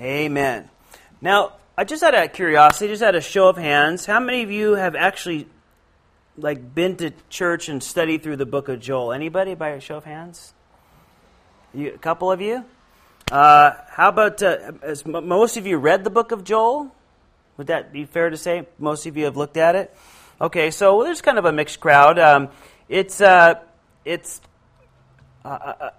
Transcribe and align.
Amen. 0.00 0.70
Now, 1.20 1.52
I 1.76 1.84
just 1.84 2.02
out 2.02 2.14
of 2.14 2.32
curiosity, 2.32 2.88
just 2.88 3.02
out 3.02 3.14
of 3.14 3.22
show 3.22 3.48
of 3.48 3.58
hands, 3.58 4.06
how 4.06 4.18
many 4.18 4.42
of 4.42 4.50
you 4.50 4.74
have 4.74 4.96
actually 4.96 5.46
like 6.38 6.74
been 6.74 6.96
to 6.96 7.12
church 7.28 7.68
and 7.68 7.82
studied 7.82 8.22
through 8.22 8.36
the 8.36 8.46
book 8.46 8.70
of 8.70 8.80
Joel? 8.80 9.12
Anybody 9.12 9.54
by 9.54 9.70
a 9.70 9.80
show 9.80 9.98
of 9.98 10.04
hands? 10.04 10.54
You, 11.74 11.92
a 11.92 11.98
couple 11.98 12.32
of 12.32 12.40
you. 12.40 12.64
Uh, 13.30 13.72
how 13.88 14.08
about 14.08 14.42
uh, 14.42 14.72
most 15.04 15.58
of 15.58 15.66
you 15.66 15.76
read 15.76 16.02
the 16.02 16.10
book 16.10 16.32
of 16.32 16.44
Joel? 16.44 16.90
Would 17.58 17.66
that 17.66 17.92
be 17.92 18.06
fair 18.06 18.30
to 18.30 18.38
say? 18.38 18.66
Most 18.78 19.04
of 19.04 19.18
you 19.18 19.26
have 19.26 19.36
looked 19.36 19.58
at 19.58 19.76
it. 19.76 19.94
Okay, 20.40 20.70
so 20.70 21.04
there's 21.04 21.20
kind 21.20 21.36
of 21.36 21.44
a 21.44 21.52
mixed 21.52 21.78
crowd. 21.78 22.18
Um, 22.18 22.48
it's 22.88 23.20
uh, 23.20 23.56
it's 24.06 24.40
uh, 25.44 25.48
uh, 25.48 25.90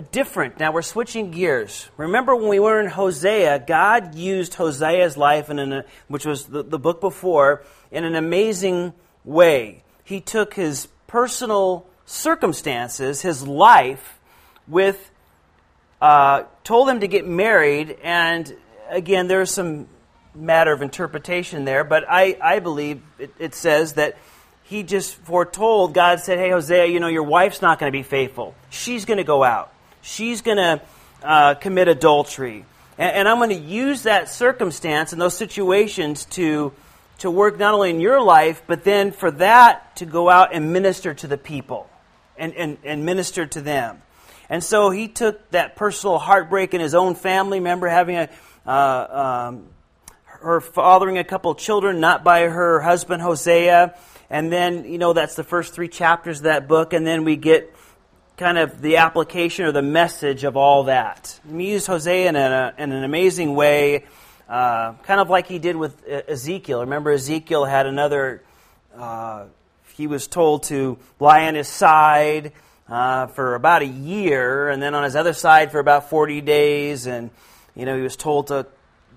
different. 0.00 0.58
Now 0.58 0.72
we're 0.72 0.82
switching 0.82 1.30
gears. 1.30 1.88
Remember 1.96 2.34
when 2.34 2.48
we 2.48 2.58
were 2.58 2.80
in 2.80 2.88
Hosea, 2.88 3.60
God 3.60 4.14
used 4.14 4.54
Hosea's 4.54 5.16
life, 5.16 5.50
in 5.50 5.58
an, 5.58 5.84
which 6.08 6.26
was 6.26 6.46
the, 6.46 6.62
the 6.62 6.78
book 6.78 7.00
before, 7.00 7.62
in 7.90 8.04
an 8.04 8.16
amazing 8.16 8.92
way. 9.24 9.84
He 10.02 10.20
took 10.20 10.54
his 10.54 10.88
personal 11.06 11.86
circumstances, 12.06 13.22
his 13.22 13.46
life, 13.46 14.18
with 14.66 15.10
uh, 16.00 16.44
told 16.64 16.88
him 16.88 17.00
to 17.00 17.08
get 17.08 17.26
married, 17.26 17.96
and 18.02 18.54
again, 18.90 19.28
there's 19.28 19.50
some 19.50 19.88
matter 20.34 20.72
of 20.72 20.82
interpretation 20.82 21.64
there, 21.64 21.84
but 21.84 22.04
I, 22.08 22.36
I 22.42 22.58
believe 22.58 23.00
it, 23.18 23.32
it 23.38 23.54
says 23.54 23.94
that 23.94 24.18
he 24.64 24.82
just 24.82 25.14
foretold, 25.14 25.94
God 25.94 26.20
said, 26.20 26.38
Hey, 26.38 26.50
Hosea, 26.50 26.86
you 26.86 26.98
know, 26.98 27.06
your 27.06 27.22
wife's 27.22 27.62
not 27.62 27.78
going 27.78 27.92
to 27.92 27.96
be 27.96 28.02
faithful. 28.02 28.54
She's 28.70 29.04
going 29.04 29.18
to 29.18 29.24
go 29.24 29.44
out 29.44 29.73
she's 30.04 30.42
going 30.42 30.58
to 30.58 30.80
uh, 31.22 31.54
commit 31.54 31.88
adultery. 31.88 32.64
And, 32.98 33.16
and 33.16 33.28
I'm 33.28 33.38
going 33.38 33.50
to 33.50 33.56
use 33.56 34.02
that 34.02 34.28
circumstance 34.28 35.12
and 35.12 35.20
those 35.20 35.36
situations 35.36 36.26
to, 36.26 36.72
to 37.18 37.30
work 37.30 37.58
not 37.58 37.74
only 37.74 37.90
in 37.90 38.00
your 38.00 38.20
life, 38.20 38.62
but 38.66 38.84
then 38.84 39.10
for 39.10 39.30
that 39.32 39.96
to 39.96 40.06
go 40.06 40.28
out 40.28 40.54
and 40.54 40.72
minister 40.72 41.14
to 41.14 41.26
the 41.26 41.38
people 41.38 41.88
and, 42.36 42.54
and, 42.54 42.78
and 42.84 43.04
minister 43.04 43.46
to 43.46 43.60
them. 43.60 44.02
And 44.50 44.62
so 44.62 44.90
he 44.90 45.08
took 45.08 45.50
that 45.50 45.74
personal 45.74 46.18
heartbreak 46.18 46.74
in 46.74 46.80
his 46.80 46.94
own 46.94 47.14
family. 47.14 47.58
Remember 47.58 47.88
having 47.88 48.16
a, 48.16 48.28
uh, 48.66 49.48
um, 49.50 49.66
her 50.24 50.60
fathering 50.60 51.16
a 51.16 51.24
couple 51.24 51.50
of 51.50 51.58
children, 51.58 52.00
not 52.00 52.22
by 52.22 52.42
her 52.42 52.80
husband 52.80 53.22
Hosea. 53.22 53.94
And 54.28 54.52
then, 54.52 54.84
you 54.84 54.98
know, 54.98 55.14
that's 55.14 55.36
the 55.36 55.44
first 55.44 55.72
three 55.72 55.88
chapters 55.88 56.38
of 56.38 56.44
that 56.44 56.68
book. 56.68 56.92
And 56.92 57.06
then 57.06 57.24
we 57.24 57.36
get 57.36 57.74
kind 58.36 58.58
of 58.58 58.82
the 58.82 58.96
application 58.96 59.64
or 59.64 59.72
the 59.72 59.82
message 59.82 60.44
of 60.44 60.56
all 60.56 60.84
that. 60.84 61.38
He 61.48 61.70
used 61.70 61.86
Hosea 61.86 62.28
in, 62.28 62.36
a, 62.36 62.74
in 62.76 62.90
an 62.90 63.04
amazing 63.04 63.54
way, 63.54 64.04
uh, 64.48 64.94
kind 65.04 65.20
of 65.20 65.30
like 65.30 65.46
he 65.46 65.58
did 65.58 65.76
with 65.76 66.04
Ezekiel. 66.06 66.80
Remember, 66.80 67.12
Ezekiel 67.12 67.64
had 67.64 67.86
another, 67.86 68.42
uh, 68.96 69.44
he 69.94 70.08
was 70.08 70.26
told 70.26 70.64
to 70.64 70.98
lie 71.20 71.46
on 71.46 71.54
his 71.54 71.68
side 71.68 72.52
uh, 72.88 73.28
for 73.28 73.54
about 73.54 73.82
a 73.82 73.86
year, 73.86 74.68
and 74.68 74.82
then 74.82 74.94
on 74.94 75.04
his 75.04 75.14
other 75.14 75.32
side 75.32 75.70
for 75.70 75.78
about 75.78 76.10
40 76.10 76.40
days, 76.40 77.06
and, 77.06 77.30
you 77.76 77.86
know, 77.86 77.96
he 77.96 78.02
was 78.02 78.16
told 78.16 78.48
to 78.48 78.66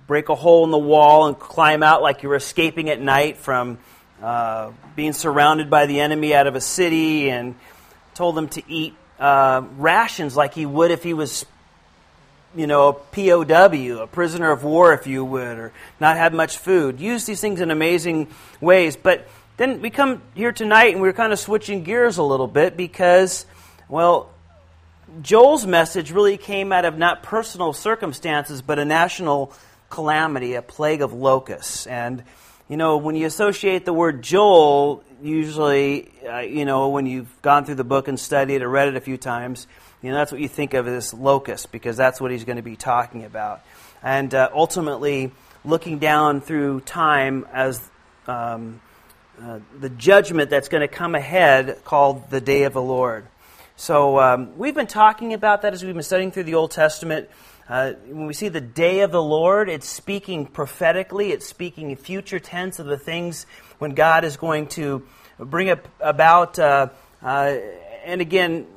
break 0.06 0.30
a 0.30 0.36
hole 0.36 0.64
in 0.64 0.72
the 0.72 0.78
wall 0.78 1.28
and 1.28 1.38
climb 1.38 1.82
out 1.84 2.02
like 2.02 2.24
you 2.24 2.30
were 2.30 2.36
escaping 2.36 2.90
at 2.90 3.02
night 3.02 3.38
from 3.38 3.78
uh, 4.22 4.72
being 4.96 5.12
surrounded 5.12 5.70
by 5.70 5.86
the 5.86 6.00
enemy 6.00 6.34
out 6.34 6.48
of 6.48 6.56
a 6.56 6.62
city, 6.62 7.30
and 7.30 7.56
told 8.14 8.36
them 8.36 8.48
to 8.48 8.64
eat 8.72 8.96
uh, 9.20 9.64
rations 9.78 10.36
like 10.36 10.54
he 10.54 10.66
would 10.66 10.92
if 10.92 11.04
he 11.04 11.14
was, 11.14 11.46
you 12.56 12.68
know, 12.68 12.90
a 12.90 12.94
POW, 12.94 14.04
a 14.04 14.08
prisoner 14.08 14.52
of 14.52 14.64
war, 14.64 14.94
if 14.94 15.08
you 15.08 15.26
would, 15.26 15.58
or 15.58 15.74
not 16.00 16.18
have 16.18 16.34
much 16.34 16.58
food. 16.58 17.00
Use 17.00 17.26
these 17.26 17.42
things 17.42 17.62
in 17.62 17.72
amazing 17.72 18.28
ways. 18.62 18.96
But 18.96 19.28
then 19.58 19.82
we 19.82 19.90
come 19.90 20.22
here 20.36 20.52
tonight 20.52 20.94
and 20.94 21.02
we're 21.02 21.14
kind 21.14 21.34
of 21.34 21.40
switching 21.40 21.84
gears 21.84 22.18
a 22.18 22.24
little 22.24 22.48
bit 22.48 22.78
because, 22.78 23.46
well, 23.90 24.30
Joel's 25.22 25.66
message 25.66 26.12
really 26.12 26.38
came 26.38 26.72
out 26.72 26.86
of 26.86 26.98
not 26.98 27.24
personal 27.24 27.74
circumstances, 27.74 28.62
but 28.62 28.78
a 28.78 28.86
national 28.86 29.52
calamity, 29.90 30.54
a 30.54 30.62
plague 30.62 31.02
of 31.02 31.14
locusts. 31.14 31.88
And, 31.88 32.24
you 32.70 32.78
know, 32.78 32.98
when 32.98 33.16
you 33.16 33.26
associate 33.26 33.86
the 33.86 33.94
word 33.94 34.22
Joel, 34.22 35.04
usually, 35.22 36.12
uh, 36.28 36.40
you 36.40 36.66
know, 36.66 36.90
when 36.90 37.06
you've 37.06 37.42
gone 37.42 37.66
through 37.66 37.76
the 37.76 37.84
book 37.84 38.08
and 38.08 38.20
studied 38.20 38.62
or 38.62 38.70
read 38.70 38.90
it 38.90 38.96
a 38.96 39.02
few 39.02 39.18
times, 39.18 39.68
you 40.02 40.12
know, 40.12 40.18
that's 40.18 40.32
what 40.32 40.42
you 40.42 40.48
think 40.48 40.74
of 40.74 40.88
as 40.88 41.14
locust 41.14 41.72
because 41.72 41.96
that's 41.96 42.20
what 42.20 42.32
he's 42.32 42.44
going 42.44 42.58
to 42.58 42.62
be 42.64 42.76
talking 42.76 43.24
about. 43.24 43.62
And 44.04 44.34
uh, 44.34 44.50
ultimately, 44.54 45.32
looking 45.64 46.00
down 46.00 46.42
through 46.42 46.82
time 46.82 47.46
as 47.52 47.82
um, 48.28 48.82
uh, 49.42 49.60
the 49.80 49.90
judgment 49.90 50.50
that's 50.50 50.68
going 50.68 50.82
to 50.82 50.88
come 50.88 51.16
ahead 51.16 51.84
called 51.86 52.30
the 52.30 52.42
day 52.42 52.64
of 52.64 52.74
the 52.74 52.82
Lord. 52.82 53.28
So 53.76 54.20
um, 54.20 54.58
we've 54.58 54.76
been 54.76 54.88
talking 54.88 55.34
about 55.34 55.62
that 55.62 55.74
as 55.74 55.84
we've 55.84 55.94
been 55.94 56.04
studying 56.04 56.32
through 56.32 56.44
the 56.44 56.56
Old 56.56 56.72
Testament. 56.72 57.30
Uh, 57.70 57.92
when 58.08 58.28
we 58.28 58.34
see 58.34 58.48
the 58.48 58.62
day 58.62 59.02
of 59.02 59.12
the 59.12 59.22
Lord, 59.22 59.68
it's 59.68 59.90
speaking 59.90 60.46
prophetically, 60.46 61.34
it's 61.34 61.46
speaking 61.46 61.92
in 61.92 61.98
future 61.98 62.40
tense 62.40 62.80
of 62.80 62.86
the 62.86 62.98
things 62.98 63.46
when 63.78 63.92
God 63.92 64.24
is 64.24 64.38
going 64.38 64.68
to 64.68 65.06
bring 65.38 65.70
up 65.70 65.86
about. 66.00 66.58
Uh, 66.58 66.88
uh, 67.22 67.58
and 68.06 68.22
again, 68.22 68.68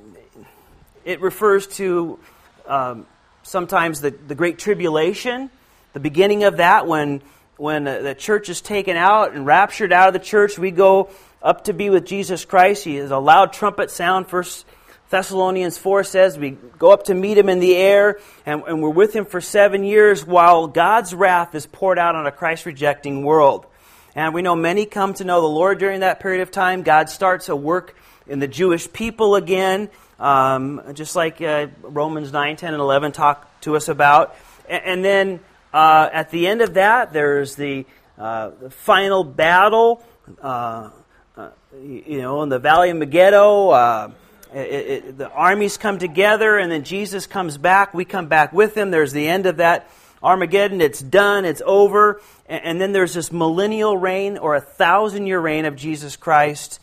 it 1.05 1.21
refers 1.21 1.69
to 1.69 2.19
um, 2.67 3.07
sometimes 3.45 4.01
the, 4.01 4.11
the 4.11 4.35
Great 4.35 4.59
Tribulation, 4.59 5.51
the 5.93 6.01
beginning 6.01 6.43
of 6.43 6.57
that, 6.57 6.89
when, 6.89 7.23
when 7.59 7.85
the 7.85 8.17
church 8.19 8.49
is 8.49 8.61
taken 8.61 8.97
out 8.97 9.35
and 9.35 9.47
raptured 9.47 9.93
out 9.93 10.09
of 10.09 10.15
the 10.15 10.19
church. 10.19 10.59
We 10.59 10.73
go 10.73 11.11
up 11.41 11.65
to 11.65 11.73
be 11.73 11.91
with 11.91 12.07
Jesus 12.07 12.45
Christ. 12.45 12.83
He 12.83 12.97
is 12.97 13.13
a 13.13 13.19
loud 13.19 13.53
trumpet 13.53 13.93
sound, 13.93 14.27
first 14.27 14.67
Thessalonians 15.11 15.77
4 15.77 16.05
says 16.05 16.39
we 16.39 16.51
go 16.51 16.93
up 16.93 17.05
to 17.05 17.15
meet 17.15 17.37
him 17.37 17.49
in 17.49 17.59
the 17.59 17.77
air, 17.77 18.21
and, 18.47 18.63
and 18.63 18.81
we're 18.81 18.91
with 18.91 19.13
him 19.13 19.25
for 19.25 19.41
seven 19.41 19.83
years 19.83 20.25
while 20.25 20.69
God's 20.69 21.13
wrath 21.13 21.57
is 21.57 21.67
poured 21.67 21.99
out 21.99 22.15
on 22.15 22.27
a 22.27 22.31
Christ 22.31 22.65
rejecting 22.65 23.25
world. 23.25 23.67
And 24.15 24.33
we 24.33 24.43
know 24.43 24.55
many 24.55 24.87
come 24.87 25.15
to 25.15 25.25
know 25.25 25.41
the 25.41 25.49
Lord 25.49 25.81
during 25.81 26.01
that 26.01 26.21
period 26.21 26.43
of 26.43 26.53
time. 26.53 26.85
God 26.85 27.11
starts 27.11 27.49
a 27.49 27.57
work 27.57 27.97
in 28.29 28.39
the 28.39 28.47
Jewish 28.47 28.93
people 28.93 29.35
again, 29.35 29.91
um, 30.21 30.81
just 30.95 31.17
like 31.17 31.43
uh, 31.43 31.67
Romans 31.83 32.33
9, 32.33 32.55
10, 32.55 32.73
and 32.73 32.81
11 32.81 33.11
talk 33.11 33.61
to 33.63 33.75
us 33.75 33.89
about. 33.89 34.37
And, 34.69 34.83
and 34.85 35.05
then 35.05 35.41
uh, 35.75 36.09
at 36.13 36.31
the 36.31 36.47
end 36.47 36.61
of 36.61 36.75
that, 36.75 37.13
there's 37.13 37.57
the, 37.57 37.85
uh, 38.17 38.51
the 38.61 38.71
final 38.71 39.25
battle, 39.25 40.05
uh, 40.41 40.91
uh, 41.37 41.51
you 41.83 42.21
know, 42.21 42.45
in 42.45 42.49
the 42.49 42.61
Valley 42.61 42.91
of 42.91 42.97
Megiddo 42.97 43.71
uh, 43.71 44.11
it, 44.55 44.59
it, 44.59 45.19
the 45.19 45.31
armies 45.31 45.77
come 45.77 45.99
together, 45.99 46.59
and 46.59 46.71
then 46.71 46.85
Jesus 46.85 47.27
comes 47.27 47.59
back. 47.59 47.95
We 47.95 48.05
come 48.05 48.27
back 48.27 48.53
with 48.53 48.77
him. 48.77 48.91
There's 48.91 49.13
the 49.13 49.29
end 49.29 49.47
of 49.47 49.59
that 49.59 49.91
Armageddon. 50.23 50.81
It's 50.81 51.01
done. 51.01 51.45
It's 51.45 51.63
over. 51.65 52.21
And, 52.47 52.65
and 52.65 52.81
then 52.81 52.93
there's 52.93 53.15
this 53.15 53.33
millennial 53.33 53.97
reign 53.97 54.39
or 54.39 54.55
a 54.55 54.61
thousand 54.61 55.27
year 55.27 55.41
reign 55.41 55.65
of 55.65 55.77
Jesus 55.77 56.17
Christ, 56.17 56.81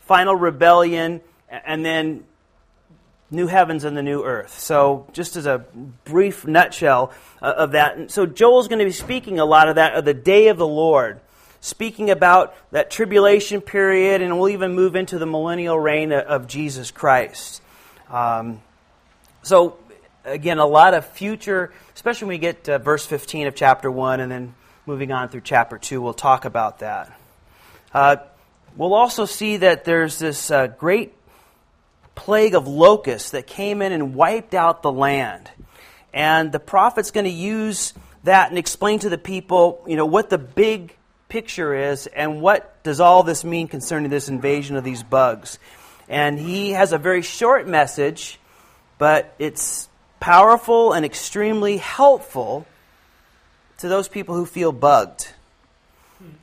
final 0.00 0.36
rebellion, 0.36 1.20
and 1.48 1.84
then 1.84 2.24
new 3.30 3.46
heavens 3.46 3.84
and 3.84 3.96
the 3.96 4.02
new 4.02 4.22
earth. 4.22 4.58
So, 4.58 5.06
just 5.12 5.36
as 5.36 5.46
a 5.46 5.64
brief 6.04 6.46
nutshell 6.46 7.12
uh, 7.42 7.54
of 7.56 7.72
that. 7.72 8.10
So, 8.10 8.26
Joel's 8.26 8.68
going 8.68 8.78
to 8.78 8.84
be 8.84 8.92
speaking 8.92 9.38
a 9.38 9.44
lot 9.44 9.68
of 9.68 9.74
that, 9.74 9.94
of 9.94 10.04
the 10.04 10.14
day 10.14 10.48
of 10.48 10.56
the 10.56 10.66
Lord 10.66 11.20
speaking 11.60 12.10
about 12.10 12.54
that 12.72 12.90
tribulation 12.90 13.60
period, 13.60 14.22
and 14.22 14.38
we'll 14.38 14.50
even 14.50 14.74
move 14.74 14.96
into 14.96 15.18
the 15.18 15.26
millennial 15.26 15.78
reign 15.78 16.12
of 16.12 16.46
Jesus 16.46 16.90
Christ. 16.90 17.62
Um, 18.10 18.62
so, 19.42 19.78
again, 20.24 20.58
a 20.58 20.66
lot 20.66 20.94
of 20.94 21.06
future, 21.06 21.72
especially 21.94 22.26
when 22.26 22.34
we 22.34 22.38
get 22.38 22.64
to 22.64 22.78
verse 22.78 23.06
15 23.06 23.46
of 23.48 23.54
chapter 23.54 23.90
1 23.90 24.20
and 24.20 24.30
then 24.30 24.54
moving 24.86 25.12
on 25.12 25.28
through 25.28 25.42
chapter 25.42 25.78
2, 25.78 26.00
we'll 26.00 26.14
talk 26.14 26.44
about 26.44 26.80
that. 26.80 27.12
Uh, 27.92 28.16
we'll 28.76 28.94
also 28.94 29.24
see 29.24 29.58
that 29.58 29.84
there's 29.84 30.18
this 30.18 30.50
uh, 30.50 30.66
great 30.66 31.14
plague 32.14 32.54
of 32.54 32.66
locusts 32.66 33.30
that 33.30 33.46
came 33.46 33.80
in 33.80 33.92
and 33.92 34.14
wiped 34.14 34.54
out 34.54 34.82
the 34.82 34.92
land. 34.92 35.50
And 36.12 36.50
the 36.50 36.58
prophet's 36.58 37.10
going 37.10 37.26
to 37.26 37.30
use 37.30 37.94
that 38.24 38.50
and 38.50 38.58
explain 38.58 38.98
to 39.00 39.08
the 39.08 39.18
people, 39.18 39.84
you 39.86 39.96
know, 39.96 40.06
what 40.06 40.30
the 40.30 40.38
big 40.38 40.96
picture 41.28 41.74
is 41.74 42.06
and 42.06 42.40
what 42.40 42.82
does 42.82 43.00
all 43.00 43.22
this 43.22 43.44
mean 43.44 43.68
concerning 43.68 44.10
this 44.10 44.28
invasion 44.28 44.76
of 44.76 44.84
these 44.84 45.02
bugs. 45.02 45.58
And 46.08 46.38
he 46.38 46.70
has 46.72 46.92
a 46.92 46.98
very 46.98 47.22
short 47.22 47.68
message, 47.68 48.38
but 48.96 49.34
it's 49.38 49.88
powerful 50.20 50.92
and 50.92 51.04
extremely 51.04 51.76
helpful 51.76 52.66
to 53.78 53.88
those 53.88 54.08
people 54.08 54.34
who 54.34 54.46
feel 54.46 54.72
bugged, 54.72 55.28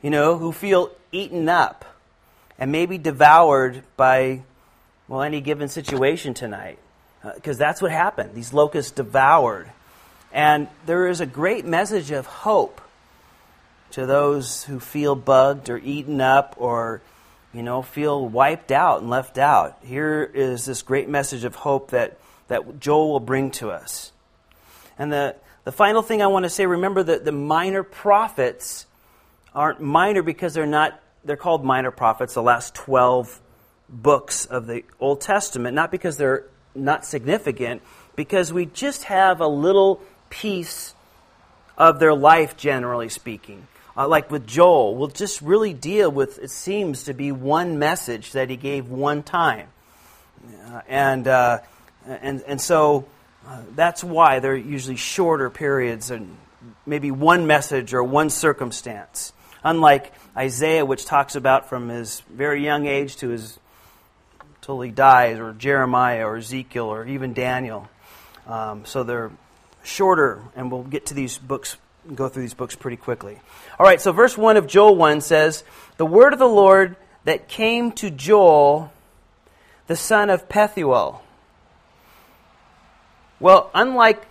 you 0.02 0.10
know, 0.10 0.38
who 0.38 0.52
feel 0.52 0.90
eaten 1.12 1.48
up 1.48 1.84
and 2.58 2.72
maybe 2.72 2.96
devoured 2.96 3.82
by, 3.96 4.42
well, 5.08 5.22
any 5.22 5.40
given 5.40 5.68
situation 5.68 6.32
tonight. 6.32 6.78
Because 7.34 7.56
uh, 7.56 7.64
that's 7.64 7.82
what 7.82 7.90
happened. 7.90 8.34
These 8.34 8.52
locusts 8.52 8.92
devoured. 8.92 9.70
And 10.32 10.68
there 10.86 11.08
is 11.08 11.20
a 11.20 11.26
great 11.26 11.66
message 11.66 12.12
of 12.12 12.26
hope 12.26 12.80
to 13.96 14.04
those 14.04 14.62
who 14.64 14.78
feel 14.78 15.14
bugged 15.14 15.70
or 15.70 15.78
eaten 15.78 16.20
up 16.20 16.54
or, 16.58 17.00
you 17.54 17.62
know, 17.62 17.80
feel 17.80 18.28
wiped 18.28 18.70
out 18.70 19.00
and 19.00 19.08
left 19.08 19.38
out. 19.38 19.78
Here 19.82 20.22
is 20.22 20.66
this 20.66 20.82
great 20.82 21.08
message 21.08 21.44
of 21.44 21.54
hope 21.54 21.92
that, 21.92 22.18
that 22.48 22.78
Joel 22.78 23.12
will 23.12 23.20
bring 23.20 23.52
to 23.52 23.70
us. 23.70 24.12
And 24.98 25.10
the, 25.10 25.34
the 25.64 25.72
final 25.72 26.02
thing 26.02 26.20
I 26.20 26.26
want 26.26 26.42
to 26.42 26.50
say 26.50 26.66
remember 26.66 27.02
that 27.04 27.24
the 27.24 27.32
minor 27.32 27.82
prophets 27.82 28.84
aren't 29.54 29.80
minor 29.80 30.22
because 30.22 30.52
they're 30.52 30.66
not, 30.66 31.00
they're 31.24 31.38
called 31.38 31.64
minor 31.64 31.90
prophets, 31.90 32.34
the 32.34 32.42
last 32.42 32.74
12 32.74 33.40
books 33.88 34.44
of 34.44 34.66
the 34.66 34.84
Old 35.00 35.22
Testament, 35.22 35.74
not 35.74 35.90
because 35.90 36.18
they're 36.18 36.44
not 36.74 37.06
significant, 37.06 37.80
because 38.14 38.52
we 38.52 38.66
just 38.66 39.04
have 39.04 39.40
a 39.40 39.48
little 39.48 40.02
piece 40.28 40.94
of 41.78 41.98
their 41.98 42.12
life, 42.12 42.58
generally 42.58 43.08
speaking. 43.08 43.66
Uh, 43.96 44.06
like 44.06 44.30
with 44.30 44.46
Joel, 44.46 44.94
we'll 44.94 45.08
just 45.08 45.40
really 45.40 45.72
deal 45.72 46.10
with, 46.10 46.38
it 46.38 46.50
seems 46.50 47.04
to 47.04 47.14
be 47.14 47.32
one 47.32 47.78
message 47.78 48.32
that 48.32 48.50
he 48.50 48.56
gave 48.56 48.88
one 48.88 49.22
time. 49.22 49.68
Uh, 50.66 50.82
and, 50.86 51.26
uh, 51.26 51.60
and, 52.06 52.42
and 52.42 52.60
so 52.60 53.06
uh, 53.46 53.62
that's 53.74 54.04
why 54.04 54.40
they're 54.40 54.54
usually 54.54 54.96
shorter 54.96 55.48
periods 55.48 56.10
and 56.10 56.36
maybe 56.84 57.10
one 57.10 57.46
message 57.46 57.94
or 57.94 58.02
one 58.02 58.28
circumstance. 58.28 59.32
Unlike 59.64 60.12
Isaiah, 60.36 60.84
which 60.84 61.06
talks 61.06 61.34
about 61.34 61.68
from 61.68 61.88
his 61.88 62.20
very 62.28 62.62
young 62.62 62.86
age 62.86 63.16
to 63.16 63.30
his 63.30 63.58
till 64.60 64.80
he 64.80 64.90
dies, 64.90 65.38
or 65.38 65.52
Jeremiah, 65.52 66.26
or 66.26 66.36
Ezekiel, 66.36 66.86
or 66.86 67.06
even 67.06 67.32
Daniel. 67.32 67.88
Um, 68.48 68.84
so 68.84 69.04
they're 69.04 69.30
shorter, 69.84 70.42
and 70.56 70.72
we'll 70.72 70.82
get 70.82 71.06
to 71.06 71.14
these 71.14 71.38
books, 71.38 71.76
go 72.14 72.28
through 72.28 72.42
these 72.42 72.54
books 72.54 72.76
pretty 72.76 72.96
quickly. 72.96 73.38
All 73.78 73.86
right, 73.86 74.00
so 74.00 74.12
verse 74.12 74.36
1 74.36 74.56
of 74.56 74.66
Joel 74.66 74.96
1 74.96 75.20
says, 75.20 75.64
The 75.96 76.06
word 76.06 76.32
of 76.32 76.38
the 76.38 76.48
Lord 76.48 76.96
that 77.24 77.48
came 77.48 77.92
to 77.92 78.10
Joel, 78.10 78.92
the 79.86 79.96
son 79.96 80.30
of 80.30 80.48
Pethuel. 80.48 81.20
Well, 83.40 83.70
unlike 83.74 84.26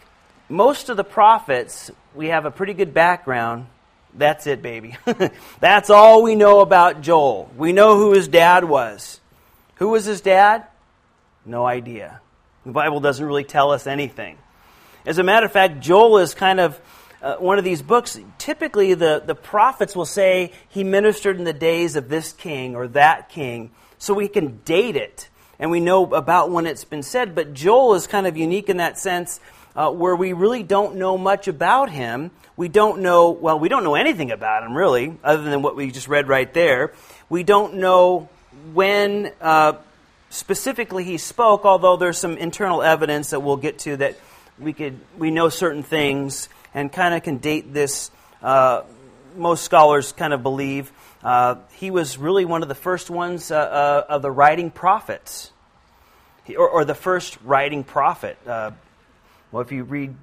most 0.50 0.89
of 0.89 0.98
the 0.98 1.04
prophets, 1.04 1.92
we 2.13 2.27
have 2.27 2.45
a 2.45 2.51
pretty 2.51 2.74
good 2.74 2.94
background. 2.94 3.68
That's 4.13 4.48
it, 4.48 4.62
baby. 4.62 4.95
That's 5.60 5.89
all 5.89 6.24
we 6.24 6.36
know 6.36 6.62
about 6.62 7.01
Joel. 7.01 7.51
We 7.57 7.74
know 7.74 7.98
who 7.98 8.13
his 8.13 8.28
dad 8.28 8.63
was. 8.63 9.19
Who 9.75 9.89
was 9.89 10.06
his 10.06 10.21
dad? 10.21 10.66
No 11.45 11.66
idea. 11.66 12.21
The 12.66 12.71
Bible 12.71 13.00
doesn't 13.00 13.25
really 13.25 13.44
tell 13.44 13.71
us 13.71 13.86
anything. 13.86 14.38
As 15.06 15.19
a 15.19 15.24
matter 15.24 15.45
of 15.45 15.51
fact, 15.51 15.81
Joel 15.81 16.18
is 16.19 16.33
kind 16.33 16.60
of 16.60 16.80
uh, 17.25 17.38
one 17.38 17.57
of 17.57 17.63
these 17.63 17.81
books. 17.81 18.19
Typically, 18.38 18.94
the, 18.94 19.22
the 19.25 19.33
prophets 19.33 19.95
will 19.95 20.06
say 20.06 20.51
he 20.69 20.83
ministered 20.83 21.38
in 21.38 21.44
the 21.44 21.54
days 21.54 21.95
of 21.95 22.07
this 22.07 22.31
king 22.31 22.75
or 22.75 22.88
that 22.89 23.30
king, 23.30 23.72
so 23.98 24.13
we 24.13 24.27
can 24.27 24.60
date 24.63 24.95
it 24.95 25.27
and 25.57 25.72
we 25.72 25.80
know 25.80 26.13
about 26.13 26.51
when 26.51 26.68
it's 26.68 26.86
been 26.86 27.01
said. 27.01 27.33
But 27.33 27.54
Joel 27.54 27.95
is 27.95 28.06
kind 28.06 28.27
of 28.27 28.38
unique 28.38 28.69
in 28.69 28.77
that 28.77 29.00
sense 29.00 29.39
uh, 29.75 29.89
where 29.89 30.16
we 30.16 30.33
really 30.33 30.62
don't 30.62 30.98
know 30.98 31.18
much 31.18 31.48
about 31.48 31.89
him. 31.89 32.30
We 32.57 32.68
don't 32.68 33.01
know, 33.01 33.31
well, 33.31 33.57
we 33.57 33.69
don't 33.69 33.83
know 33.83 33.95
anything 33.95 34.31
about 34.31 34.63
him 34.63 34.78
really, 34.78 35.18
other 35.24 35.44
than 35.44 35.63
what 35.63 35.75
we 35.75 35.89
just 35.92 36.07
read 36.07 36.28
right 36.28 36.54
there. 36.54 36.94
We 37.28 37.42
don't 37.42 37.75
know 37.75 38.30
when 38.74 39.31
uh, 39.42 39.74
specifically 40.30 41.04
he 41.04 41.18
spoke, 41.18 41.66
although 41.66 41.98
there's 41.98 42.19
some 42.19 42.38
internal 42.38 42.83
evidence 42.83 43.31
that 43.31 43.39
we'll 43.39 43.57
get 43.57 43.80
to 43.80 43.98
that 43.98 44.19
we 44.60 44.74
could 44.74 45.00
we 45.18 45.31
know 45.31 45.50
certain 45.50 45.83
things 45.83 46.48
and 46.75 46.92
kind 46.92 47.16
of 47.16 47.24
can 47.24 47.38
date 47.38 47.74
this. 47.74 48.12
Uh, 48.44 48.83
most 49.36 49.63
scholars 49.63 50.12
kind 50.12 50.33
of 50.33 50.44
believe 50.44 50.92
uh, 51.24 51.56
he 51.74 51.89
was 51.89 52.19
really 52.19 52.45
one 52.45 52.62
of 52.62 52.68
the 52.68 52.75
first 52.75 53.10
ones 53.10 53.50
uh, 53.50 53.56
uh, 53.56 54.06
of 54.07 54.22
the 54.22 54.30
writing 54.30 54.69
prophets, 54.69 55.51
he, 56.44 56.56
or, 56.56 56.69
or, 56.69 56.86
the 56.86 56.94
first 56.94 57.38
writing 57.44 57.83
prophet. 57.83 58.38
Uh, 58.45 58.72
well, 59.51 59.63
if 59.63 59.72
you 59.72 59.83
read 59.83 60.16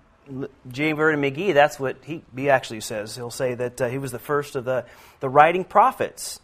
J. 0.70 0.92
Vernon 0.92 1.20
McGee, 1.20 1.52
that's 1.52 1.80
what 1.80 1.96
he, 2.04 2.22
he 2.36 2.48
actually 2.48 2.80
says. 2.80 3.16
He'll 3.16 3.30
say 3.30 3.54
that 3.54 3.90
he 3.90 3.98
was 3.98 4.12
the 4.12 4.20
first 4.20 4.54
of 4.54 4.64
the, 4.64 4.84
the 5.18 5.28
writing 5.28 5.64
prophets. 5.64 6.38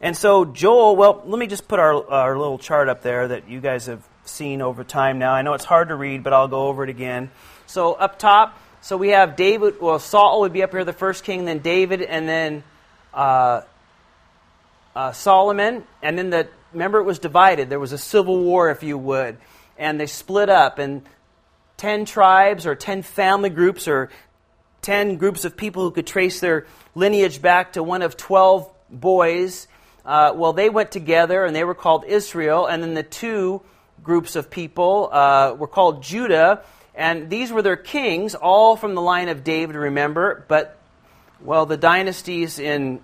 And 0.00 0.16
so 0.16 0.44
Joel, 0.44 0.94
well, 0.94 1.22
let 1.26 1.38
me 1.38 1.46
just 1.46 1.66
put 1.66 1.80
our, 1.80 2.08
our 2.08 2.38
little 2.38 2.58
chart 2.58 2.88
up 2.88 3.02
there 3.02 3.28
that 3.28 3.48
you 3.48 3.60
guys 3.60 3.86
have 3.86 4.06
seen 4.24 4.62
over 4.62 4.84
time 4.84 5.18
now. 5.18 5.32
I 5.32 5.42
know 5.42 5.54
it's 5.54 5.64
hard 5.64 5.88
to 5.88 5.96
read, 5.96 6.22
but 6.22 6.32
I'll 6.32 6.48
go 6.48 6.68
over 6.68 6.84
it 6.84 6.90
again. 6.90 7.30
So 7.66 7.94
up 7.94 8.18
top, 8.18 8.58
so 8.86 8.96
we 8.96 9.08
have 9.08 9.34
David, 9.34 9.80
well, 9.80 9.98
Saul 9.98 10.42
would 10.42 10.52
be 10.52 10.62
up 10.62 10.70
here, 10.70 10.84
the 10.84 10.92
first 10.92 11.24
king, 11.24 11.44
then 11.44 11.58
David, 11.58 12.02
and 12.02 12.28
then 12.28 12.62
uh, 13.12 13.62
uh, 14.94 15.10
Solomon. 15.10 15.82
And 16.02 16.16
then 16.16 16.30
the, 16.30 16.46
remember 16.72 17.00
it 17.00 17.02
was 17.02 17.18
divided. 17.18 17.68
There 17.68 17.80
was 17.80 17.90
a 17.90 17.98
civil 17.98 18.38
war, 18.38 18.70
if 18.70 18.84
you 18.84 18.96
would. 18.96 19.38
And 19.76 19.98
they 19.98 20.06
split 20.06 20.48
up, 20.48 20.78
and 20.78 21.02
10 21.78 22.04
tribes 22.04 22.64
or 22.64 22.76
10 22.76 23.02
family 23.02 23.50
groups 23.50 23.88
or 23.88 24.08
10 24.82 25.16
groups 25.16 25.44
of 25.44 25.56
people 25.56 25.82
who 25.82 25.90
could 25.90 26.06
trace 26.06 26.38
their 26.38 26.68
lineage 26.94 27.42
back 27.42 27.72
to 27.72 27.82
one 27.82 28.02
of 28.02 28.16
12 28.16 28.70
boys 28.88 29.66
uh, 30.06 30.32
well, 30.36 30.52
they 30.52 30.70
went 30.70 30.92
together 30.92 31.44
and 31.44 31.54
they 31.54 31.64
were 31.64 31.74
called 31.74 32.04
Israel, 32.06 32.66
and 32.66 32.80
then 32.80 32.94
the 32.94 33.02
two 33.02 33.60
groups 34.04 34.36
of 34.36 34.48
people 34.48 35.08
uh, 35.10 35.52
were 35.58 35.66
called 35.66 36.04
Judah, 36.04 36.62
and 36.96 37.28
these 37.30 37.52
were 37.52 37.62
their 37.62 37.76
kings, 37.76 38.34
all 38.34 38.76
from 38.76 38.94
the 38.94 39.02
line 39.02 39.28
of 39.28 39.44
David, 39.44 39.76
remember, 39.76 40.44
but, 40.48 40.78
well, 41.40 41.66
the 41.66 41.76
dynasties 41.76 42.58
in 42.58 43.00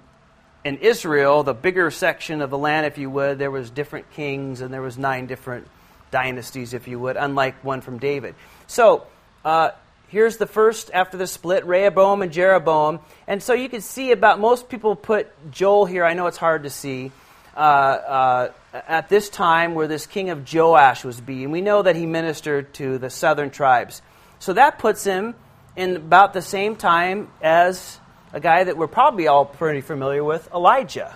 in 0.65 0.79
Israel, 0.79 1.43
the 1.43 1.55
bigger 1.55 1.91
section 1.91 2.41
of 2.41 2.51
the 2.51 2.59
land, 2.59 2.87
if 2.87 2.97
you 2.97 3.11
would, 3.11 3.39
there 3.39 3.51
was 3.51 3.69
different 3.71 4.11
kings 4.13 4.61
and 4.61 4.73
there 4.73 4.83
was 4.83 4.97
nine 4.97 5.27
different 5.27 5.67
dynasties, 6.11 6.73
if 6.73 6.87
you 6.87 6.99
would, 7.01 7.17
unlike 7.17 7.63
one 7.65 7.81
from 7.81 7.99
David. 7.99 8.35
So 8.69 9.07
uh, 9.45 9.71
here's 10.09 10.37
the 10.37 10.47
first 10.47 10.91
after 10.95 11.17
the 11.17 11.27
split 11.27 11.67
Rehoboam 11.67 12.23
and 12.23 12.33
Jeroboam. 12.33 13.01
And 13.27 13.43
so 13.43 13.55
you 13.55 13.69
can 13.69 13.81
see 13.81 14.13
about 14.13 14.39
most 14.39 14.69
people 14.69 14.95
put 14.95 15.29
Joel 15.51 15.87
here. 15.87 16.05
I 16.05 16.15
know 16.15 16.29
it's 16.29 16.37
hard 16.37 16.63
to 16.63 16.71
see. 16.71 17.11
Uh, 17.55 17.59
uh, 17.61 18.53
at 18.73 19.09
this 19.09 19.29
time, 19.29 19.75
where 19.75 19.87
this 19.87 20.07
king 20.07 20.31
of 20.31 20.51
Joash 20.53 21.05
was 21.05 21.21
being, 21.21 21.51
we 21.51 21.61
know 21.61 21.83
that 21.83 21.97
he 21.97 22.07
ministered 22.07 22.73
to 22.75 22.99
the 22.99 23.11
southern 23.11 23.51
tribes. 23.51 24.01
So 24.39 24.55
that 24.55 24.79
puts 24.79 25.05
him 25.05 25.35
in 25.77 25.97
about 25.97 26.33
the 26.33 26.43
same 26.43 26.77
time 26.77 27.29
as 27.43 27.99
a 28.33 28.41
guy 28.41 28.65
that 28.65 28.77
we're 28.77 28.87
probably 28.87 29.27
all 29.27 29.45
pretty 29.45 29.83
familiar 29.83 30.25
with, 30.25 30.49
Elijah. 30.55 31.15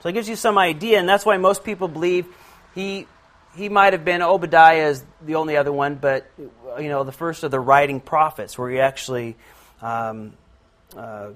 So 0.00 0.08
it 0.08 0.12
gives 0.12 0.28
you 0.28 0.36
some 0.36 0.56
idea, 0.56 0.98
and 0.98 1.08
that's 1.08 1.26
why 1.26 1.36
most 1.36 1.64
people 1.64 1.88
believe 1.88 2.26
he 2.74 3.06
he 3.56 3.68
might 3.68 3.92
have 3.92 4.04
been 4.04 4.22
Obadiah 4.22 4.88
is 4.88 5.02
the 5.20 5.34
only 5.34 5.56
other 5.56 5.72
one, 5.72 5.96
but 5.96 6.30
you 6.38 6.88
know 6.88 7.04
the 7.04 7.12
first 7.12 7.42
of 7.42 7.50
the 7.50 7.60
writing 7.60 8.00
prophets, 8.00 8.56
where 8.56 8.70
he 8.70 8.78
actually 8.78 9.36
um, 9.82 10.34
uh, 10.96 11.30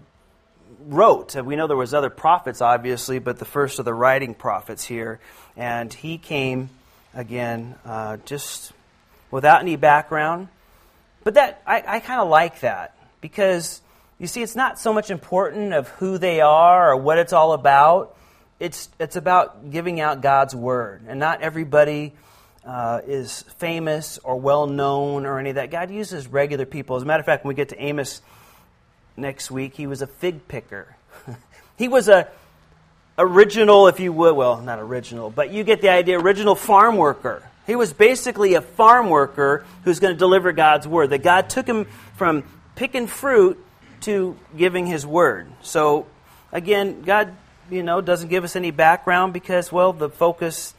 wrote. 0.86 1.34
We 1.36 1.56
know 1.56 1.66
there 1.66 1.76
was 1.76 1.94
other 1.94 2.10
prophets, 2.10 2.60
obviously, 2.60 3.18
but 3.18 3.38
the 3.38 3.44
first 3.44 3.78
of 3.78 3.84
the 3.84 3.94
writing 3.94 4.34
prophets 4.34 4.84
here, 4.84 5.20
and 5.56 5.92
he 5.92 6.18
came 6.18 6.70
again 7.14 7.74
uh, 7.84 8.18
just 8.24 8.72
without 9.30 9.60
any 9.60 9.76
background. 9.76 10.48
But 11.24 11.34
that 11.34 11.62
I, 11.66 11.82
I 11.86 12.00
kind 12.00 12.20
of 12.20 12.28
like 12.28 12.60
that 12.60 12.96
because 13.20 13.80
you 14.18 14.26
see, 14.26 14.42
it's 14.42 14.56
not 14.56 14.78
so 14.78 14.92
much 14.92 15.10
important 15.10 15.72
of 15.72 15.88
who 15.88 16.18
they 16.18 16.40
are 16.40 16.92
or 16.92 16.96
what 16.96 17.18
it's 17.18 17.32
all 17.32 17.52
about 17.52 18.16
it's, 18.62 18.88
it's 19.00 19.16
about 19.16 19.72
giving 19.72 20.00
out 20.00 20.20
God's 20.20 20.54
word. 20.54 21.02
And 21.08 21.18
not 21.18 21.42
everybody 21.42 22.12
uh, 22.64 23.00
is 23.04 23.42
famous 23.58 24.18
or 24.22 24.38
well 24.38 24.68
known 24.68 25.26
or 25.26 25.40
any 25.40 25.50
of 25.50 25.56
that. 25.56 25.72
God 25.72 25.90
uses 25.90 26.28
regular 26.28 26.64
people. 26.64 26.94
As 26.94 27.02
a 27.02 27.06
matter 27.06 27.18
of 27.18 27.26
fact, 27.26 27.44
when 27.44 27.48
we 27.48 27.56
get 27.56 27.70
to 27.70 27.82
Amos 27.82 28.22
next 29.16 29.50
week, 29.50 29.74
he 29.74 29.86
was 29.86 30.02
a 30.02 30.06
fig 30.06 30.48
picker. 30.48 30.96
he 31.76 31.88
was 31.88 32.08
a 32.08 32.28
original, 33.18 33.88
if 33.88 34.00
you 34.00 34.12
would, 34.12 34.34
well, 34.34 34.60
not 34.60 34.78
original, 34.78 35.30
but 35.30 35.50
you 35.50 35.64
get 35.64 35.80
the 35.80 35.90
idea, 35.90 36.18
original 36.18 36.54
farm 36.54 36.96
worker. 36.96 37.42
He 37.66 37.76
was 37.76 37.92
basically 37.92 38.54
a 38.54 38.60
farm 38.60 39.08
worker 39.08 39.64
who's 39.84 40.00
going 40.00 40.14
to 40.14 40.18
deliver 40.18 40.52
God's 40.52 40.88
word. 40.88 41.10
That 41.10 41.22
God 41.22 41.48
took 41.48 41.66
him 41.66 41.86
from 42.16 42.44
picking 42.74 43.06
fruit 43.06 43.64
to 44.02 44.36
giving 44.56 44.86
his 44.86 45.06
word. 45.06 45.48
So, 45.62 46.06
again, 46.50 47.02
God 47.02 47.36
you 47.72 47.82
know, 47.82 48.00
doesn't 48.00 48.28
give 48.28 48.44
us 48.44 48.54
any 48.54 48.70
background 48.70 49.32
because, 49.32 49.72
well, 49.72 49.92
the 49.92 50.10
focus 50.10 50.74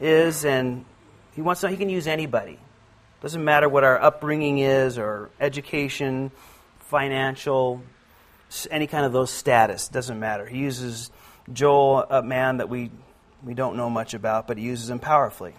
is, 0.00 0.44
and 0.44 0.84
he 1.34 1.42
wants 1.42 1.60
to, 1.60 1.68
he 1.68 1.76
can 1.76 1.90
use 1.90 2.06
anybody. 2.06 2.58
Doesn't 3.20 3.44
matter 3.44 3.68
what 3.68 3.84
our 3.84 4.00
upbringing 4.00 4.58
is 4.58 4.96
or 4.96 5.28
education, 5.40 6.30
financial, 6.88 7.82
any 8.70 8.86
kind 8.86 9.04
of 9.04 9.12
those 9.12 9.30
status. 9.30 9.88
Doesn't 9.88 10.18
matter. 10.18 10.46
He 10.46 10.58
uses 10.58 11.10
Joel, 11.52 12.06
a 12.08 12.22
man 12.22 12.58
that 12.58 12.68
we, 12.68 12.90
we 13.44 13.54
don't 13.54 13.76
know 13.76 13.90
much 13.90 14.14
about, 14.14 14.46
but 14.46 14.56
he 14.56 14.64
uses 14.64 14.88
him 14.88 14.98
powerfully. 14.98 15.54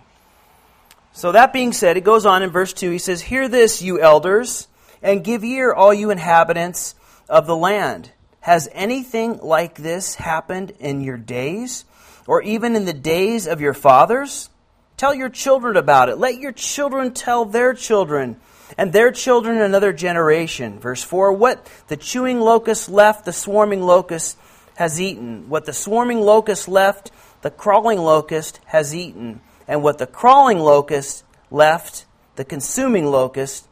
So 1.14 1.32
that 1.32 1.54
being 1.54 1.72
said, 1.72 1.98
it 1.98 2.04
goes 2.04 2.26
on 2.26 2.44
in 2.44 2.50
verse 2.50 2.74
2. 2.74 2.90
He 2.90 2.98
says, 2.98 3.22
Hear 3.22 3.48
this, 3.48 3.82
you 3.82 4.02
elders. 4.02 4.68
And 5.02 5.24
give 5.24 5.44
ear, 5.44 5.72
all 5.72 5.94
you 5.94 6.10
inhabitants 6.10 6.96
of 7.30 7.46
the 7.48 7.56
land. 7.56 8.12
Has 8.42 8.68
anything 8.74 9.40
like 9.40 9.76
this 9.76 10.16
happened 10.16 10.74
in 10.80 11.02
your 11.02 11.18
days, 11.18 11.86
or 12.26 12.42
even 12.42 12.76
in 12.76 12.86
the 12.86 12.94
days 12.94 13.48
of 13.48 13.62
your 13.62 13.74
fathers? 13.74 14.50
Tell 14.98 15.14
your 15.14 15.30
children 15.30 15.78
about 15.78 16.10
it. 16.10 16.18
Let 16.18 16.38
your 16.38 16.52
children 16.52 17.14
tell 17.14 17.46
their 17.46 17.74
children, 17.74 18.40
and 18.78 18.94
their 18.94 19.12
children 19.12 19.60
another 19.62 19.94
generation. 19.94 20.80
Verse 20.80 21.04
4 21.04 21.34
What 21.34 21.70
the 21.88 21.98
chewing 21.98 22.40
locust 22.40 22.90
left, 22.90 23.26
the 23.26 23.34
swarming 23.34 23.82
locust 23.82 24.38
has 24.76 25.02
eaten. 25.02 25.50
What 25.50 25.66
the 25.66 25.74
swarming 25.74 26.22
locust 26.22 26.68
left, 26.68 27.12
the 27.42 27.52
crawling 27.52 28.00
locust 28.00 28.60
has 28.66 28.96
eaten. 28.96 29.42
And 29.68 29.84
what 29.84 29.98
the 29.98 30.08
crawling 30.08 30.60
locust 30.60 31.24
left, 31.52 32.06
the 32.36 32.46
consuming 32.46 33.06
locust 33.06 33.68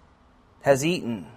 has 0.61 0.85
eaten. 0.85 1.27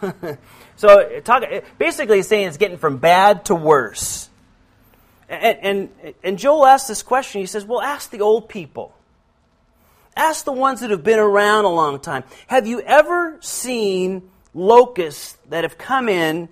so, 0.76 1.20
talk, 1.20 1.42
basically, 1.78 2.18
he's 2.18 2.28
saying 2.28 2.48
it's 2.48 2.56
getting 2.56 2.78
from 2.78 2.98
bad 2.98 3.46
to 3.46 3.54
worse. 3.54 4.28
And, 5.28 5.90
and, 6.02 6.14
and 6.22 6.38
Joel 6.38 6.66
asks 6.66 6.88
this 6.88 7.02
question. 7.02 7.40
He 7.40 7.46
says, 7.46 7.64
Well, 7.64 7.80
ask 7.80 8.10
the 8.10 8.20
old 8.20 8.48
people. 8.48 8.94
Ask 10.16 10.44
the 10.44 10.52
ones 10.52 10.80
that 10.80 10.90
have 10.90 11.02
been 11.02 11.18
around 11.18 11.64
a 11.64 11.70
long 11.70 12.00
time. 12.00 12.24
Have 12.46 12.66
you 12.66 12.80
ever 12.80 13.36
seen 13.40 14.30
locusts 14.52 15.36
that 15.48 15.64
have 15.64 15.76
come 15.76 16.08
in 16.08 16.48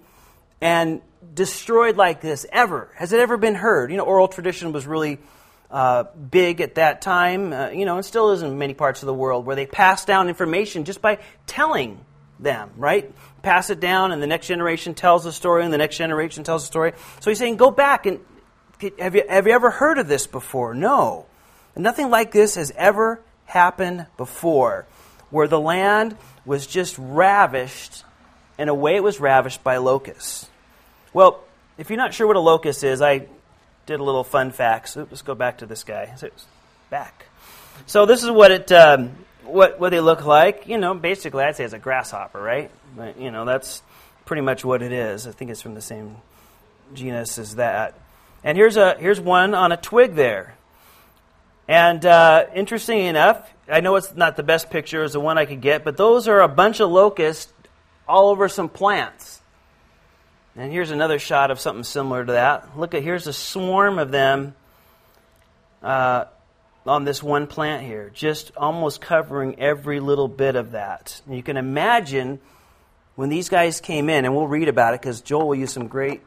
and 0.60 1.00
destroyed 1.34 1.96
like 1.96 2.20
this? 2.20 2.44
Ever? 2.52 2.90
Has 2.96 3.12
it 3.12 3.20
ever 3.20 3.36
been 3.36 3.54
heard? 3.54 3.90
You 3.90 3.96
know, 3.96 4.04
oral 4.04 4.28
tradition 4.28 4.72
was 4.72 4.86
really 4.86 5.18
uh, 5.70 6.04
big 6.04 6.60
at 6.60 6.74
that 6.74 7.02
time, 7.02 7.52
uh, 7.52 7.68
you 7.70 7.86
know, 7.86 7.96
and 7.96 8.04
still 8.04 8.32
is 8.32 8.42
in 8.42 8.58
many 8.58 8.74
parts 8.74 9.02
of 9.02 9.06
the 9.06 9.14
world, 9.14 9.46
where 9.46 9.56
they 9.56 9.66
pass 9.66 10.04
down 10.04 10.28
information 10.28 10.84
just 10.84 11.00
by 11.00 11.18
telling 11.46 12.04
them, 12.38 12.70
right? 12.76 13.10
Pass 13.42 13.70
it 13.70 13.80
down, 13.80 14.12
and 14.12 14.22
the 14.22 14.26
next 14.26 14.48
generation 14.48 14.94
tells 14.94 15.24
the 15.24 15.32
story, 15.32 15.64
and 15.64 15.72
the 15.72 15.78
next 15.78 15.96
generation 15.96 16.44
tells 16.44 16.62
the 16.62 16.66
story. 16.66 16.92
So 17.20 17.30
he's 17.30 17.38
saying, 17.38 17.56
go 17.56 17.70
back 17.70 18.06
and 18.06 18.20
have 18.98 19.14
you, 19.14 19.22
have 19.28 19.46
you 19.46 19.52
ever 19.52 19.70
heard 19.70 19.98
of 19.98 20.08
this 20.08 20.26
before? 20.26 20.74
No. 20.74 21.26
Nothing 21.76 22.10
like 22.10 22.32
this 22.32 22.56
has 22.56 22.72
ever 22.76 23.22
happened 23.52 24.06
before, 24.16 24.86
where 25.30 25.46
the 25.46 25.60
land 25.60 26.16
was 26.44 26.66
just 26.66 26.96
ravished 26.98 28.04
in 28.58 28.68
a 28.68 28.74
way 28.74 28.96
it 28.96 29.02
was 29.02 29.20
ravished 29.20 29.62
by 29.62 29.76
locusts. 29.76 30.48
Well, 31.12 31.40
if 31.78 31.90
you're 31.90 31.98
not 31.98 32.14
sure 32.14 32.26
what 32.26 32.36
a 32.36 32.40
locust 32.40 32.84
is, 32.84 33.02
I 33.02 33.26
did 33.86 34.00
a 34.00 34.04
little 34.04 34.24
fun 34.24 34.50
facts. 34.50 34.96
Let's 34.96 35.22
go 35.22 35.34
back 35.34 35.58
to 35.58 35.66
this 35.66 35.84
guy. 35.84 36.14
Back. 36.90 37.26
So 37.86 38.06
this 38.06 38.22
is 38.22 38.30
what 38.30 38.50
it 38.50 38.72
um, 38.72 39.10
what 39.44 39.80
what 39.80 39.90
they 39.90 40.00
look 40.00 40.24
like. 40.24 40.68
You 40.68 40.78
know, 40.78 40.94
basically, 40.94 41.44
I'd 41.44 41.56
say 41.56 41.64
it's 41.64 41.74
a 41.74 41.78
grasshopper, 41.78 42.40
right? 42.40 42.70
But, 42.96 43.18
you 43.18 43.30
know, 43.30 43.44
that's 43.44 43.82
pretty 44.24 44.42
much 44.42 44.64
what 44.64 44.82
it 44.82 44.92
is. 44.92 45.26
I 45.26 45.32
think 45.32 45.50
it's 45.50 45.62
from 45.62 45.74
the 45.74 45.80
same 45.80 46.16
genus 46.94 47.38
as 47.38 47.56
that. 47.56 47.94
And 48.44 48.56
here's 48.58 48.76
a 48.76 48.96
here's 48.98 49.20
one 49.20 49.54
on 49.54 49.72
a 49.72 49.76
twig 49.76 50.14
there. 50.14 50.54
And 51.72 52.04
uh, 52.04 52.48
interesting 52.54 52.98
enough, 53.06 53.50
I 53.66 53.80
know 53.80 53.96
it's 53.96 54.14
not 54.14 54.36
the 54.36 54.42
best 54.42 54.68
picture 54.68 55.04
as 55.04 55.14
the 55.14 55.20
one 55.20 55.38
I 55.38 55.46
could 55.46 55.62
get, 55.62 55.84
but 55.84 55.96
those 55.96 56.28
are 56.28 56.40
a 56.40 56.48
bunch 56.48 56.80
of 56.80 56.90
locusts 56.90 57.50
all 58.06 58.28
over 58.28 58.46
some 58.50 58.68
plants. 58.68 59.40
And 60.54 60.70
here's 60.70 60.90
another 60.90 61.18
shot 61.18 61.50
of 61.50 61.58
something 61.58 61.82
similar 61.82 62.26
to 62.26 62.32
that. 62.32 62.78
Look 62.78 62.92
at 62.92 63.02
here's 63.02 63.26
a 63.26 63.32
swarm 63.32 63.98
of 63.98 64.10
them 64.10 64.54
uh, 65.82 66.26
on 66.84 67.04
this 67.04 67.22
one 67.22 67.46
plant 67.46 67.86
here, 67.86 68.10
just 68.12 68.52
almost 68.54 69.00
covering 69.00 69.58
every 69.58 69.98
little 69.98 70.28
bit 70.28 70.56
of 70.56 70.72
that. 70.72 71.22
And 71.26 71.34
you 71.34 71.42
can 71.42 71.56
imagine 71.56 72.38
when 73.14 73.30
these 73.30 73.48
guys 73.48 73.80
came 73.80 74.10
in, 74.10 74.26
and 74.26 74.36
we'll 74.36 74.46
read 74.46 74.68
about 74.68 74.92
it 74.92 75.00
because 75.00 75.22
Joel 75.22 75.48
will 75.48 75.54
use 75.54 75.72
some 75.72 75.88
great 75.88 76.20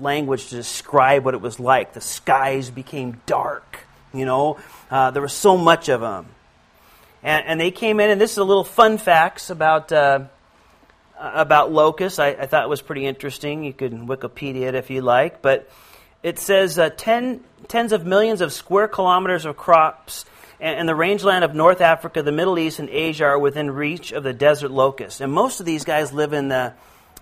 language 0.00 0.48
to 0.48 0.54
describe 0.54 1.26
what 1.26 1.34
it 1.34 1.42
was 1.42 1.60
like. 1.60 1.92
The 1.92 2.00
skies 2.00 2.70
became 2.70 3.20
dark, 3.26 3.84
you 4.12 4.24
know, 4.24 4.58
uh, 4.90 5.10
there 5.10 5.22
was 5.22 5.32
so 5.32 5.56
much 5.56 5.88
of 5.88 6.00
them. 6.00 6.26
And, 7.22 7.46
and, 7.46 7.60
they 7.60 7.70
came 7.70 7.98
in, 7.98 8.10
and 8.10 8.20
this 8.20 8.32
is 8.32 8.38
a 8.38 8.44
little 8.44 8.64
fun 8.64 8.98
facts 8.98 9.50
about. 9.50 9.92
Uh, 9.92 10.24
about 11.20 11.72
locusts. 11.72 12.20
I, 12.20 12.28
I, 12.28 12.46
thought 12.46 12.62
it 12.62 12.68
was 12.68 12.80
pretty 12.80 13.04
interesting. 13.04 13.64
You 13.64 13.72
can 13.72 14.06
Wikipedia 14.06 14.68
it 14.68 14.76
if 14.76 14.88
you 14.88 15.00
like. 15.00 15.42
But 15.42 15.68
it 16.22 16.38
says 16.38 16.78
uh, 16.78 16.90
ten, 16.90 17.40
tens 17.66 17.90
of 17.90 18.06
millions 18.06 18.40
of 18.40 18.52
square 18.52 18.86
kilometers 18.86 19.44
of 19.44 19.56
crops 19.56 20.24
and, 20.60 20.80
and, 20.80 20.88
the 20.88 20.94
rangeland 20.94 21.44
of 21.44 21.54
North 21.54 21.80
Africa, 21.80 22.22
the 22.22 22.32
Middle 22.32 22.58
East, 22.58 22.78
and 22.78 22.88
Asia 22.88 23.24
are 23.26 23.38
within 23.38 23.70
reach 23.70 24.12
of 24.12 24.24
the 24.24 24.32
desert 24.32 24.70
locust. 24.70 25.20
And 25.20 25.32
most 25.32 25.60
of 25.60 25.66
these 25.66 25.84
guys 25.84 26.12
live 26.12 26.32
in 26.32 26.48
the 26.48 26.74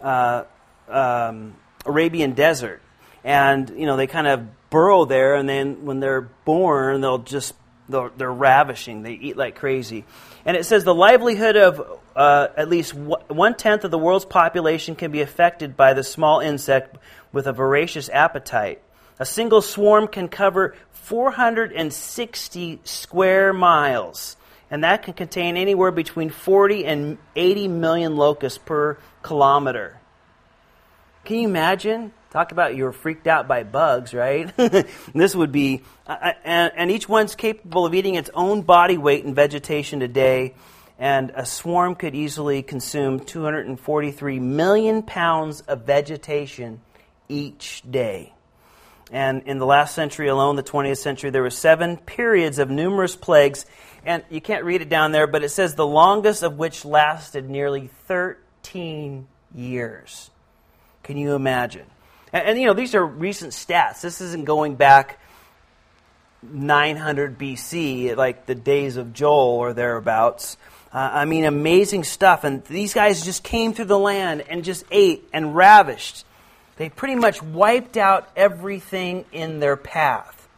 uh, 0.02 0.44
um, 0.88 1.54
Arabian 1.84 2.32
desert. 2.32 2.80
And, 3.24 3.68
you 3.70 3.86
know, 3.86 3.96
they 3.96 4.06
kind 4.06 4.26
of 4.26 4.46
burrow 4.70 5.04
there, 5.04 5.34
and 5.34 5.48
then 5.48 5.84
when 5.84 6.00
they're 6.00 6.22
born, 6.44 7.00
they'll 7.00 7.18
just, 7.18 7.54
they're, 7.88 8.10
they're 8.16 8.32
ravishing. 8.32 9.02
They 9.02 9.12
eat 9.12 9.36
like 9.36 9.56
crazy. 9.56 10.04
And 10.44 10.56
it 10.56 10.64
says 10.64 10.84
the 10.84 10.94
livelihood 10.94 11.56
of 11.56 12.00
uh, 12.14 12.48
at 12.56 12.68
least 12.68 12.94
one 12.94 13.54
tenth 13.56 13.84
of 13.84 13.90
the 13.90 13.98
world's 13.98 14.24
population 14.24 14.96
can 14.96 15.10
be 15.10 15.20
affected 15.20 15.76
by 15.76 15.92
the 15.92 16.02
small 16.02 16.40
insect 16.40 16.96
with 17.32 17.46
a 17.46 17.52
voracious 17.52 18.08
appetite. 18.08 18.82
A 19.18 19.26
single 19.26 19.62
swarm 19.62 20.08
can 20.08 20.28
cover 20.28 20.74
460 20.92 22.80
square 22.84 23.52
miles, 23.52 24.36
and 24.70 24.84
that 24.84 25.02
can 25.02 25.14
contain 25.14 25.56
anywhere 25.56 25.90
between 25.90 26.30
40 26.30 26.84
and 26.84 27.18
80 27.34 27.68
million 27.68 28.16
locusts 28.16 28.58
per 28.58 28.98
kilometer. 29.22 30.00
Can 31.24 31.36
you 31.36 31.48
imagine? 31.48 32.12
Talk 32.36 32.52
about 32.52 32.76
you're 32.76 32.92
freaked 32.92 33.26
out 33.26 33.48
by 33.48 33.62
bugs, 33.62 34.12
right? 34.12 34.54
this 35.14 35.34
would 35.34 35.52
be, 35.52 35.80
uh, 36.06 36.32
and, 36.44 36.70
and 36.76 36.90
each 36.90 37.08
one's 37.08 37.34
capable 37.34 37.86
of 37.86 37.94
eating 37.94 38.14
its 38.14 38.28
own 38.34 38.60
body 38.60 38.98
weight 38.98 39.24
in 39.24 39.34
vegetation 39.34 40.02
a 40.02 40.08
day 40.08 40.52
and 40.98 41.32
a 41.34 41.46
swarm 41.46 41.94
could 41.94 42.14
easily 42.14 42.62
consume 42.62 43.20
243 43.20 44.38
million 44.38 45.02
pounds 45.02 45.62
of 45.62 45.86
vegetation 45.86 46.82
each 47.26 47.82
day. 47.90 48.34
And 49.10 49.44
in 49.44 49.56
the 49.56 49.64
last 49.64 49.94
century 49.94 50.28
alone, 50.28 50.56
the 50.56 50.62
20th 50.62 50.98
century, 50.98 51.30
there 51.30 51.40
were 51.40 51.48
seven 51.48 51.96
periods 51.96 52.58
of 52.58 52.68
numerous 52.68 53.16
plagues. 53.16 53.64
And 54.04 54.22
you 54.28 54.42
can't 54.42 54.64
read 54.64 54.82
it 54.82 54.90
down 54.90 55.12
there, 55.12 55.26
but 55.26 55.42
it 55.42 55.48
says 55.48 55.74
the 55.74 55.86
longest 55.86 56.42
of 56.42 56.58
which 56.58 56.84
lasted 56.84 57.48
nearly 57.48 57.88
13 58.08 59.26
years. 59.54 60.30
Can 61.02 61.16
you 61.16 61.34
imagine? 61.34 61.86
And, 62.32 62.48
and 62.48 62.58
you 62.58 62.66
know, 62.66 62.74
these 62.74 62.94
are 62.94 63.04
recent 63.04 63.52
stats. 63.52 64.00
This 64.00 64.20
isn't 64.20 64.44
going 64.44 64.76
back 64.76 65.18
900 66.42 67.38
BC, 67.38 68.16
like 68.16 68.46
the 68.46 68.54
days 68.54 68.96
of 68.96 69.12
Joel 69.12 69.56
or 69.56 69.72
thereabouts. 69.72 70.56
Uh, 70.92 71.10
I 71.12 71.24
mean, 71.24 71.44
amazing 71.44 72.04
stuff. 72.04 72.44
And 72.44 72.64
these 72.64 72.94
guys 72.94 73.24
just 73.24 73.42
came 73.42 73.72
through 73.74 73.86
the 73.86 73.98
land 73.98 74.44
and 74.48 74.64
just 74.64 74.84
ate 74.90 75.28
and 75.32 75.54
ravished. 75.54 76.24
They 76.76 76.88
pretty 76.88 77.14
much 77.14 77.42
wiped 77.42 77.96
out 77.96 78.28
everything 78.36 79.24
in 79.32 79.60
their 79.60 79.76
path. 79.76 80.48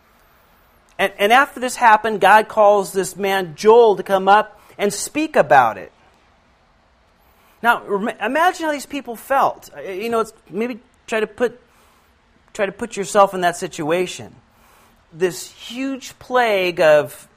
And, 0.98 1.12
and 1.18 1.32
after 1.32 1.60
this 1.60 1.76
happened, 1.76 2.20
God 2.20 2.48
calls 2.48 2.92
this 2.92 3.16
man 3.16 3.54
Joel 3.54 3.96
to 3.96 4.02
come 4.02 4.28
up 4.28 4.60
and 4.76 4.92
speak 4.92 5.36
about 5.36 5.78
it. 5.78 5.92
Now, 7.62 7.84
imagine 8.20 8.66
how 8.66 8.72
these 8.72 8.86
people 8.86 9.16
felt. 9.16 9.70
Uh, 9.76 9.80
you 9.80 10.10
know, 10.10 10.20
it's 10.20 10.32
maybe 10.48 10.80
try 11.08 11.20
to 11.20 11.26
put 11.26 11.60
try 12.52 12.66
to 12.66 12.72
put 12.72 12.96
yourself 12.96 13.34
in 13.34 13.40
that 13.40 13.56
situation. 13.56 14.34
This 15.12 15.50
huge 15.50 16.18
plague 16.18 16.80
of 16.80 17.28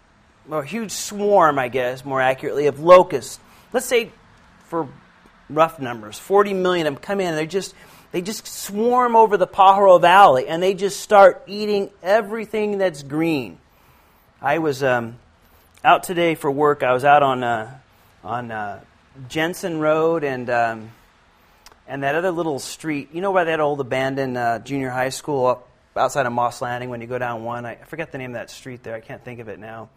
or 0.50 0.64
huge 0.64 0.92
swarm, 0.92 1.58
I 1.60 1.68
guess, 1.68 2.04
more 2.04 2.22
accurately, 2.22 2.68
of 2.68 2.80
locusts. 2.80 3.40
Let's 3.74 3.86
say, 3.86 4.12
for 4.66 4.88
rough 5.50 5.80
numbers, 5.80 6.18
40 6.20 6.54
million 6.54 6.88
of 6.88 6.96
them 6.96 7.02
come 7.02 7.20
in 7.20 7.28
and 7.28 7.38
they 7.38 7.48
just 7.48 7.74
they 8.12 8.22
just 8.22 8.46
swarm 8.46 9.16
over 9.16 9.38
the 9.38 9.48
Pajaro 9.48 10.00
Valley 10.02 10.48
and 10.48 10.62
they 10.62 10.74
just 10.74 11.00
start 11.00 11.44
eating 11.48 11.90
everything 12.04 12.78
that's 12.78 13.04
green. 13.04 13.58
I 14.42 14.58
was 14.58 14.84
um, 14.84 15.18
out 15.84 16.04
today 16.04 16.36
for 16.36 16.52
work. 16.52 16.84
I 16.84 16.94
was 16.94 17.06
out 17.06 17.24
on 17.24 17.44
uh, 17.44 17.78
on 18.24 18.52
uh, 18.52 18.82
Jensen 19.30 19.80
Road 19.80 20.24
and 20.24 20.50
um, 20.50 20.92
and 21.88 22.04
that 22.04 22.16
other 22.16 22.32
little 22.32 22.60
street. 22.60 23.10
You 23.14 23.22
know 23.22 23.32
where 23.32 23.46
that 23.46 23.60
old 23.60 23.80
abandoned 23.80 24.38
uh, 24.38 24.60
junior 24.60 24.90
high 24.90 25.10
school 25.10 25.46
up 25.46 25.68
outside 25.96 26.26
of 26.26 26.34
Moss 26.34 26.62
Landing 26.62 26.90
when 26.90 27.02
you 27.02 27.08
go 27.08 27.18
down 27.18 27.44
one. 27.44 27.66
I 27.66 27.76
forget 27.76 28.12
the 28.12 28.18
name 28.18 28.32
of 28.32 28.36
that 28.36 28.50
street 28.50 28.84
there. 28.84 28.96
I 28.96 29.02
can't 29.02 29.24
think 29.24 29.40
of 29.40 29.50
it 29.50 29.60
now. 29.60 29.90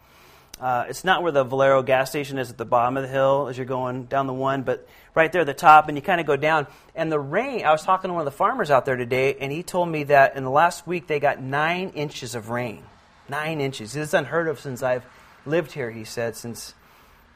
Uh, 0.60 0.84
it's 0.88 1.02
not 1.02 1.22
where 1.22 1.32
the 1.32 1.42
Valero 1.42 1.82
gas 1.82 2.10
station 2.10 2.38
is 2.38 2.50
at 2.50 2.56
the 2.56 2.64
bottom 2.64 2.96
of 2.96 3.02
the 3.02 3.08
hill 3.08 3.48
as 3.48 3.58
you're 3.58 3.66
going 3.66 4.04
down 4.04 4.26
the 4.28 4.32
one, 4.32 4.62
but 4.62 4.86
right 5.14 5.32
there 5.32 5.40
at 5.40 5.46
the 5.46 5.54
top, 5.54 5.88
and 5.88 5.98
you 5.98 6.02
kind 6.02 6.20
of 6.20 6.26
go 6.26 6.36
down. 6.36 6.66
And 6.94 7.10
the 7.10 7.18
rain, 7.18 7.64
I 7.64 7.72
was 7.72 7.82
talking 7.82 8.08
to 8.08 8.14
one 8.14 8.20
of 8.20 8.24
the 8.24 8.36
farmers 8.36 8.70
out 8.70 8.84
there 8.84 8.96
today, 8.96 9.36
and 9.40 9.50
he 9.50 9.64
told 9.64 9.88
me 9.88 10.04
that 10.04 10.36
in 10.36 10.44
the 10.44 10.50
last 10.50 10.86
week 10.86 11.08
they 11.08 11.18
got 11.18 11.40
nine 11.40 11.90
inches 11.90 12.34
of 12.36 12.50
rain. 12.50 12.84
Nine 13.28 13.60
inches. 13.60 13.96
Is 13.96 14.14
unheard 14.14 14.46
of 14.46 14.60
since 14.60 14.82
I've 14.82 15.04
lived 15.44 15.72
here, 15.72 15.90
he 15.90 16.04
said, 16.04 16.36
since 16.36 16.74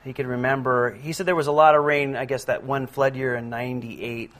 he 0.09 0.15
could 0.15 0.27
remember. 0.27 0.93
He 0.93 1.13
said 1.13 1.27
there 1.27 1.37
was 1.37 1.47
a 1.47 1.53
lot 1.53 1.75
of 1.75 1.85
rain, 1.85 2.17
I 2.17 2.25
guess, 2.25 2.45
that 2.45 2.65
one 2.65 2.87
flood 2.87 3.17
year 3.17 3.35
in 3.35 3.51
98. 3.51 4.33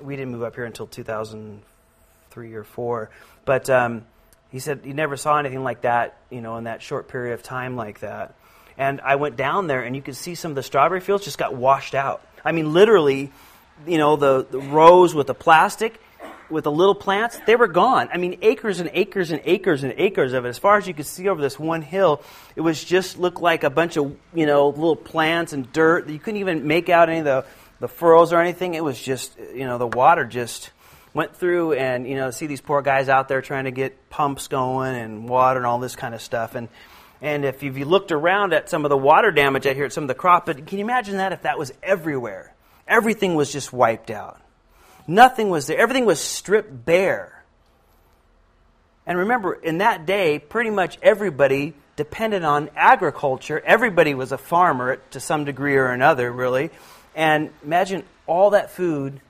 We 0.00 0.16
didn't 0.16 0.32
move 0.32 0.42
up 0.42 0.54
here 0.54 0.64
until 0.64 0.86
2003 0.86 2.54
or 2.54 2.64
4. 2.64 3.10
But 3.44 3.70
um, 3.70 4.04
he 4.50 4.58
said 4.58 4.80
he 4.84 4.92
never 4.92 5.16
saw 5.16 5.38
anything 5.38 5.62
like 5.62 5.82
that, 5.82 6.18
you 6.30 6.40
know, 6.40 6.56
in 6.56 6.64
that 6.64 6.82
short 6.82 7.08
period 7.08 7.34
of 7.34 7.42
time 7.42 7.76
like 7.76 8.00
that. 8.00 8.34
And 8.76 9.00
I 9.00 9.16
went 9.16 9.36
down 9.36 9.66
there, 9.66 9.82
and 9.82 9.96
you 9.96 10.02
could 10.02 10.16
see 10.16 10.34
some 10.34 10.52
of 10.52 10.54
the 10.54 10.62
strawberry 10.62 11.00
fields 11.00 11.24
just 11.24 11.38
got 11.38 11.54
washed 11.54 11.94
out. 11.94 12.22
I 12.44 12.52
mean, 12.52 12.72
literally, 12.72 13.32
you 13.86 13.98
know, 13.98 14.16
the, 14.16 14.46
the 14.48 14.60
rows 14.60 15.14
with 15.14 15.26
the 15.26 15.34
plastic, 15.34 16.00
with 16.50 16.64
the 16.64 16.72
little 16.72 16.94
plants, 16.94 17.38
they 17.46 17.56
were 17.56 17.68
gone. 17.68 18.08
I 18.12 18.16
mean, 18.16 18.38
acres 18.42 18.80
and 18.80 18.90
acres 18.92 19.30
and 19.30 19.42
acres 19.44 19.84
and 19.84 19.94
acres 19.96 20.32
of 20.32 20.44
it. 20.44 20.48
As 20.48 20.58
far 20.58 20.78
as 20.78 20.86
you 20.86 20.94
could 20.94 21.06
see 21.06 21.28
over 21.28 21.40
this 21.40 21.58
one 21.58 21.82
hill, 21.82 22.22
it 22.56 22.60
was 22.60 22.82
just 22.82 23.18
looked 23.18 23.40
like 23.40 23.64
a 23.64 23.70
bunch 23.70 23.96
of, 23.96 24.16
you 24.34 24.46
know, 24.46 24.68
little 24.68 24.96
plants 24.96 25.52
and 25.52 25.70
dirt. 25.72 26.08
You 26.08 26.18
couldn't 26.18 26.40
even 26.40 26.66
make 26.66 26.88
out 26.88 27.08
any 27.08 27.18
of 27.18 27.24
the, 27.24 27.44
the 27.80 27.88
furrows 27.88 28.32
or 28.32 28.40
anything. 28.40 28.74
It 28.74 28.84
was 28.84 29.00
just, 29.00 29.38
you 29.54 29.66
know, 29.66 29.78
the 29.78 29.86
water 29.86 30.24
just 30.24 30.70
went 31.14 31.36
through 31.36 31.72
and, 31.74 32.06
you 32.06 32.16
know, 32.16 32.30
see 32.30 32.46
these 32.46 32.60
poor 32.60 32.82
guys 32.82 33.08
out 33.08 33.28
there 33.28 33.42
trying 33.42 33.64
to 33.64 33.70
get 33.70 34.08
pumps 34.10 34.48
going 34.48 34.94
and 34.94 35.28
water 35.28 35.58
and 35.58 35.66
all 35.66 35.78
this 35.78 35.96
kind 35.96 36.14
of 36.14 36.22
stuff. 36.22 36.54
And, 36.54 36.68
and 37.20 37.44
if 37.44 37.62
you 37.62 37.72
looked 37.84 38.12
around 38.12 38.52
at 38.52 38.70
some 38.70 38.84
of 38.84 38.88
the 38.88 38.96
water 38.96 39.30
damage 39.30 39.66
out 39.66 39.74
here 39.74 39.84
at 39.84 39.92
some 39.92 40.04
of 40.04 40.08
the 40.08 40.14
crop, 40.14 40.46
but 40.46 40.66
can 40.66 40.78
you 40.78 40.84
imagine 40.84 41.16
that 41.16 41.32
if 41.32 41.42
that 41.42 41.58
was 41.58 41.72
everywhere? 41.82 42.54
Everything 42.86 43.34
was 43.34 43.52
just 43.52 43.72
wiped 43.72 44.10
out. 44.10 44.40
Nothing 45.08 45.48
was 45.48 45.66
there. 45.66 45.78
Everything 45.78 46.04
was 46.04 46.20
stripped 46.20 46.84
bare. 46.84 47.42
And 49.06 49.18
remember, 49.18 49.54
in 49.54 49.78
that 49.78 50.04
day, 50.04 50.38
pretty 50.38 50.68
much 50.68 50.98
everybody 51.02 51.72
depended 51.96 52.44
on 52.44 52.68
agriculture. 52.76 53.60
Everybody 53.64 54.12
was 54.12 54.32
a 54.32 54.38
farmer 54.38 54.96
to 55.12 55.18
some 55.18 55.46
degree 55.46 55.76
or 55.76 55.86
another, 55.86 56.30
really. 56.30 56.70
And 57.14 57.50
imagine 57.64 58.04
all 58.26 58.50
that 58.50 58.70
food, 58.70 59.20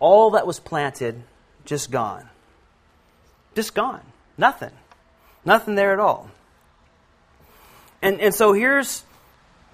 all 0.00 0.30
that 0.30 0.46
was 0.46 0.58
planted, 0.58 1.22
just 1.66 1.90
gone. 1.90 2.26
Just 3.54 3.74
gone. 3.74 4.00
Nothing. 4.38 4.72
Nothing 5.44 5.74
there 5.74 5.92
at 5.92 6.00
all. 6.00 6.30
And, 8.00 8.20
and 8.20 8.34
so 8.34 8.54
here's, 8.54 9.04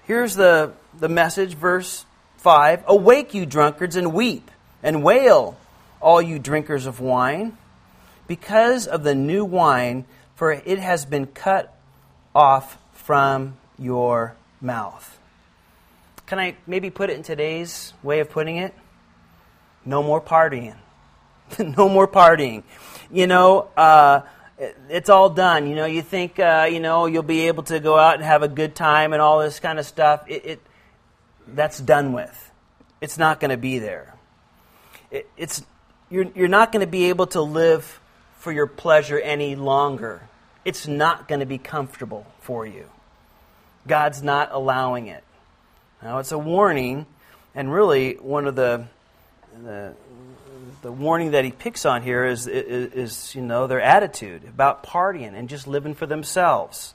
here's 0.03 0.35
the, 0.35 0.73
the 0.99 1.09
message, 1.09 1.55
verse 1.55 2.05
5 2.37 2.83
Awake, 2.87 3.33
you 3.33 3.45
drunkards, 3.45 3.95
and 3.95 4.13
weep, 4.13 4.51
and 4.83 5.01
wail, 5.03 5.57
all 6.01 6.21
you 6.21 6.37
drinkers 6.37 6.85
of 6.85 6.99
wine, 6.99 7.57
because 8.27 8.85
of 8.85 9.03
the 9.03 9.15
new 9.15 9.43
wine, 9.45 10.05
for 10.35 10.51
it 10.51 10.79
has 10.79 11.05
been 11.05 11.25
cut 11.25 11.75
off 12.35 12.77
from 12.91 13.57
your 13.79 14.35
mouth. 14.61 15.19
Can 16.25 16.39
I 16.39 16.55
maybe 16.67 16.89
put 16.89 17.09
it 17.09 17.17
in 17.17 17.23
today's 17.23 17.93
way 18.03 18.19
of 18.19 18.29
putting 18.29 18.57
it? 18.57 18.73
No 19.85 20.03
more 20.03 20.21
partying. 20.21 20.75
no 21.59 21.89
more 21.89 22.07
partying. 22.07 22.63
You 23.11 23.27
know, 23.27 23.67
uh, 23.75 24.21
it's 24.89 25.09
all 25.09 25.29
done. 25.29 25.67
You 25.67 25.75
know, 25.75 25.85
you 25.85 26.01
think 26.01 26.39
uh, 26.39 26.67
you 26.71 26.79
know 26.79 27.05
you'll 27.05 27.23
be 27.23 27.47
able 27.47 27.63
to 27.63 27.79
go 27.79 27.97
out 27.97 28.15
and 28.15 28.23
have 28.23 28.43
a 28.43 28.47
good 28.47 28.75
time 28.75 29.13
and 29.13 29.21
all 29.21 29.39
this 29.39 29.59
kind 29.59 29.79
of 29.79 29.85
stuff. 29.85 30.23
It, 30.27 30.45
it 30.45 30.61
that's 31.47 31.79
done 31.79 32.13
with. 32.13 32.51
It's 33.01 33.17
not 33.17 33.39
going 33.39 33.51
to 33.51 33.57
be 33.57 33.79
there. 33.79 34.13
It, 35.13 35.29
it's 35.37 35.63
you're 36.09 36.25
you're 36.35 36.49
not 36.49 36.73
going 36.73 36.85
to 36.85 36.91
be 36.91 37.05
able 37.05 37.27
to 37.27 37.41
live 37.41 38.01
for 38.39 38.51
your 38.51 38.67
pleasure 38.67 39.17
any 39.17 39.55
longer. 39.55 40.27
It's 40.65 40.87
not 40.87 41.29
going 41.29 41.39
to 41.39 41.45
be 41.45 41.57
comfortable 41.57 42.25
for 42.41 42.65
you. 42.65 42.89
God's 43.87 44.21
not 44.21 44.49
allowing 44.51 45.07
it. 45.07 45.23
Now 46.01 46.17
it's 46.17 46.33
a 46.33 46.37
warning, 46.37 47.05
and 47.55 47.71
really 47.71 48.15
one 48.15 48.47
of 48.47 48.55
the 48.55 48.87
the 49.63 49.93
the 50.81 50.91
warning 50.91 51.31
that 51.31 51.45
he 51.45 51.51
picks 51.51 51.85
on 51.85 52.03
here 52.03 52.25
is, 52.25 52.45
is, 52.45 52.93
is, 52.93 53.35
you 53.35 53.41
know, 53.41 53.67
their 53.67 53.81
attitude 53.81 54.43
about 54.43 54.83
partying 54.83 55.33
and 55.33 55.47
just 55.47 55.65
living 55.65 55.93
for 55.93 56.05
themselves 56.05 56.93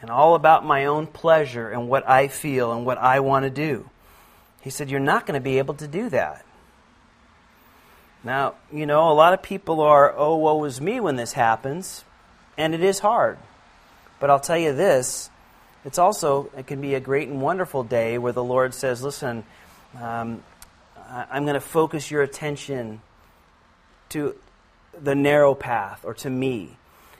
and 0.00 0.08
all 0.08 0.36
about 0.36 0.64
my 0.64 0.84
own 0.84 1.06
pleasure 1.06 1.68
and 1.68 1.88
what 1.88 2.08
I 2.08 2.28
feel 2.28 2.72
and 2.72 2.86
what 2.86 2.98
I 2.98 3.18
want 3.20 3.42
to 3.42 3.50
do. 3.50 3.90
He 4.60 4.70
said, 4.70 4.90
You're 4.90 5.00
not 5.00 5.26
going 5.26 5.34
to 5.34 5.42
be 5.42 5.58
able 5.58 5.74
to 5.74 5.88
do 5.88 6.08
that. 6.10 6.44
Now, 8.24 8.54
you 8.72 8.86
know, 8.86 9.10
a 9.10 9.14
lot 9.14 9.32
of 9.32 9.42
people 9.42 9.80
are, 9.80 10.12
oh, 10.16 10.36
woe 10.36 10.64
is 10.64 10.80
me 10.80 11.00
when 11.00 11.16
this 11.16 11.32
happens, 11.32 12.04
and 12.56 12.74
it 12.74 12.82
is 12.82 12.98
hard. 12.98 13.38
But 14.20 14.30
I'll 14.30 14.40
tell 14.40 14.58
you 14.58 14.72
this 14.72 15.30
it's 15.84 15.98
also, 15.98 16.50
it 16.56 16.66
can 16.66 16.80
be 16.80 16.94
a 16.94 17.00
great 17.00 17.28
and 17.28 17.40
wonderful 17.40 17.84
day 17.84 18.18
where 18.18 18.32
the 18.32 18.42
Lord 18.42 18.74
says, 18.74 19.02
Listen, 19.02 19.44
um, 20.00 20.42
I'm 21.08 21.44
going 21.44 21.54
to 21.54 21.60
focus 21.60 22.10
your 22.10 22.22
attention 22.22 23.00
to 24.10 24.34
the 25.00 25.14
narrow 25.14 25.54
path 25.54 26.04
or 26.04 26.14
to 26.14 26.30
me. 26.30 26.76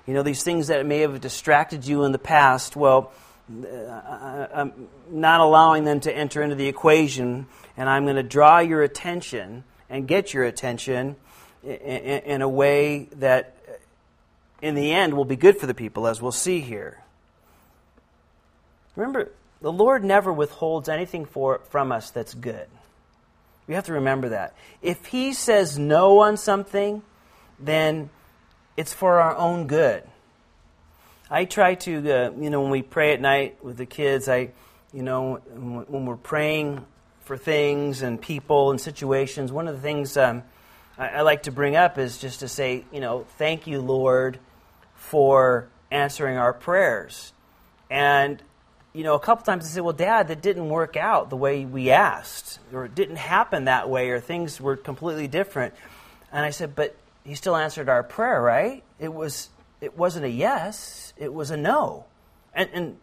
You 0.07 0.15
know, 0.15 0.23
these 0.23 0.43
things 0.43 0.67
that 0.67 0.85
may 0.85 1.01
have 1.01 1.21
distracted 1.21 1.87
you 1.87 2.05
in 2.05 2.13
the 2.13 2.19
past, 2.19 2.77
well, 2.77 3.13
uh, 3.51 4.47
I'm 4.53 4.89
not 5.11 5.41
allowing 5.41 5.85
them 5.85 6.01
to 6.01 6.15
enter 6.15 6.43
into 6.43 6.57
the 6.57 6.67
equation, 6.67 7.47
and 7.77 7.89
I'm 7.89 8.05
going 8.05 8.17
to 8.17 8.23
draw 8.23 8.59
your 8.59 8.83
attention 8.83 9.65
and 9.90 10.07
get 10.07 10.35
your 10.35 10.44
attention 10.44 11.16
in 11.62 12.42
a 12.42 12.48
way 12.48 13.09
that, 13.16 13.57
in 14.62 14.74
the 14.74 14.92
end, 14.92 15.14
will 15.14 15.24
be 15.24 15.37
good 15.37 15.57
for 15.59 15.66
the 15.66 15.74
people, 15.74 16.07
as 16.07 16.22
we'll 16.22 16.33
see 16.33 16.61
here. 16.61 17.03
Remember, 18.96 19.31
the 19.61 19.72
Lord 19.72 20.05
never 20.05 20.33
withholds 20.33 20.88
anything 20.88 21.24
for, 21.24 21.61
from 21.70 21.92
us 21.92 22.11
that's 22.11 22.35
good. 22.35 22.66
We 23.66 23.74
have 23.74 23.85
to 23.87 23.94
remember 23.94 24.31
that. 24.31 24.55
If 24.83 25.07
he 25.07 25.33
says 25.33 25.79
no 25.79 26.20
on 26.20 26.37
something, 26.37 27.03
then 27.59 28.11
it's 28.77 28.92
for 28.92 29.20
our 29.20 29.37
own 29.37 29.66
good. 29.66 30.05
I 31.31 31.44
try 31.44 31.74
to, 31.74 32.11
uh, 32.11 32.31
you 32.38 32.48
know, 32.48 32.62
when 32.62 32.70
we 32.70 32.83
pray 32.83 33.12
at 33.12 33.20
night 33.20 33.62
with 33.62 33.77
the 33.77 33.85
kids, 33.85 34.29
I, 34.29 34.51
you 34.92 35.03
know, 35.03 35.35
when 35.35 36.07
we're 36.07 36.16
praying 36.16 36.87
for 37.29 37.37
things 37.37 38.01
and 38.01 38.21
people 38.21 38.71
and 38.71 38.81
situations, 38.81 39.53
one 39.53 39.69
of 39.69 39.77
the 39.77 39.83
things 39.83 40.17
um, 40.17 40.43
I, 40.97 41.09
I 41.09 41.21
like 41.21 41.43
to 41.43 41.53
bring 41.53 41.77
up 41.77 41.99
is 41.99 42.17
just 42.17 42.41
to 42.41 42.49
say, 42.49 42.87
you 42.91 43.01
know, 43.01 43.27
thank 43.37 43.67
you, 43.67 43.83
Lord, 43.83 44.38
for 44.95 45.69
answering 45.91 46.38
our 46.38 46.55
prayers. 46.55 47.35
And 47.91 48.43
you 48.95 49.05
know, 49.05 49.14
a 49.14 49.21
couple 49.21 49.45
times 49.45 49.67
I 49.67 49.69
said, 49.69 49.83
well, 49.83 49.93
Dad, 49.93 50.29
that 50.29 50.41
didn't 50.41 50.71
work 50.71 50.97
out 50.97 51.29
the 51.29 51.37
way 51.37 51.67
we 51.67 51.91
asked, 51.91 52.59
or 52.73 52.87
it 52.87 52.95
didn't 52.95 53.17
happen 53.17 53.67
that 53.67 53.91
way, 53.91 54.09
or 54.09 54.21
things 54.21 54.59
were 54.59 54.77
completely 54.77 55.29
different. 55.29 55.75
And 56.33 56.45
I 56.45 56.51
said, 56.51 56.75
but 56.75 56.97
he 57.25 57.35
still 57.35 57.55
answered 57.55 57.91
our 57.91 58.03
prayer, 58.03 58.41
right? 58.41 58.83
It 58.99 59.12
was 59.12 59.51
it 59.83 59.99
wasn't 59.99 60.25
a 60.25 60.31
yes, 60.31 61.12
it 61.19 61.33
was 61.33 61.51
a 61.51 61.59
no. 61.59 62.07
And 62.55 62.71
and 62.73 62.97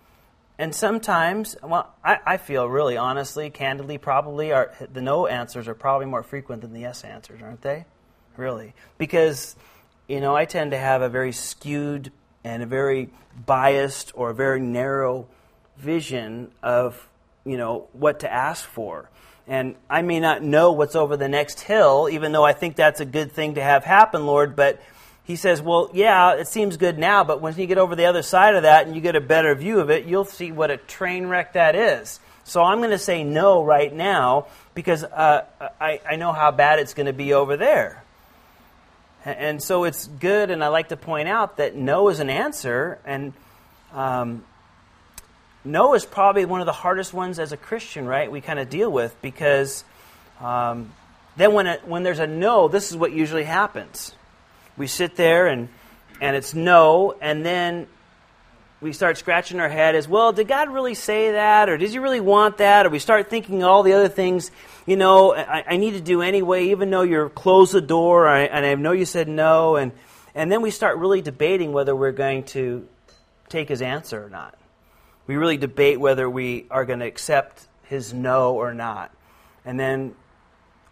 and 0.57 0.73
sometimes, 0.73 1.55
well, 1.61 1.93
I, 2.03 2.19
I 2.25 2.37
feel 2.37 2.67
really 2.67 2.97
honestly, 2.97 3.49
candidly, 3.49 3.97
probably 3.97 4.51
our, 4.51 4.73
the 4.91 5.01
no 5.01 5.27
answers 5.27 5.67
are 5.67 5.75
probably 5.75 6.05
more 6.05 6.23
frequent 6.23 6.61
than 6.61 6.73
the 6.73 6.81
yes 6.81 7.03
answers, 7.03 7.41
aren't 7.41 7.61
they? 7.61 7.85
Really, 8.37 8.73
because 8.97 9.55
you 10.07 10.19
know 10.19 10.35
I 10.35 10.45
tend 10.45 10.71
to 10.71 10.77
have 10.77 11.01
a 11.01 11.09
very 11.09 11.31
skewed 11.31 12.11
and 12.43 12.61
a 12.61 12.65
very 12.65 13.09
biased 13.45 14.11
or 14.15 14.29
a 14.29 14.33
very 14.33 14.59
narrow 14.59 15.27
vision 15.77 16.51
of, 16.61 17.07
you 17.43 17.57
know, 17.57 17.87
what 17.93 18.21
to 18.21 18.31
ask 18.31 18.63
for. 18.63 19.09
And 19.47 19.75
I 19.89 20.01
may 20.01 20.19
not 20.19 20.41
know 20.41 20.71
what's 20.71 20.95
over 20.95 21.17
the 21.17 21.27
next 21.27 21.61
hill, 21.61 22.07
even 22.11 22.31
though 22.31 22.43
I 22.43 22.53
think 22.53 22.75
that's 22.75 22.99
a 22.99 23.05
good 23.05 23.31
thing 23.31 23.55
to 23.55 23.61
have 23.61 23.83
happen, 23.83 24.25
Lord. 24.25 24.55
But 24.55 24.81
he 25.25 25.35
says, 25.35 25.61
well, 25.61 25.89
yeah, 25.91 26.35
it 26.35 26.47
seems 26.47 26.77
good 26.77 26.99
now, 26.99 27.23
but 27.23 27.41
when 27.41 27.55
you 27.55 27.65
get 27.65 27.79
over 27.79 27.95
the 27.95 28.05
other 28.05 28.21
side 28.21 28.55
of 28.55 28.61
that 28.63 28.85
and 28.85 28.95
you 28.95 29.01
get 29.01 29.15
a 29.15 29.21
better 29.21 29.55
view 29.55 29.79
of 29.79 29.89
it, 29.89 30.05
you'll 30.05 30.25
see 30.25 30.51
what 30.51 30.69
a 30.69 30.77
train 30.77 31.27
wreck 31.27 31.53
that 31.53 31.75
is. 31.75 32.19
So 32.43 32.61
I'm 32.61 32.77
going 32.77 32.91
to 32.91 32.99
say 32.99 33.23
no 33.23 33.63
right 33.63 33.91
now 33.91 34.45
because 34.75 35.03
uh, 35.03 35.45
I, 35.81 35.99
I 36.07 36.15
know 36.17 36.31
how 36.31 36.51
bad 36.51 36.77
it's 36.77 36.93
going 36.93 37.07
to 37.07 37.13
be 37.13 37.33
over 37.33 37.57
there. 37.57 38.03
And 39.25 39.63
so 39.63 39.85
it's 39.85 40.05
good, 40.05 40.51
and 40.51 40.63
I 40.63 40.67
like 40.67 40.89
to 40.89 40.97
point 40.97 41.27
out 41.27 41.57
that 41.57 41.75
no 41.75 42.09
is 42.09 42.19
an 42.19 42.29
answer, 42.29 42.99
and 43.03 43.33
um, 43.91 44.43
no 45.63 45.95
is 45.95 46.05
probably 46.05 46.45
one 46.45 46.59
of 46.59 46.67
the 46.67 46.71
hardest 46.71 47.11
ones 47.11 47.39
as 47.39 47.51
a 47.51 47.57
Christian, 47.57 48.05
right? 48.05 48.31
We 48.31 48.41
kind 48.41 48.59
of 48.59 48.69
deal 48.69 48.91
with 48.91 49.19
because 49.23 49.83
um, 50.39 50.93
then 51.35 51.53
when 51.53 51.65
it, 51.65 51.87
when 51.87 52.03
there's 52.03 52.19
a 52.19 52.27
no, 52.27 52.67
this 52.67 52.91
is 52.91 52.97
what 52.97 53.11
usually 53.11 53.45
happens. 53.45 54.13
We 54.77 54.87
sit 54.87 55.15
there 55.15 55.47
and 55.47 55.69
and 56.21 56.35
it's 56.35 56.53
no, 56.53 57.15
and 57.19 57.45
then 57.45 57.87
we 58.79 58.93
start 58.93 59.17
scratching 59.17 59.59
our 59.59 59.67
head 59.69 59.95
as 59.95 60.07
well. 60.07 60.31
Did 60.31 60.47
God 60.47 60.69
really 60.69 60.93
say 60.93 61.31
that, 61.31 61.67
or 61.67 61.77
did 61.77 61.89
He 61.89 61.99
really 61.99 62.21
want 62.21 62.57
that? 62.57 62.85
Or 62.85 62.89
we 62.89 62.99
start 62.99 63.29
thinking 63.29 63.63
all 63.63 63.83
the 63.83 63.93
other 63.93 64.07
things. 64.07 64.51
You 64.85 64.95
know, 64.95 65.35
I, 65.35 65.63
I 65.67 65.77
need 65.77 65.91
to 65.91 66.01
do 66.01 66.21
anyway, 66.21 66.69
even 66.69 66.89
though 66.89 67.01
you're 67.01 67.29
closed 67.29 67.73
the 67.73 67.81
door, 67.81 68.27
and 68.27 68.65
I 68.65 68.75
know 68.75 68.91
you 68.91 69.05
said 69.05 69.27
no, 69.27 69.75
and 69.75 69.91
and 70.33 70.51
then 70.51 70.61
we 70.61 70.71
start 70.71 70.97
really 70.97 71.21
debating 71.21 71.73
whether 71.73 71.95
we're 71.95 72.11
going 72.11 72.43
to 72.45 72.87
take 73.49 73.69
His 73.69 73.81
answer 73.81 74.23
or 74.23 74.29
not. 74.29 74.57
We 75.27 75.37
really 75.37 75.57
debate 75.57 75.99
whether 75.99 76.29
we 76.29 76.65
are 76.69 76.85
going 76.85 76.99
to 76.99 77.07
accept 77.07 77.67
his 77.85 78.13
no 78.13 78.55
or 78.55 78.73
not. 78.73 79.11
And 79.63 79.79
then 79.79 80.15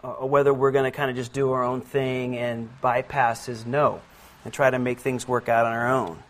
uh, 0.04 0.26
whether 0.26 0.54
we're 0.54 0.72
going 0.72 0.84
to 0.84 0.96
kind 0.96 1.10
of 1.10 1.16
just 1.16 1.32
do 1.32 1.52
our 1.52 1.64
own 1.64 1.82
thing 1.82 2.38
and 2.38 2.70
bypass 2.82 3.46
his 3.46 3.66
no 3.66 4.02
and 4.44 4.54
try 4.54 4.70
to 4.70 4.78
make 4.78 5.00
things 5.00 5.28
work 5.28 5.48
out 5.48 5.66
on 5.66 5.72
our 5.72 5.90
own. 5.90 6.22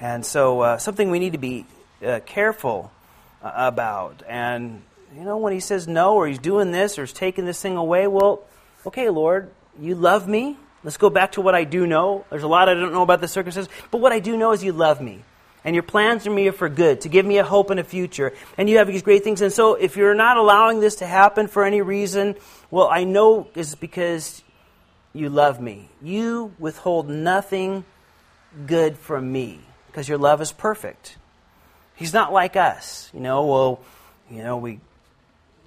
And 0.00 0.26
so, 0.26 0.60
uh, 0.60 0.78
something 0.78 1.10
we 1.10 1.20
need 1.20 1.32
to 1.32 1.38
be 1.38 1.66
uh, 2.04 2.20
careful 2.26 2.90
uh, 3.42 3.52
about. 3.54 4.22
And, 4.28 4.82
you 5.16 5.22
know, 5.22 5.38
when 5.38 5.52
he 5.52 5.60
says 5.60 5.86
no, 5.86 6.14
or 6.14 6.26
he's 6.26 6.38
doing 6.38 6.72
this, 6.72 6.98
or 6.98 7.02
he's 7.02 7.12
taking 7.12 7.44
this 7.44 7.62
thing 7.62 7.76
away, 7.76 8.06
well, 8.06 8.42
okay, 8.84 9.08
Lord, 9.08 9.50
you 9.80 9.94
love 9.94 10.26
me. 10.26 10.56
Let's 10.82 10.96
go 10.96 11.08
back 11.08 11.32
to 11.32 11.40
what 11.40 11.54
I 11.54 11.64
do 11.64 11.86
know. 11.86 12.24
There's 12.30 12.42
a 12.42 12.48
lot 12.48 12.68
I 12.68 12.74
don't 12.74 12.92
know 12.92 13.02
about 13.02 13.20
the 13.20 13.28
circumstances, 13.28 13.72
but 13.90 13.98
what 13.98 14.12
I 14.12 14.18
do 14.18 14.36
know 14.36 14.52
is 14.52 14.62
you 14.64 14.72
love 14.72 15.00
me. 15.00 15.22
And 15.64 15.74
your 15.74 15.82
plans 15.82 16.24
for 16.24 16.30
me 16.30 16.46
are 16.48 16.52
for 16.52 16.68
good, 16.68 17.00
to 17.02 17.08
give 17.08 17.24
me 17.24 17.38
a 17.38 17.44
hope 17.44 17.70
and 17.70 17.80
a 17.80 17.84
future. 17.84 18.34
And 18.58 18.68
you 18.68 18.76
have 18.78 18.86
these 18.86 19.00
great 19.00 19.24
things. 19.24 19.40
And 19.40 19.50
so 19.50 19.74
if 19.76 19.96
you're 19.96 20.14
not 20.14 20.36
allowing 20.36 20.80
this 20.80 20.96
to 20.96 21.06
happen 21.06 21.48
for 21.48 21.64
any 21.64 21.80
reason, 21.80 22.34
well, 22.74 22.88
I 22.90 23.04
know 23.04 23.46
it's 23.54 23.76
because 23.76 24.42
you 25.12 25.28
love 25.28 25.60
me. 25.60 25.88
You 26.02 26.56
withhold 26.58 27.08
nothing 27.08 27.84
good 28.66 28.98
from 28.98 29.30
me 29.30 29.60
because 29.86 30.08
your 30.08 30.18
love 30.18 30.40
is 30.40 30.50
perfect. 30.50 31.16
He's 31.94 32.12
not 32.12 32.32
like 32.32 32.56
us. 32.56 33.12
You 33.14 33.20
know, 33.20 33.46
well, 33.46 33.80
you 34.28 34.42
know, 34.42 34.56
we 34.56 34.80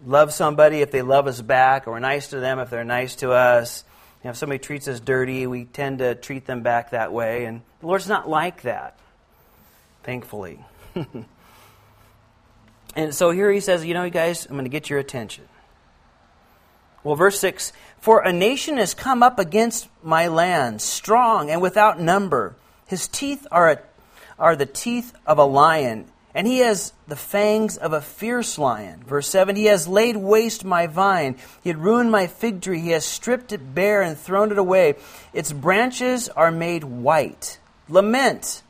love 0.05 0.33
somebody 0.33 0.81
if 0.81 0.91
they 0.91 1.01
love 1.01 1.27
us 1.27 1.39
back, 1.39 1.87
or 1.87 1.91
we're 1.91 1.99
nice 1.99 2.27
to 2.31 2.41
them 2.41 2.59
if 2.59 2.69
they're 2.69 2.83
nice 2.83 3.15
to 3.15 3.31
us. 3.31 3.85
You 4.21 4.27
know, 4.27 4.31
if 4.31 4.35
somebody 4.35 4.59
treats 4.59 4.89
us 4.89 4.99
dirty, 4.99 5.47
we 5.47 5.63
tend 5.63 5.99
to 5.99 6.13
treat 6.13 6.45
them 6.45 6.61
back 6.61 6.89
that 6.89 7.13
way. 7.13 7.45
And 7.45 7.61
the 7.79 7.87
Lord's 7.87 8.09
not 8.09 8.27
like 8.27 8.63
that, 8.63 8.99
thankfully. 10.03 10.59
and 12.97 13.15
so 13.15 13.31
here 13.31 13.49
he 13.49 13.61
says, 13.61 13.85
you 13.85 13.93
know, 13.93 14.03
you 14.03 14.09
guys, 14.09 14.45
I'm 14.45 14.55
going 14.55 14.65
to 14.65 14.69
get 14.69 14.89
your 14.89 14.99
attention. 14.99 15.45
Well, 17.07 17.15
verse 17.15 17.39
6 17.39 17.71
For 18.01 18.19
a 18.19 18.33
nation 18.33 18.75
has 18.75 18.93
come 18.93 19.23
up 19.23 19.39
against 19.39 19.87
my 20.03 20.27
land, 20.27 20.81
strong 20.81 21.49
and 21.49 21.61
without 21.61 22.01
number. 22.01 22.57
His 22.85 23.07
teeth 23.07 23.47
are, 23.49 23.71
a, 23.71 23.79
are 24.37 24.57
the 24.57 24.65
teeth 24.65 25.13
of 25.25 25.37
a 25.37 25.45
lion, 25.45 26.11
and 26.35 26.45
he 26.45 26.57
has 26.57 26.91
the 27.07 27.15
fangs 27.15 27.77
of 27.77 27.93
a 27.93 28.01
fierce 28.01 28.59
lion. 28.59 29.05
Verse 29.07 29.29
7 29.29 29.55
He 29.55 29.67
has 29.67 29.87
laid 29.87 30.17
waste 30.17 30.65
my 30.65 30.85
vine, 30.85 31.37
he 31.63 31.69
had 31.69 31.77
ruined 31.77 32.11
my 32.11 32.27
fig 32.27 32.61
tree, 32.61 32.81
he 32.81 32.89
has 32.89 33.05
stripped 33.05 33.53
it 33.53 33.73
bare 33.73 34.01
and 34.01 34.17
thrown 34.17 34.51
it 34.51 34.57
away. 34.57 34.95
Its 35.31 35.53
branches 35.53 36.27
are 36.27 36.51
made 36.51 36.83
white. 36.83 37.57
Lament, 37.87 38.63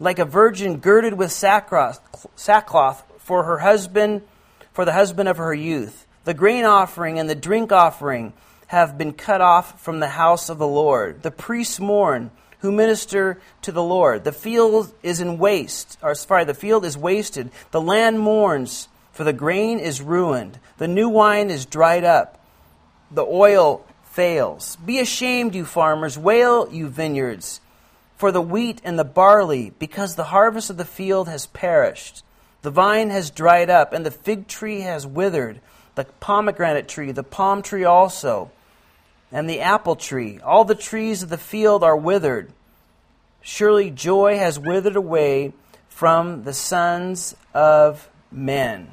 like 0.00 0.18
a 0.18 0.24
virgin 0.24 0.78
girded 0.78 1.12
with 1.12 1.30
sackcloth, 1.30 2.00
sackcloth 2.34 3.04
for 3.18 3.44
her 3.44 3.58
husband, 3.58 4.22
for 4.72 4.86
the 4.86 4.94
husband 4.94 5.28
of 5.28 5.36
her 5.36 5.52
youth. 5.52 6.06
The 6.28 6.34
grain 6.34 6.66
offering 6.66 7.18
and 7.18 7.26
the 7.26 7.34
drink 7.34 7.72
offering 7.72 8.34
have 8.66 8.98
been 8.98 9.14
cut 9.14 9.40
off 9.40 9.80
from 9.80 9.98
the 9.98 10.08
house 10.08 10.50
of 10.50 10.58
the 10.58 10.68
Lord. 10.68 11.22
The 11.22 11.30
priests 11.30 11.80
mourn 11.80 12.30
who 12.58 12.70
minister 12.70 13.40
to 13.62 13.72
the 13.72 13.82
Lord. 13.82 14.24
The 14.24 14.32
field 14.32 14.92
is 15.02 15.22
in 15.22 15.38
waste, 15.38 15.96
or 16.02 16.14
sorry, 16.14 16.44
the 16.44 16.52
field 16.52 16.84
is 16.84 16.98
wasted. 16.98 17.50
The 17.70 17.80
land 17.80 18.20
mourns, 18.20 18.88
for 19.10 19.24
the 19.24 19.32
grain 19.32 19.78
is 19.78 20.02
ruined. 20.02 20.58
The 20.76 20.86
new 20.86 21.08
wine 21.08 21.48
is 21.48 21.64
dried 21.64 22.04
up. 22.04 22.38
The 23.10 23.24
oil 23.24 23.86
fails. 24.02 24.76
Be 24.84 24.98
ashamed, 24.98 25.54
you 25.54 25.64
farmers. 25.64 26.18
Wail, 26.18 26.70
you 26.70 26.88
vineyards, 26.88 27.62
for 28.18 28.32
the 28.32 28.42
wheat 28.42 28.82
and 28.84 28.98
the 28.98 29.02
barley, 29.02 29.72
because 29.78 30.14
the 30.14 30.24
harvest 30.24 30.68
of 30.68 30.76
the 30.76 30.84
field 30.84 31.26
has 31.26 31.46
perished. 31.46 32.22
The 32.60 32.70
vine 32.70 33.08
has 33.08 33.30
dried 33.30 33.70
up, 33.70 33.94
and 33.94 34.04
the 34.04 34.10
fig 34.10 34.46
tree 34.46 34.82
has 34.82 35.06
withered 35.06 35.62
the 35.98 36.04
pomegranate 36.20 36.86
tree, 36.86 37.10
the 37.10 37.24
palm 37.24 37.60
tree 37.60 37.82
also, 37.82 38.52
and 39.32 39.50
the 39.50 39.60
apple 39.60 39.96
tree. 39.96 40.38
All 40.44 40.64
the 40.64 40.76
trees 40.76 41.24
of 41.24 41.28
the 41.28 41.36
field 41.36 41.82
are 41.82 41.96
withered. 41.96 42.52
Surely 43.42 43.90
joy 43.90 44.38
has 44.38 44.60
withered 44.60 44.94
away 44.94 45.52
from 45.88 46.44
the 46.44 46.52
sons 46.52 47.34
of 47.52 48.08
men. 48.30 48.92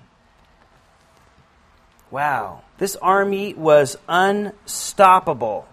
Wow. 2.10 2.64
This 2.80 2.96
army 2.96 3.54
was 3.54 3.98
unstoppable, 4.10 5.68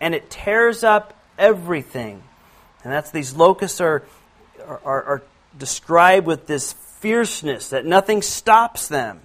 and 0.00 0.12
it 0.12 0.28
tears 0.28 0.82
up 0.82 1.16
everything. 1.38 2.24
And 2.82 2.92
that's 2.92 3.12
these 3.12 3.32
locusts 3.34 3.80
are, 3.80 4.02
are, 4.66 4.80
are 4.84 5.22
described 5.56 6.26
with 6.26 6.48
this 6.48 6.72
fierceness 6.72 7.68
that 7.68 7.86
nothing 7.86 8.22
stops 8.22 8.88
them. 8.88 9.20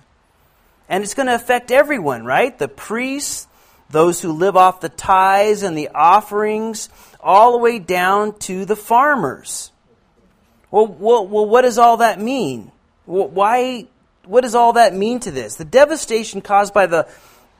And 0.89 1.04
it's 1.04 1.13
going 1.13 1.28
to 1.28 1.36
affect 1.36 1.71
everyone, 1.71 2.25
right? 2.25 2.58
The 2.58 2.67
priests, 2.67 3.47
those 3.89 4.21
who 4.21 4.34
live 4.34 4.58
off 4.58 4.82
the 4.82 4.89
tithes 4.89 5.62
and 5.62 5.78
the 5.78 5.89
offerings, 5.89 6.89
all 7.21 7.52
the 7.52 7.60
way 7.60 7.78
down 7.78 8.38
to 8.39 8.65
the 8.65 8.75
farmers. 8.75 9.71
Well, 10.71 10.88
well, 10.88 11.28
well 11.28 11.45
what 11.45 11.62
does 11.62 11.78
all 11.78 11.97
that 11.97 12.19
mean? 12.19 12.71
Why, 13.06 13.88
what 14.25 14.41
does 14.41 14.56
all 14.56 14.73
that 14.73 14.95
mean 14.95 15.19
to 15.21 15.32
this? 15.32 15.56
The 15.56 15.65
devastation 15.65 16.41
caused 16.41 16.73
by 16.73 16.88
the, 16.88 17.08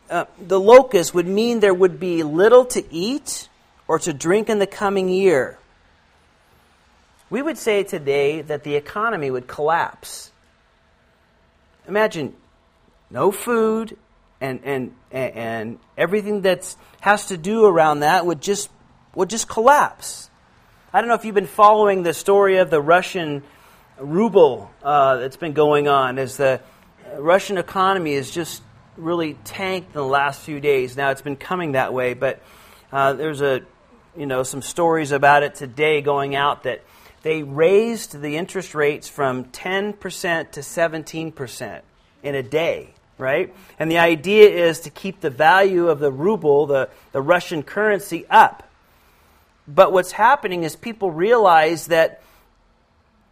uh, 0.10 0.26
the 0.40 0.60
locust 0.60 1.14
would 1.14 1.28
mean 1.28 1.60
there 1.60 1.74
would 1.74 2.00
be 2.00 2.24
little 2.24 2.66
to 2.66 2.84
eat 2.94 3.48
or 3.88 4.00
to 4.00 4.14
drink 4.14 4.50
in 4.50 4.60
the 4.60 4.68
coming 4.68 5.10
year. 5.10 5.58
We 7.30 7.42
would 7.42 7.58
say 7.58 7.84
today 7.84 8.42
that 8.42 8.64
the 8.64 8.76
economy 8.76 9.30
would 9.30 9.48
collapse. 9.48 10.32
Imagine 11.88 12.36
no 13.10 13.32
food, 13.32 13.98
and 14.42 14.62
and 14.64 14.94
and 15.12 15.80
everything 15.98 16.42
that 16.42 16.76
has 17.02 17.28
to 17.28 17.38
do 17.38 17.66
around 17.66 18.02
that 18.02 18.26
would 18.26 18.42
just 18.42 18.70
would 19.16 19.30
just 19.30 19.48
collapse. 19.48 20.30
I 20.94 21.02
don't 21.02 21.08
know 21.08 21.16
if 21.16 21.26
you've 21.26 21.36
been 21.36 21.48
following 21.48 22.04
the 22.04 22.14
story 22.14 22.58
of 22.58 22.70
the 22.70 22.82
Russian 22.82 23.44
ruble 24.00 24.72
uh, 24.82 25.18
that's 25.18 25.38
been 25.38 25.54
going 25.54 25.88
on, 25.88 26.18
as 26.18 26.38
the 26.38 26.62
Russian 27.18 27.58
economy 27.58 28.14
is 28.14 28.32
just 28.32 28.64
really 28.98 29.36
tanked 29.44 29.90
in 29.90 29.94
the 29.94 30.06
last 30.06 30.42
few 30.42 30.60
days. 30.60 30.98
Now 30.98 31.12
it's 31.12 31.22
been 31.22 31.36
coming 31.36 31.74
that 31.74 31.94
way, 31.94 32.14
but 32.14 32.42
uh, 32.92 33.14
there's 33.14 33.42
a 33.42 33.62
you 34.16 34.26
know 34.26 34.44
some 34.44 34.62
stories 34.62 35.12
about 35.12 35.44
it 35.44 35.56
today 35.56 36.02
going 36.02 36.36
out 36.36 36.64
that 36.64 36.84
they 37.22 37.44
raised 37.44 38.20
the 38.20 38.38
interest 38.38 38.74
rates 38.74 39.10
from 39.10 39.46
10% 39.46 40.52
to 40.52 40.60
17% 40.62 41.82
in 42.24 42.36
a 42.36 42.44
day 42.44 42.94
right? 43.20 43.54
And 43.78 43.92
the 43.92 44.00
idea 44.00 44.50
is 44.50 44.80
to 44.82 44.90
keep 44.90 45.20
the 45.20 45.30
value 45.30 45.90
of 45.90 46.00
the 46.00 46.12
ruble, 46.12 46.66
the, 46.66 46.90
the 47.12 47.22
Russian 47.22 47.62
currency, 47.62 48.26
up. 48.30 48.68
But 49.68 49.92
what's 49.92 50.14
happening 50.14 50.64
is 50.64 50.76
people 50.76 51.12
realize 51.12 51.88
that 51.88 52.24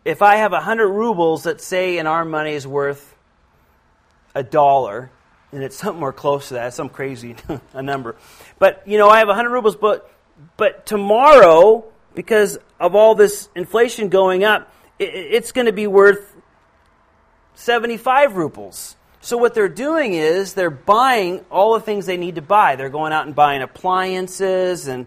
if 0.06 0.22
I 0.22 0.36
have 0.36 0.52
100 0.52 0.88
rubles 0.88 1.44
that 1.44 1.62
say 1.62 1.98
in 1.98 2.06
our 2.06 2.26
money 2.26 2.54
is 2.54 2.68
worth 2.68 3.16
a 4.36 4.44
dollar, 4.44 5.10
and 5.52 5.64
it's 5.64 5.78
something 5.78 6.00
more 6.00 6.14
close 6.14 6.50
to 6.50 6.56
that, 6.56 6.74
some 6.74 6.90
crazy 6.90 7.36
a 7.74 7.82
number. 7.82 8.18
But, 8.60 8.84
you 8.86 8.98
know, 8.98 9.10
I 9.10 9.20
have 9.20 9.30
100 9.30 9.50
rubles, 9.50 9.78
but, 9.78 10.12
but 10.58 10.86
tomorrow, 10.86 11.86
because 12.14 12.60
of 12.80 12.94
all 12.94 13.16
this 13.16 13.48
inflation 13.56 14.10
going 14.10 14.44
up, 14.44 14.72
it, 15.00 15.16
it's 15.16 15.54
going 15.54 15.68
to 15.68 15.74
be 15.74 15.88
worth 15.88 16.36
75 17.56 18.36
rubles. 18.36 18.97
So 19.28 19.36
what 19.36 19.54
they're 19.54 19.68
doing 19.68 20.14
is 20.14 20.54
they're 20.54 20.70
buying 20.70 21.44
all 21.52 21.74
the 21.74 21.82
things 21.82 22.06
they 22.06 22.16
need 22.16 22.36
to 22.36 22.42
buy. 22.42 22.78
They're 22.78 22.88
going 22.88 23.12
out 23.12 23.26
and 23.26 23.36
buying 23.36 23.62
appliances 23.62 24.88
and 24.88 25.06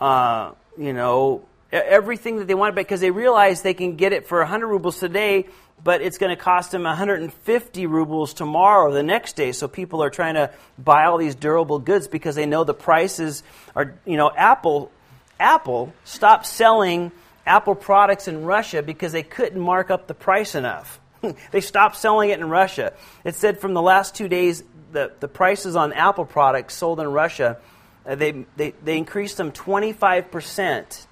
uh, 0.00 0.54
you 0.76 0.92
know 0.92 1.44
everything 1.70 2.38
that 2.38 2.48
they 2.48 2.56
want 2.56 2.74
because 2.74 3.00
they 3.00 3.12
realize 3.12 3.62
they 3.62 3.72
can 3.72 3.94
get 3.94 4.12
it 4.12 4.26
for 4.26 4.40
100 4.40 4.66
rubles 4.66 4.98
today, 4.98 5.46
but 5.84 6.02
it's 6.02 6.18
going 6.18 6.36
to 6.36 6.42
cost 6.42 6.72
them 6.72 6.82
150 6.82 7.86
rubles 7.86 8.34
tomorrow 8.34 8.90
or 8.90 8.92
the 8.92 9.04
next 9.04 9.36
day. 9.36 9.52
So 9.52 9.68
people 9.68 10.02
are 10.02 10.10
trying 10.10 10.34
to 10.34 10.50
buy 10.76 11.04
all 11.04 11.18
these 11.18 11.36
durable 11.36 11.78
goods 11.78 12.08
because 12.08 12.34
they 12.34 12.46
know 12.46 12.64
the 12.64 12.74
prices 12.74 13.44
are 13.76 13.94
you 14.04 14.16
know 14.16 14.32
Apple 14.36 14.90
Apple 15.38 15.92
stopped 16.02 16.46
selling 16.46 17.12
Apple 17.46 17.76
products 17.76 18.26
in 18.26 18.42
Russia 18.42 18.82
because 18.82 19.12
they 19.12 19.22
couldn't 19.22 19.60
mark 19.60 19.88
up 19.88 20.08
the 20.08 20.14
price 20.14 20.56
enough. 20.56 20.98
they 21.50 21.60
stopped 21.60 21.96
selling 21.96 22.30
it 22.30 22.38
in 22.38 22.48
Russia. 22.48 22.92
It 23.24 23.34
said 23.34 23.60
from 23.60 23.74
the 23.74 23.82
last 23.82 24.14
two 24.14 24.28
days, 24.28 24.62
the, 24.92 25.12
the 25.20 25.28
prices 25.28 25.76
on 25.76 25.92
Apple 25.92 26.24
products 26.24 26.74
sold 26.74 27.00
in 27.00 27.08
Russia, 27.08 27.58
uh, 28.06 28.14
they, 28.14 28.46
they, 28.56 28.74
they 28.84 28.98
increased 28.98 29.36
them 29.36 29.52
25%, 29.52 31.06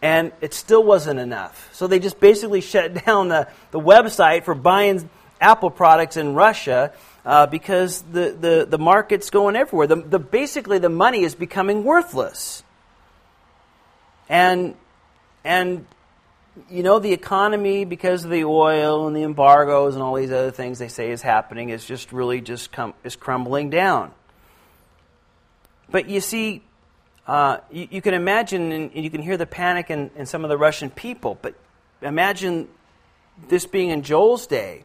and 0.00 0.32
it 0.40 0.54
still 0.54 0.84
wasn't 0.84 1.18
enough. 1.18 1.68
So 1.72 1.86
they 1.86 1.98
just 1.98 2.20
basically 2.20 2.60
shut 2.72 3.04
down 3.04 3.28
the, 3.28 3.48
the 3.70 3.80
website 3.80 4.44
for 4.44 4.54
buying 4.54 5.08
Apple 5.40 5.70
products 5.70 6.16
in 6.16 6.34
Russia 6.34 6.92
uh, 7.24 7.46
because 7.46 8.02
the, 8.02 8.36
the, 8.38 8.66
the 8.68 8.78
market's 8.78 9.30
going 9.30 9.56
everywhere. 9.56 9.86
The, 9.86 9.96
the, 9.96 10.18
basically, 10.18 10.78
the 10.78 10.88
money 10.88 11.22
is 11.22 11.34
becoming 11.34 11.84
worthless. 11.84 12.62
And, 14.28 14.76
and 15.44 15.86
you 16.70 16.82
know, 16.82 16.98
the 16.98 17.12
economy, 17.12 17.84
because 17.84 18.24
of 18.24 18.30
the 18.30 18.44
oil 18.44 19.06
and 19.06 19.16
the 19.16 19.22
embargoes 19.22 19.94
and 19.94 20.02
all 20.02 20.14
these 20.14 20.30
other 20.30 20.50
things 20.50 20.78
they 20.78 20.88
say 20.88 21.10
is 21.10 21.22
happening, 21.22 21.70
is 21.70 21.84
just 21.84 22.12
really 22.12 22.40
just 22.40 22.72
com- 22.72 22.94
is 23.04 23.16
crumbling 23.16 23.70
down. 23.70 24.12
But 25.90 26.08
you 26.08 26.20
see, 26.20 26.62
uh, 27.26 27.58
you, 27.70 27.88
you, 27.90 28.02
can 28.02 28.14
imagine 28.14 28.72
and 28.72 28.94
you 28.94 29.10
can 29.10 29.22
hear 29.22 29.36
the 29.36 29.46
panic 29.46 29.90
in, 29.90 30.10
in 30.16 30.26
some 30.26 30.44
of 30.44 30.50
the 30.50 30.58
Russian 30.58 30.90
people, 30.90 31.38
but 31.40 31.54
imagine 32.02 32.68
this 33.48 33.66
being 33.66 33.90
in 33.90 34.02
Joel's 34.02 34.46
day, 34.46 34.84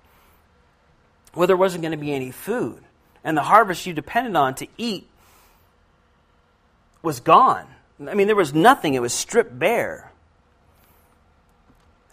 where 1.34 1.47
there 1.47 1.58
wasn't 1.58 1.82
going 1.82 1.91
to 1.91 1.97
be 1.97 2.13
any 2.13 2.32
food, 2.32 2.82
and 3.23 3.36
the 3.36 3.43
harvest 3.43 3.86
you 3.86 3.93
depended 3.93 4.36
on 4.36 4.56
to 4.56 4.67
eat 4.77 5.08
was 7.01 7.19
gone. 7.19 7.67
I 8.06 8.13
mean, 8.13 8.27
there 8.27 8.36
was 8.36 8.53
nothing, 8.53 8.93
it 8.93 9.01
was 9.01 9.13
stripped 9.13 9.58
bare. 9.58 10.12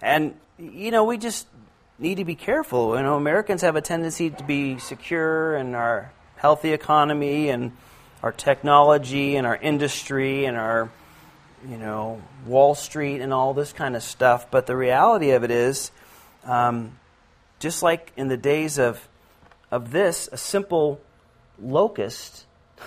And, 0.05 0.35
you 0.59 0.91
know, 0.91 1.05
we 1.05 1.17
just 1.17 1.47
need 1.99 2.17
to 2.17 2.27
be 2.27 2.35
careful. 2.35 2.95
You 2.95 3.03
know, 3.03 3.17
Americans 3.17 3.63
have 3.63 3.75
a 3.75 3.81
tendency 3.81 4.29
to 4.29 4.45
be 4.45 4.79
secure 4.79 5.57
in 5.57 5.75
our 5.75 6.13
healthy 6.37 6.75
economy 6.75 7.49
and 7.49 7.73
our 8.23 8.31
technology 8.31 9.37
and 9.37 9.47
our 9.47 9.57
industry 9.57 10.45
and 10.45 10.59
our, 10.59 10.91
you 11.67 11.79
know, 11.79 12.21
Wall 12.45 12.75
Street 12.75 13.23
and 13.23 13.33
all 13.33 13.55
this 13.55 13.73
kind 13.73 13.97
of 13.97 14.03
stuff. 14.03 14.51
But 14.51 14.67
the 14.67 14.77
reality 14.77 15.31
of 15.31 15.43
it 15.43 15.51
is, 15.51 15.91
um, 16.45 16.99
just 17.59 17.83
like 17.83 18.13
in 18.15 18.29
the 18.29 18.37
days 18.37 18.79
of, 18.79 19.09
of 19.71 19.91
this, 19.91 20.29
a 20.31 20.37
simple 20.37 21.01
locust 21.59 22.45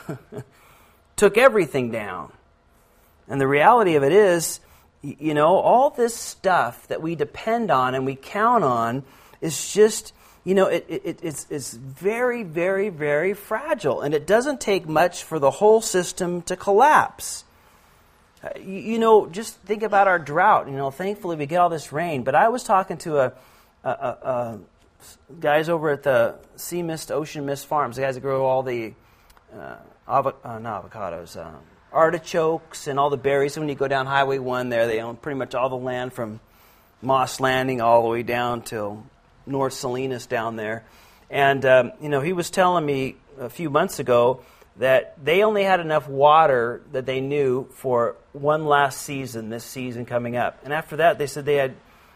took 1.16 1.36
everything 1.36 1.90
down. 1.90 2.32
And 3.28 3.42
the 3.42 3.48
reality 3.48 3.96
of 3.96 4.04
it 4.04 4.12
is, 4.12 4.60
you 5.02 5.34
know, 5.34 5.56
all 5.56 5.90
this 5.90 6.16
stuff 6.16 6.88
that 6.88 7.02
we 7.02 7.16
depend 7.16 7.72
on 7.72 7.96
and 7.96 8.06
we 8.06 8.16
count 8.16 8.64
on 8.64 9.04
is 9.42 9.72
just, 9.72 10.14
you 10.44 10.56
know, 10.56 10.68
it, 10.68 10.86
it, 10.88 11.20
it's, 11.22 11.48
it's 11.50 11.74
very, 11.74 12.44
very, 12.44 12.90
very 12.90 13.34
fragile. 13.34 14.02
And 14.02 14.14
it 14.14 14.26
doesn't 14.26 14.60
take 14.60 14.88
much 14.88 15.24
for 15.24 15.40
the 15.40 15.52
whole 15.52 15.82
system 15.82 16.42
to 16.44 16.56
collapse. 16.56 17.44
Uh, 18.44 18.50
you, 18.60 19.00
know, 19.00 19.28
just 19.28 19.56
think 19.62 19.84
about 19.84 20.08
our 20.08 20.20
drought. 20.20 20.68
You 20.68 20.76
know, 20.76 20.92
thankfully 20.92 21.36
we 21.36 21.46
get 21.46 21.58
all 21.58 21.70
this 21.70 21.92
rain. 21.92 22.24
But 22.24 22.36
I 22.36 22.50
was 22.50 22.64
talking 22.64 22.98
to 23.00 23.20
a, 23.20 23.34
a, 23.84 23.90
a, 23.90 24.18
a 24.24 24.60
guys 25.40 25.70
over 25.70 25.92
at 25.92 26.04
the 26.04 26.36
Sea 26.56 26.82
Mist, 26.82 27.12
Ocean 27.12 27.46
Mist 27.46 27.68
Farms, 27.68 27.96
the 27.96 28.02
guys 28.02 28.16
that 28.16 28.22
grow 28.22 28.46
all 28.46 28.64
the, 28.64 28.94
uh, 29.54 29.76
avo- 30.08 30.36
uh, 30.44 30.60
avocados, 30.60 31.40
um, 31.44 31.60
artichokes 31.98 32.86
and 32.86 33.00
all 33.00 33.10
the 33.10 33.18
berries. 33.18 33.58
When 33.58 33.68
you 33.68 33.76
go 33.76 33.88
down 33.88 34.06
Highway 34.06 34.38
1 34.38 34.70
there, 34.70 34.86
they 34.86 35.02
own 35.02 35.16
pretty 35.16 35.40
much 35.40 35.56
all 35.56 35.68
the 35.68 35.76
land 35.76 36.14
from 36.14 36.40
Moss 37.02 37.40
Landing 37.40 37.82
all 37.82 38.04
the 38.04 38.10
way 38.10 38.22
down 38.22 38.62
till 38.62 39.04
North 39.48 39.74
Salinas 39.74 40.28
down 40.28 40.58
there. 40.58 40.86
And, 41.32 41.66
um, 41.66 41.92
you 42.00 42.10
know, 42.10 42.22
he 42.22 42.34
was 42.34 42.52
telling 42.52 42.86
me 42.86 43.16
a 43.40 43.50
few 43.50 43.72
months 43.72 43.98
ago 43.98 44.42
that 44.78 45.16
they 45.24 45.44
only 45.44 45.64
had 45.64 45.80
enough 45.80 46.08
water 46.08 46.84
that 46.92 47.08
they 47.08 47.20
knew 47.20 47.68
for 47.72 48.16
one 48.32 48.66
last 48.66 49.02
season, 49.02 49.50
this 49.50 49.66
season 49.66 50.06
coming 50.06 50.38
up. 50.38 50.60
And 50.64 50.72
after 50.72 50.98
that, 50.98 51.18
they 51.18 51.26
said 51.26 51.46
they 51.46 51.56
had 51.56 51.74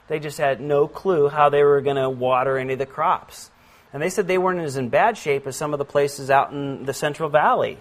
they 0.07 0.19
just 0.19 0.37
had 0.37 0.61
no 0.61 0.87
clue 0.87 1.27
how 1.27 1.49
they 1.49 1.63
were 1.63 1.81
going 1.81 1.95
to 1.95 2.09
water 2.09 2.57
any 2.57 2.73
of 2.73 2.79
the 2.79 2.85
crops. 2.85 3.49
And 3.93 4.03
they 4.03 4.09
said 4.09 4.27
they 4.27 4.37
weren't 4.37 4.59
as 4.59 4.77
in 4.77 4.89
bad 4.89 5.17
shape 5.17 5.47
as 5.47 5.55
some 5.55 5.73
of 5.73 5.79
the 5.79 5.85
places 5.85 6.29
out 6.29 6.51
in 6.51 6.85
the 6.85 6.93
Central 6.93 7.29
Valley. 7.29 7.77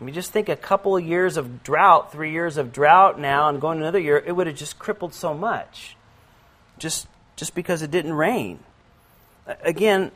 I 0.00 0.02
mean, 0.02 0.14
just 0.14 0.32
think 0.32 0.48
a 0.48 0.56
couple 0.56 0.96
of 0.96 1.04
years 1.04 1.36
of 1.36 1.62
drought, 1.62 2.10
three 2.10 2.32
years 2.32 2.56
of 2.56 2.72
drought 2.72 3.20
now, 3.20 3.48
and 3.48 3.60
going 3.60 3.78
another 3.78 3.98
year, 3.98 4.16
it 4.16 4.32
would 4.32 4.46
have 4.46 4.56
just 4.56 4.78
crippled 4.78 5.12
so 5.12 5.34
much. 5.34 5.94
Just, 6.78 7.06
just 7.36 7.54
because 7.54 7.82
it 7.82 7.90
didn't 7.90 8.14
rain. 8.14 8.60
Again, 9.62 10.10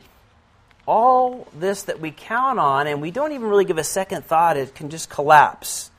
all 0.87 1.47
this 1.53 1.83
that 1.83 1.99
we 1.99 2.09
count 2.11 2.57
on, 2.57 2.87
and 2.87 2.99
we 2.99 3.11
don't 3.11 3.31
even 3.33 3.47
really 3.47 3.65
give 3.65 3.77
a 3.77 3.83
second 3.83 4.25
thought, 4.25 4.57
it 4.57 4.73
can 4.73 4.89
just 4.89 5.09
collapse, 5.09 5.91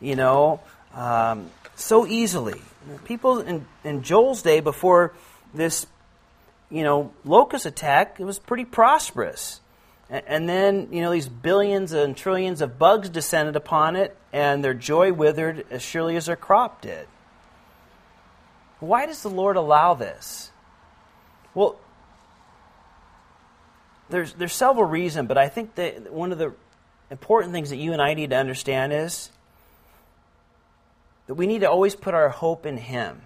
you 0.00 0.16
know, 0.16 0.60
um, 0.94 1.48
so 1.76 2.06
easily. 2.06 2.60
People 3.04 3.40
in, 3.40 3.66
in 3.84 4.02
Joel's 4.02 4.42
day, 4.42 4.58
before 4.58 5.12
this, 5.54 5.86
you 6.70 6.82
know, 6.82 7.12
locust 7.24 7.66
attack, 7.66 8.16
it 8.18 8.24
was 8.24 8.40
pretty 8.40 8.64
prosperous. 8.64 9.60
And 10.10 10.48
then, 10.48 10.88
you 10.90 11.02
know, 11.02 11.12
these 11.12 11.28
billions 11.28 11.92
and 11.92 12.16
trillions 12.16 12.62
of 12.62 12.78
bugs 12.78 13.10
descended 13.10 13.56
upon 13.56 13.94
it, 13.94 14.16
and 14.32 14.64
their 14.64 14.72
joy 14.72 15.12
withered 15.12 15.66
as 15.70 15.82
surely 15.82 16.16
as 16.16 16.26
their 16.26 16.36
crop 16.36 16.80
did. 16.80 17.06
Why 18.80 19.04
does 19.04 19.22
the 19.22 19.28
Lord 19.28 19.56
allow 19.56 19.94
this? 19.94 20.50
Well, 21.54 21.78
there's, 24.08 24.32
there's 24.32 24.54
several 24.54 24.86
reasons, 24.86 25.28
but 25.28 25.36
I 25.36 25.48
think 25.48 25.74
that 25.74 26.10
one 26.10 26.32
of 26.32 26.38
the 26.38 26.54
important 27.10 27.52
things 27.52 27.68
that 27.70 27.76
you 27.76 27.92
and 27.92 28.00
I 28.00 28.14
need 28.14 28.30
to 28.30 28.36
understand 28.36 28.94
is 28.94 29.30
that 31.26 31.34
we 31.34 31.46
need 31.46 31.60
to 31.60 31.70
always 31.70 31.94
put 31.94 32.14
our 32.14 32.30
hope 32.30 32.64
in 32.64 32.78
Him. 32.78 33.20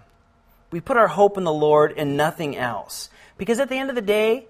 We 0.71 0.81
put 0.81 0.97
our 0.97 1.07
hope 1.07 1.37
in 1.37 1.45
the 1.45 1.53
Lord 1.53 1.93
and 1.95 2.17
nothing 2.17 2.57
else. 2.57 3.09
Because 3.37 3.59
at 3.59 3.69
the 3.69 3.77
end 3.77 3.89
of 3.89 3.95
the 3.95 4.01
day, 4.01 4.47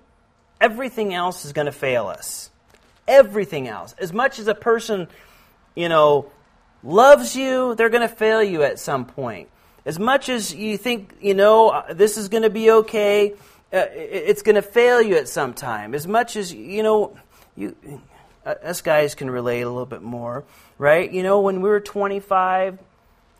everything 0.63 1.13
else 1.13 1.43
is 1.43 1.51
going 1.51 1.65
to 1.65 1.73
fail 1.73 2.07
us. 2.07 2.49
Everything 3.05 3.67
else. 3.67 3.93
As 3.99 4.13
much 4.13 4.39
as 4.39 4.47
a 4.47 4.55
person, 4.55 5.09
you 5.75 5.89
know, 5.89 6.31
loves 6.83 7.35
you, 7.35 7.75
they're 7.75 7.89
going 7.89 8.07
to 8.07 8.15
fail 8.15 8.41
you 8.41 8.63
at 8.63 8.79
some 8.79 9.03
point. 9.05 9.49
As 9.85 9.99
much 9.99 10.29
as 10.29 10.55
you 10.55 10.77
think, 10.77 11.17
you 11.19 11.33
know, 11.33 11.69
uh, 11.69 11.93
this 11.93 12.17
is 12.17 12.29
going 12.29 12.43
to 12.43 12.49
be 12.49 12.71
okay, 12.71 13.33
uh, 13.73 13.85
it's 13.91 14.41
going 14.41 14.55
to 14.55 14.61
fail 14.61 15.01
you 15.01 15.17
at 15.17 15.27
some 15.27 15.53
time. 15.53 15.93
As 15.93 16.07
much 16.07 16.37
as, 16.37 16.53
you 16.53 16.81
know, 16.81 17.17
you, 17.57 17.75
uh, 18.45 18.55
us 18.63 18.81
guys 18.81 19.15
can 19.15 19.29
relate 19.29 19.61
a 19.61 19.69
little 19.69 19.85
bit 19.85 20.01
more, 20.01 20.45
right? 20.77 21.11
You 21.11 21.23
know, 21.23 21.41
when 21.41 21.61
we 21.61 21.67
were 21.67 21.81
25, 21.81 22.79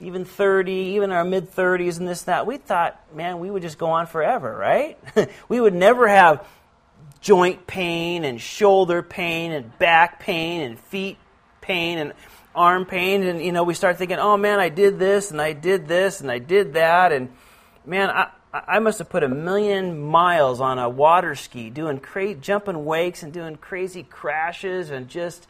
even 0.01 0.25
30, 0.25 0.71
even 0.73 1.11
our 1.11 1.23
mid 1.23 1.55
30s 1.55 1.99
and 1.99 2.07
this, 2.07 2.23
that, 2.23 2.45
we 2.45 2.57
thought, 2.57 2.99
man, 3.15 3.39
we 3.39 3.49
would 3.49 3.61
just 3.61 3.77
go 3.77 3.91
on 3.91 4.07
forever, 4.07 4.53
right? 4.53 4.99
we 5.47 5.61
would 5.61 5.73
never 5.73 6.09
have 6.09 6.45
joint 7.23 7.65
pain 7.65 8.25
and 8.25 8.39
shoulder 8.39 9.01
pain 9.01 9.53
and 9.53 9.77
back 9.79 10.19
pain 10.19 10.61
and 10.61 10.77
feet 10.77 11.17
pain 11.61 11.97
and 11.97 12.13
arm 12.53 12.85
pain. 12.85 13.23
And, 13.23 13.41
you 13.41 13.53
know, 13.53 13.63
we 13.63 13.73
start 13.73 13.97
thinking, 13.97 14.19
oh 14.19 14.37
man, 14.37 14.59
I 14.59 14.69
did 14.69 14.99
this 14.99 15.31
and 15.31 15.41
I 15.41 15.53
did 15.53 15.87
this 15.87 16.21
and 16.21 16.29
I 16.29 16.37
did 16.37 16.73
that. 16.73 17.13
And 17.13 17.29
man, 17.85 18.09
I, 18.09 18.29
I 18.53 18.79
must 18.79 18.99
have 18.99 19.09
put 19.09 19.23
a 19.23 19.29
million 19.29 19.99
miles 19.99 20.59
on 20.61 20.77
a 20.77 20.89
water 20.89 21.33
ski 21.33 21.69
doing 21.69 21.99
cra- 21.99 22.35
jumping 22.35 22.85
wakes 22.85 23.23
and 23.23 23.31
doing 23.31 23.55
crazy 23.55 24.03
crashes 24.03 24.91
and 24.91 25.07
just, 25.07 25.47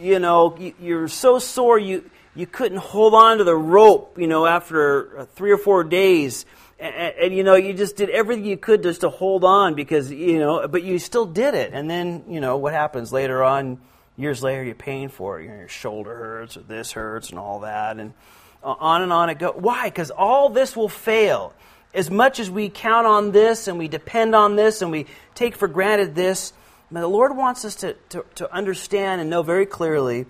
you 0.00 0.18
know, 0.18 0.56
you're 0.80 1.06
so 1.06 1.38
sore 1.38 1.78
you, 1.78 2.10
you 2.34 2.46
couldn't 2.46 2.78
hold 2.78 3.12
on 3.14 3.38
to 3.38 3.44
the 3.44 3.54
rope, 3.54 4.18
you 4.18 4.26
know, 4.26 4.46
after 4.46 5.28
three 5.34 5.52
or 5.52 5.58
four 5.58 5.84
days 5.84 6.46
and, 6.80 6.94
and, 6.94 7.34
you 7.34 7.42
know 7.42 7.56
you 7.56 7.74
just 7.74 7.96
did 7.96 8.08
everything 8.10 8.44
you 8.44 8.56
could 8.56 8.82
just 8.82 9.00
to 9.00 9.08
hold 9.08 9.44
on 9.44 9.74
because 9.74 10.12
you 10.12 10.38
know 10.38 10.68
but 10.68 10.82
you 10.82 10.98
still 10.98 11.26
did 11.26 11.54
it. 11.54 11.72
And 11.72 11.90
then 11.90 12.24
you 12.28 12.40
know 12.40 12.56
what 12.56 12.72
happens 12.72 13.12
later 13.12 13.42
on 13.42 13.80
years 14.16 14.42
later 14.42 14.62
you're 14.62 14.74
paying 14.74 15.08
for 15.08 15.40
it. 15.40 15.44
You 15.44 15.48
know, 15.50 15.56
your 15.56 15.68
shoulder 15.68 16.14
hurts 16.14 16.56
or 16.56 16.60
this 16.60 16.92
hurts 16.92 17.30
and 17.30 17.38
all 17.38 17.60
that. 17.60 17.98
And 17.98 18.14
on 18.62 19.02
and 19.02 19.12
on 19.12 19.28
it 19.30 19.38
goes 19.38 19.54
why? 19.56 19.88
Because 19.88 20.10
all 20.10 20.50
this 20.50 20.76
will 20.76 20.88
fail. 20.88 21.52
As 21.94 22.10
much 22.10 22.38
as 22.38 22.50
we 22.50 22.68
count 22.68 23.06
on 23.06 23.32
this 23.32 23.66
and 23.66 23.78
we 23.78 23.88
depend 23.88 24.34
on 24.34 24.54
this 24.54 24.82
and 24.82 24.90
we 24.92 25.06
take 25.34 25.56
for 25.56 25.68
granted 25.68 26.14
this 26.14 26.52
the 26.90 27.06
lord 27.06 27.36
wants 27.36 27.66
us 27.66 27.74
to, 27.76 27.94
to, 28.10 28.24
to 28.36 28.54
understand 28.54 29.20
and 29.20 29.28
know 29.28 29.42
very 29.42 29.66
clearly 29.66 30.24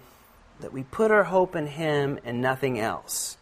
that 0.60 0.72
we 0.72 0.82
put 0.82 1.10
our 1.10 1.22
hope 1.22 1.54
in 1.54 1.66
him 1.66 2.18
and 2.24 2.40
nothing 2.40 2.80
else. 2.80 3.36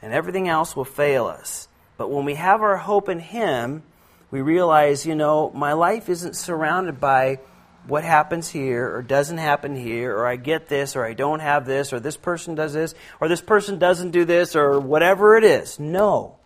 And 0.00 0.14
everything 0.14 0.48
else 0.48 0.74
will 0.74 0.86
fail 0.86 1.26
us 1.26 1.68
but 2.00 2.10
when 2.10 2.24
we 2.24 2.36
have 2.36 2.62
our 2.62 2.78
hope 2.78 3.10
in 3.10 3.18
Him, 3.18 3.82
we 4.30 4.40
realize, 4.40 5.04
you 5.04 5.14
know, 5.14 5.50
my 5.50 5.74
life 5.74 6.08
isn't 6.08 6.34
surrounded 6.34 6.98
by 6.98 7.40
what 7.86 8.04
happens 8.04 8.48
here 8.48 8.90
or 8.96 9.02
doesn't 9.02 9.36
happen 9.36 9.76
here, 9.76 10.16
or 10.16 10.26
I 10.26 10.36
get 10.36 10.66
this, 10.66 10.96
or 10.96 11.04
I 11.04 11.12
don't 11.12 11.40
have 11.40 11.66
this, 11.66 11.92
or 11.92 12.00
this 12.00 12.16
person 12.16 12.54
does 12.54 12.72
this, 12.72 12.94
or 13.20 13.28
this 13.28 13.42
person 13.42 13.78
doesn't 13.78 14.12
do 14.12 14.24
this, 14.24 14.56
or 14.56 14.80
whatever 14.80 15.36
it 15.36 15.44
is. 15.44 15.78
No. 15.78 16.38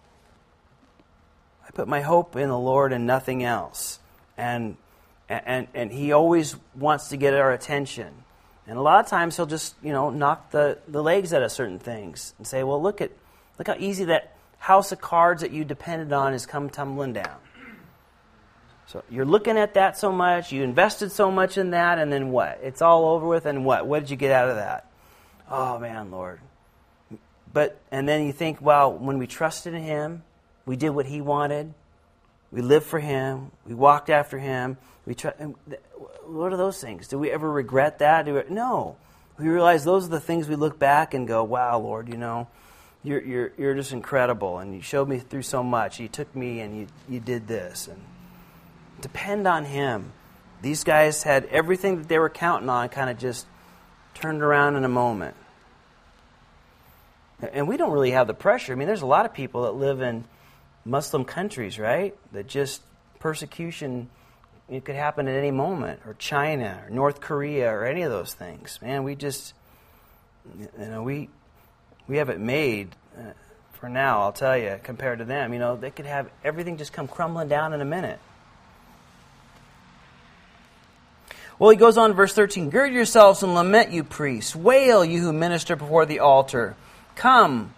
I 1.65 1.71
put 1.71 1.87
my 1.87 2.01
hope 2.01 2.35
in 2.35 2.49
the 2.49 2.59
Lord 2.59 2.93
and 2.93 3.07
nothing 3.07 3.45
else. 3.45 4.01
And, 4.37 4.77
and, 5.29 5.69
and 5.73 5.93
He 5.93 6.11
always 6.11 6.57
wants 6.75 7.11
to 7.11 7.17
get 7.17 7.33
our 7.33 7.53
attention. 7.53 8.13
And 8.67 8.77
a 8.77 8.83
lot 8.83 9.05
of 9.05 9.09
times 9.09 9.37
He'll 9.37 9.47
just, 9.47 9.77
you 9.85 9.93
know, 9.93 10.11
knock 10.11 10.51
the, 10.51 10.79
the 10.89 11.01
legs 11.01 11.33
out 11.33 11.45
of 11.45 11.53
certain 11.53 11.79
things 11.79 12.35
and 12.39 12.45
say, 12.45 12.65
well, 12.65 12.83
look 12.83 13.01
at, 13.01 13.13
look 13.57 13.69
how 13.69 13.77
easy 13.79 14.07
that 14.07 14.34
house 14.65 14.93
of 14.93 14.99
cards 14.99 15.43
that 15.43 15.51
you 15.51 15.63
depended 15.63 16.11
on 16.11 16.33
has 16.33 16.47
come 16.47 16.71
tumbling 16.71 17.13
down. 17.13 17.37
So 18.87 19.05
you're 19.11 19.27
looking 19.27 19.59
at 19.59 19.75
that 19.75 19.99
so 19.99 20.11
much, 20.11 20.53
you 20.53 20.63
invested 20.63 21.13
so 21.13 21.31
much 21.31 21.59
in 21.59 21.73
that, 21.73 21.99
and 21.99 22.11
then 22.11 22.31
what? 22.31 22.61
It's 22.63 22.81
all 22.81 23.11
over 23.11 23.27
with, 23.27 23.45
and 23.45 23.67
what? 23.67 23.87
What 23.87 24.01
did 24.01 24.09
you 24.09 24.17
get 24.17 24.33
out 24.33 24.49
of 24.49 24.57
that? 24.57 24.91
Oh 25.51 25.79
man, 25.79 26.11
Lord. 26.11 26.41
But 27.53 27.79
and 27.91 28.09
then 28.09 28.25
you 28.25 28.33
think, 28.33 28.63
well, 28.63 28.91
when 28.91 29.19
we 29.19 29.27
trusted 29.27 29.75
in 29.75 29.83
Him, 29.83 30.23
We 30.67 30.77
did 30.77 30.91
what 30.91 31.07
He 31.07 31.21
wanted. 31.21 31.75
We 32.51 32.63
lived 32.63 32.87
for 32.87 33.01
Him. 33.01 33.51
We 33.67 33.75
walked 33.75 34.09
after 34.11 34.39
Him. 34.39 34.79
We 35.05 35.15
try, 35.15 35.33
what 36.25 36.53
are 36.53 36.57
those 36.57 36.81
things? 36.81 37.09
Do 37.09 37.19
we 37.19 37.31
ever 37.31 37.51
regret 37.51 37.99
that? 37.99 38.27
We, 38.27 38.43
no. 38.49 38.97
We 39.39 39.49
realize 39.49 39.85
those 39.85 40.07
are 40.07 40.11
the 40.11 40.21
things 40.21 40.49
we 40.49 40.57
look 40.57 40.79
back 40.79 41.13
and 41.13 41.29
go, 41.29 41.45
wow, 41.45 41.79
Lord, 41.79 42.09
you 42.09 42.17
know, 42.17 42.49
you're, 43.05 43.23
you're, 43.23 43.53
you're 43.57 43.75
just 43.75 43.93
incredible. 43.93 44.59
And 44.59 44.75
you 44.75 44.81
showed 44.81 45.09
me 45.09 45.19
through 45.19 45.43
so 45.43 45.63
much. 45.63 46.01
You 46.01 46.09
took 46.09 46.35
me 46.35 46.61
and 46.61 46.77
you, 46.77 46.87
you 47.09 47.21
did 47.21 47.47
this. 47.47 47.87
And 47.87 48.01
depend 49.01 49.47
on 49.47 49.65
Him. 49.65 50.13
These 50.63 50.83
guys 50.83 51.23
had 51.23 51.45
everything 51.47 51.99
that 51.99 52.09
they 52.09 52.19
were 52.19 52.31
counting 52.31 52.69
on 52.69 52.89
kind 52.89 53.11
of 53.11 53.19
just 53.19 53.47
turned 54.15 54.43
around 54.43 54.77
in 54.77 54.85
a 54.85 54.89
moment. 54.89 55.37
And 57.53 57.69
we 57.69 57.77
don't 57.77 57.93
really 57.93 58.13
have 58.13 58.27
the 58.27 58.35
pressure. 58.35 58.73
I 58.73 58.77
mean, 58.77 58.87
there's 58.87 59.03
a 59.03 59.07
lot 59.07 59.27
of 59.27 59.35
people 59.35 59.63
that 59.65 59.73
live 59.73 60.01
in 60.01 60.25
Muslim 60.85 61.25
countries, 61.25 61.79
right? 61.79 62.17
That 62.33 62.47
just 62.47 62.81
persecution 63.19 64.09
it 64.69 64.85
could 64.85 64.95
happen 64.95 65.29
at 65.29 65.35
any 65.35 65.51
moment, 65.51 66.01
or 66.07 66.15
China, 66.15 66.85
or 66.87 66.91
North 66.91 67.21
Korea, 67.21 67.71
or 67.71 67.85
any 67.85 68.01
of 68.01 68.11
those 68.11 68.33
things. 68.33 68.79
Man, 68.81 69.05
we 69.05 69.15
just, 69.15 69.53
you 70.59 70.87
know, 70.87 71.03
we 71.03 71.29
we 72.07 72.19
have 72.19 72.29
it 72.29 72.41
made 72.41 72.95
uh, 73.17 73.33
for 73.73 73.89
now. 73.89 74.23
I'll 74.23 74.33
tell 74.33 74.57
you, 74.57 74.79
compared 74.83 75.19
to 75.21 75.25
them, 75.25 75.53
you 75.53 75.59
know, 75.59 75.77
they 75.77 75.91
could 75.91 76.07
have 76.07 76.31
everything 76.43 76.77
just 76.77 76.93
come 76.93 77.09
crumbling 77.09 77.49
down 77.49 77.73
in 77.73 77.81
a 77.81 77.85
minute. 77.85 78.19
Well, 81.59 81.71
he 81.71 81.77
goes 81.77 81.97
on, 81.97 82.15
verse 82.15 82.35
13 82.35 82.71
Gird 82.71 82.93
yourselves 82.93 83.43
and 83.43 83.55
lament, 83.55 83.93
you 83.93 84.05
priests. 84.05 84.57
Wail, 84.57 85.05
you 85.05 85.21
who 85.21 85.33
minister 85.33 85.77
before 85.77 86.05
the 86.05 86.21
altar. 86.21 86.77
Come, 87.15 87.73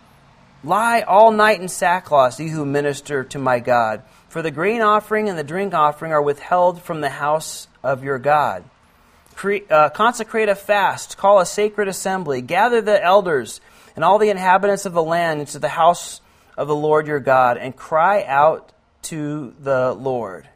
lie 0.64 1.02
all 1.02 1.30
night 1.30 1.60
in 1.60 1.68
sackcloth, 1.68 2.40
you 2.40 2.48
who 2.48 2.64
minister 2.64 3.24
to 3.24 3.38
my 3.38 3.60
God. 3.60 4.02
For 4.28 4.42
the 4.42 4.50
grain 4.50 4.80
offering 4.80 5.28
and 5.28 5.38
the 5.38 5.44
drink 5.44 5.74
offering 5.74 6.12
are 6.12 6.22
withheld 6.22 6.82
from 6.82 7.00
the 7.00 7.10
house 7.10 7.68
of 7.82 8.02
your 8.02 8.18
God. 8.18 8.64
Cre- 9.34 9.68
uh, 9.68 9.90
consecrate 9.90 10.48
a 10.48 10.54
fast, 10.54 11.18
call 11.18 11.40
a 11.40 11.46
sacred 11.46 11.88
assembly, 11.88 12.40
gather 12.40 12.80
the 12.80 13.02
elders 13.02 13.60
and 13.96 14.04
all 14.04 14.18
the 14.18 14.30
inhabitants 14.30 14.87
of 14.87 14.92
the 14.92 15.02
land 15.02 15.40
into 15.40 15.59
the 15.59 15.68
house 15.68 16.20
of 16.56 16.68
the 16.68 16.76
Lord 16.76 17.06
your 17.06 17.20
God, 17.20 17.59
and 17.59 17.74
cry 17.74 18.22
out 18.22 18.72
to 19.02 19.54
the 19.61 19.92
Lord. 19.92 20.48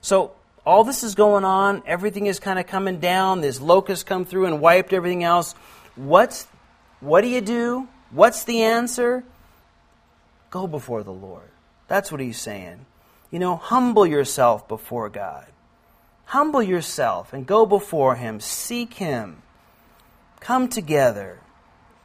So, 0.00 0.32
all 0.66 0.84
this 0.84 1.02
is 1.02 1.14
going 1.14 1.44
on. 1.44 1.82
Everything 1.86 2.26
is 2.26 2.38
kind 2.38 2.58
of 2.58 2.66
coming 2.66 3.00
down. 3.00 3.40
This 3.40 3.60
locust 3.60 4.06
come 4.06 4.24
through 4.24 4.46
and 4.46 4.60
wiped 4.60 4.92
everything 4.92 5.24
else. 5.24 5.54
What's, 5.96 6.46
what 7.00 7.22
do 7.22 7.28
you 7.28 7.40
do? 7.40 7.88
What's 8.10 8.44
the 8.44 8.62
answer? 8.62 9.24
Go 10.50 10.66
before 10.66 11.02
the 11.02 11.12
Lord. 11.12 11.48
That's 11.88 12.12
what 12.12 12.20
he's 12.20 12.38
saying. 12.38 12.84
You 13.30 13.38
know, 13.38 13.56
humble 13.56 14.06
yourself 14.06 14.68
before 14.68 15.08
God. 15.08 15.46
Humble 16.26 16.62
yourself 16.62 17.32
and 17.32 17.46
go 17.46 17.66
before 17.66 18.16
him. 18.16 18.38
Seek 18.40 18.94
him. 18.94 19.42
Come 20.40 20.68
together. 20.68 21.40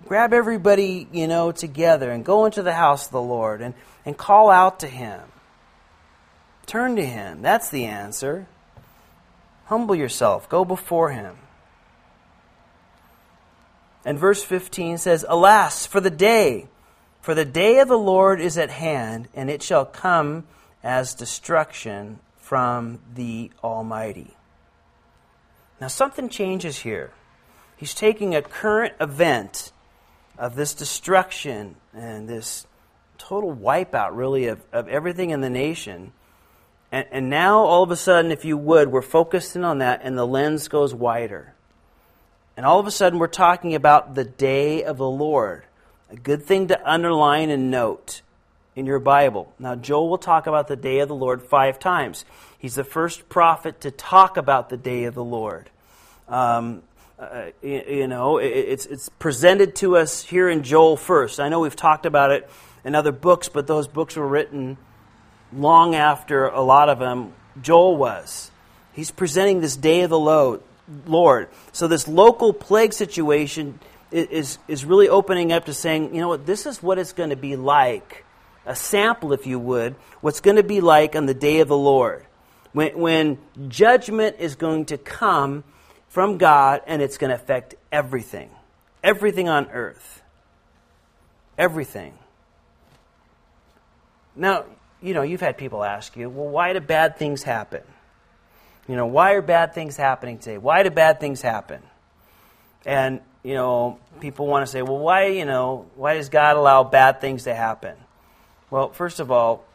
Grab 0.08 0.34
everybody, 0.34 1.08
you 1.12 1.28
know, 1.28 1.52
together 1.52 2.12
and 2.12 2.24
go 2.24 2.46
into 2.46 2.62
the 2.62 2.74
house 2.74 3.06
of 3.08 3.12
the 3.12 3.22
Lord 3.22 3.62
and, 3.62 3.74
and 4.06 4.18
call 4.18 4.50
out 4.50 4.82
to 4.82 4.88
him. 4.88 5.22
Turn 6.66 6.96
to 6.96 7.06
him. 7.06 7.42
That's 7.42 7.70
the 7.70 7.86
answer. 7.86 8.48
Humble 9.66 9.96
yourself. 9.96 10.50
Go 10.50 10.66
before 10.66 11.12
him. 11.12 11.38
And 14.04 14.20
verse 14.20 14.44
15 14.44 15.00
says, 15.00 15.26
Alas, 15.28 15.86
for 15.86 16.00
the 16.00 16.12
day 16.12 16.68
for 17.26 17.34
the 17.34 17.44
day 17.44 17.80
of 17.80 17.88
the 17.88 17.98
Lord 17.98 18.40
is 18.40 18.56
at 18.56 18.70
hand, 18.70 19.30
and 19.34 19.50
it 19.50 19.64
shall 19.64 19.84
come 19.84 20.44
as 20.84 21.16
destruction 21.16 22.20
from 22.38 23.00
the 23.16 23.50
Almighty. 23.64 24.38
Now, 25.82 25.88
something 25.88 26.30
changes 26.30 26.78
here. 26.78 27.10
He's 27.78 27.96
taking 27.96 28.36
a 28.36 28.44
current 28.44 28.94
event 29.02 29.72
of 30.38 30.56
this 30.56 30.74
destruction 30.74 31.76
and 31.94 32.28
this 32.28 32.66
total 33.18 33.56
wipeout, 33.56 34.10
really, 34.14 34.48
of, 34.48 34.62
of 34.72 34.88
everything 34.88 35.30
in 35.30 35.42
the 35.42 35.50
nation. 35.50 36.12
And, 36.92 37.08
and 37.12 37.30
now, 37.30 37.60
all 37.60 37.84
of 37.84 37.92
a 37.92 37.96
sudden, 37.96 38.32
if 38.32 38.46
you 38.46 38.58
would, 38.58 38.92
we're 38.92 39.02
focusing 39.02 39.64
on 39.64 39.80
that, 39.80 40.02
and 40.04 40.18
the 40.18 40.28
lens 40.28 40.68
goes 40.68 40.94
wider. 40.94 41.54
And 42.58 42.66
all 42.66 42.80
of 42.80 42.88
a 42.88 42.92
sudden, 42.92 43.20
we're 43.20 43.28
talking 43.28 43.76
about 43.76 44.16
the 44.16 44.24
day 44.24 44.84
of 44.84 44.98
the 44.98 45.10
Lord. 45.10 45.64
A 46.10 46.16
good 46.16 46.44
thing 46.44 46.68
to 46.68 46.90
underline 46.90 47.50
and 47.50 47.72
note 47.72 48.22
in 48.76 48.86
your 48.86 49.00
Bible. 49.00 49.54
Now, 49.58 49.76
Joel 49.76 50.10
will 50.10 50.18
talk 50.18 50.48
about 50.48 50.68
the 50.68 50.76
day 50.76 51.00
of 51.00 51.08
the 51.08 51.16
Lord 51.16 51.42
five 51.42 51.80
times. 51.80 52.26
He's 52.58 52.76
the 52.76 52.84
first 52.84 53.28
prophet 53.30 53.82
to 53.82 53.92
talk 53.92 54.38
about 54.38 54.70
the 54.70 54.78
day 54.78 55.06
of 55.06 55.16
the 55.16 55.24
Lord. 55.24 55.70
Um, 56.28 56.84
uh, 57.18 57.46
you, 57.62 57.84
you, 57.88 58.08
know, 58.08 58.38
it, 58.38 58.48
it's, 58.48 58.86
it's 58.86 59.10
presented 59.10 59.76
to 59.76 59.98
us 59.98 60.24
here 60.24 60.50
in 60.50 60.64
Joel 60.64 60.98
first. 60.98 61.40
I 61.40 61.50
know 61.50 61.62
we've 61.62 61.76
talked 61.76 62.06
about 62.06 62.32
it 62.32 62.50
in 62.84 62.94
other 62.94 63.12
books, 63.12 63.48
but 63.50 63.68
those 63.68 63.88
books 63.88 64.16
were 64.16 64.28
written 64.28 64.78
long 65.54 65.96
after 65.96 66.48
a 66.48 66.62
lot 66.62 66.90
of 66.90 67.00
them 67.00 67.34
Joel 67.62 67.96
was. 67.96 68.52
He's 68.94 69.12
presenting 69.12 69.62
this 69.62 69.76
day 69.76 70.02
of 70.02 70.10
the 70.10 70.20
Lord. 70.20 71.50
So, 71.72 71.88
this 71.88 72.08
local 72.08 72.54
plague 72.54 72.94
situation 72.94 73.80
is, 74.12 74.58
is 74.68 74.86
really 74.86 75.10
opening 75.10 75.52
up 75.52 75.66
to 75.66 75.74
saying, 75.74 76.14
you 76.14 76.22
know 76.22 76.30
what, 76.30 76.46
this 76.46 76.66
is 76.66 76.82
what 76.82 76.98
it's 76.98 77.14
going 77.14 77.32
to 77.32 77.36
be 77.36 77.56
like, 77.56 78.26
a 78.66 78.76
sample, 78.76 79.34
if 79.34 79.46
you 79.48 79.60
would, 79.60 79.96
what's 80.22 80.42
going 80.42 80.58
to 80.58 80.64
be 80.64 80.82
like 80.82 81.16
on 81.16 81.26
the 81.26 81.34
day 81.34 81.60
of 81.60 81.68
the 81.68 81.78
Lord. 81.78 82.26
When, 82.72 82.98
when 82.98 83.38
judgment 83.68 84.38
is 84.40 84.56
going 84.56 84.86
to 84.86 84.98
come 84.98 85.64
from 86.16 86.38
God 86.38 86.82
and 86.88 87.02
it's 87.02 87.18
going 87.18 87.28
to 87.28 87.36
affect 87.36 87.76
everything, 87.92 88.50
everything 89.04 89.50
on 89.50 89.70
earth. 89.72 90.22
Everything. 91.58 92.14
Now, 94.34 94.64
you 95.02 95.14
know, 95.14 95.24
you've 95.24 95.42
had 95.42 95.58
people 95.58 95.84
ask 95.84 96.16
you, 96.16 96.30
well, 96.30 96.48
why 96.48 96.72
do 96.72 96.80
bad 96.80 97.18
things 97.18 97.44
happen? 97.44 97.82
You 98.88 98.96
know, 98.96 99.08
why 99.08 99.34
are 99.34 99.42
bad 99.42 99.74
things 99.74 99.98
happening 99.98 100.38
today? 100.38 100.58
Why 100.58 100.84
do 100.84 100.90
bad 100.90 101.20
things 101.20 101.42
happen? 101.42 101.82
And 102.86 103.20
you 103.44 103.56
know, 103.56 104.00
people 104.22 104.48
want 104.48 104.66
to 104.66 104.72
say, 104.72 104.82
well, 104.82 105.00
why, 105.00 105.28
you 105.28 105.44
know, 105.44 105.86
why 105.96 106.14
does 106.14 106.30
God 106.30 106.56
allow 106.56 106.86
bad 106.86 107.20
things 107.20 107.44
to 107.44 107.54
happen? 107.54 107.98
Well, 108.72 108.94
first 108.94 109.20
of 109.20 109.32
all, 109.32 109.66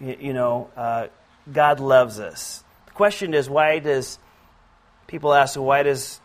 you, 0.00 0.16
you 0.20 0.32
know, 0.32 0.70
uh, 0.74 1.08
God 1.52 1.80
loves 1.80 2.18
us. 2.18 2.64
The 2.86 2.92
question 2.92 3.34
is, 3.34 3.50
why 3.50 3.78
does 3.78 4.18
people 5.06 5.34
ask, 5.34 5.58
why 5.58 5.82
does 5.82 6.20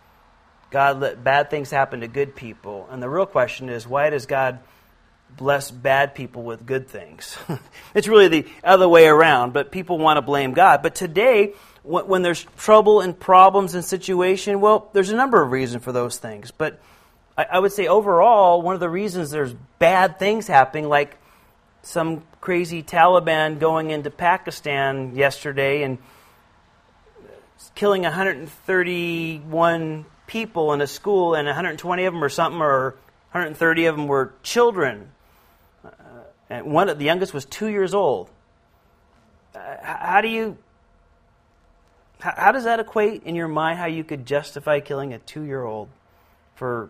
God 0.69 0.99
let 0.99 1.23
bad 1.23 1.49
things 1.49 1.69
happen 1.69 2.01
to 2.01 2.07
good 2.07 2.35
people? 2.35 2.87
And 2.89 3.01
the 3.01 3.09
real 3.09 3.25
question 3.25 3.69
is, 3.69 3.87
why 3.87 4.09
does 4.09 4.25
God 4.25 4.59
bless 5.35 5.71
bad 5.71 6.15
people 6.15 6.43
with 6.43 6.65
good 6.65 6.87
things? 6.87 7.37
it's 7.95 8.07
really 8.07 8.27
the 8.27 8.47
other 8.63 8.87
way 8.87 9.07
around, 9.07 9.53
but 9.53 9.71
people 9.71 9.97
want 9.97 10.17
to 10.17 10.21
blame 10.21 10.53
God. 10.53 10.81
But 10.81 10.95
today, 10.95 11.53
when 11.83 12.21
there's 12.21 12.45
trouble 12.57 13.01
and 13.01 13.19
problems 13.19 13.73
and 13.73 13.83
situation, 13.83 14.61
well, 14.61 14.89
there's 14.93 15.09
a 15.09 15.15
number 15.15 15.41
of 15.41 15.51
reasons 15.51 15.83
for 15.83 15.91
those 15.91 16.17
things. 16.17 16.51
But 16.51 16.79
I 17.37 17.59
would 17.59 17.71
say 17.71 17.87
overall, 17.87 18.61
one 18.61 18.73
of 18.73 18.79
the 18.79 18.89
reasons 18.89 19.31
there's 19.31 19.53
bad 19.79 20.19
things 20.19 20.47
happening, 20.47 20.87
like 20.89 21.17
some 21.81 22.23
crazy 22.39 22.83
Taliban 22.83 23.59
going 23.59 23.89
into 23.89 24.11
Pakistan 24.11 25.15
yesterday 25.15 25.83
and 25.83 25.97
killing 27.75 28.03
131 28.03 30.05
people 30.27 30.73
in 30.73 30.81
a 30.81 30.87
school, 30.87 31.35
and 31.35 31.45
120 31.45 32.05
of 32.05 32.13
them 32.13 32.23
or 32.23 32.29
something, 32.29 32.61
or 32.61 32.91
130 33.31 33.85
of 33.85 33.95
them 33.95 34.07
were 34.07 34.33
children. 34.43 35.11
Uh, 35.83 35.89
and 36.49 36.65
one, 36.65 36.89
of 36.89 36.99
the 36.99 37.05
youngest 37.05 37.33
was 37.33 37.45
two 37.45 37.67
years 37.67 37.93
old. 37.93 38.29
Uh, 39.53 39.59
how 39.81 40.21
do 40.21 40.29
you 40.29 40.57
how, 42.21 42.33
how 42.37 42.51
does 42.51 42.63
that 42.63 42.79
equate 42.79 43.23
in 43.23 43.35
your 43.35 43.47
mind 43.47 43.79
how 43.79 43.87
you 43.87 44.03
could 44.03 44.25
justify 44.25 44.79
killing 44.79 45.13
a 45.13 45.19
two 45.19 45.43
year 45.43 45.63
old 45.63 45.89
for. 46.55 46.89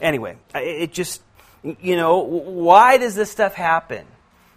Anyway, 0.00 0.36
it 0.54 0.92
just, 0.92 1.22
you 1.62 1.94
know, 1.94 2.18
why 2.18 2.96
does 2.96 3.14
this 3.14 3.30
stuff 3.30 3.54
happen? 3.54 4.06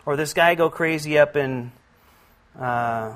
Or 0.05 0.15
this 0.15 0.33
guy 0.33 0.55
go 0.55 0.69
crazy 0.69 1.19
up 1.19 1.35
in. 1.35 1.71
Uh, 2.59 3.13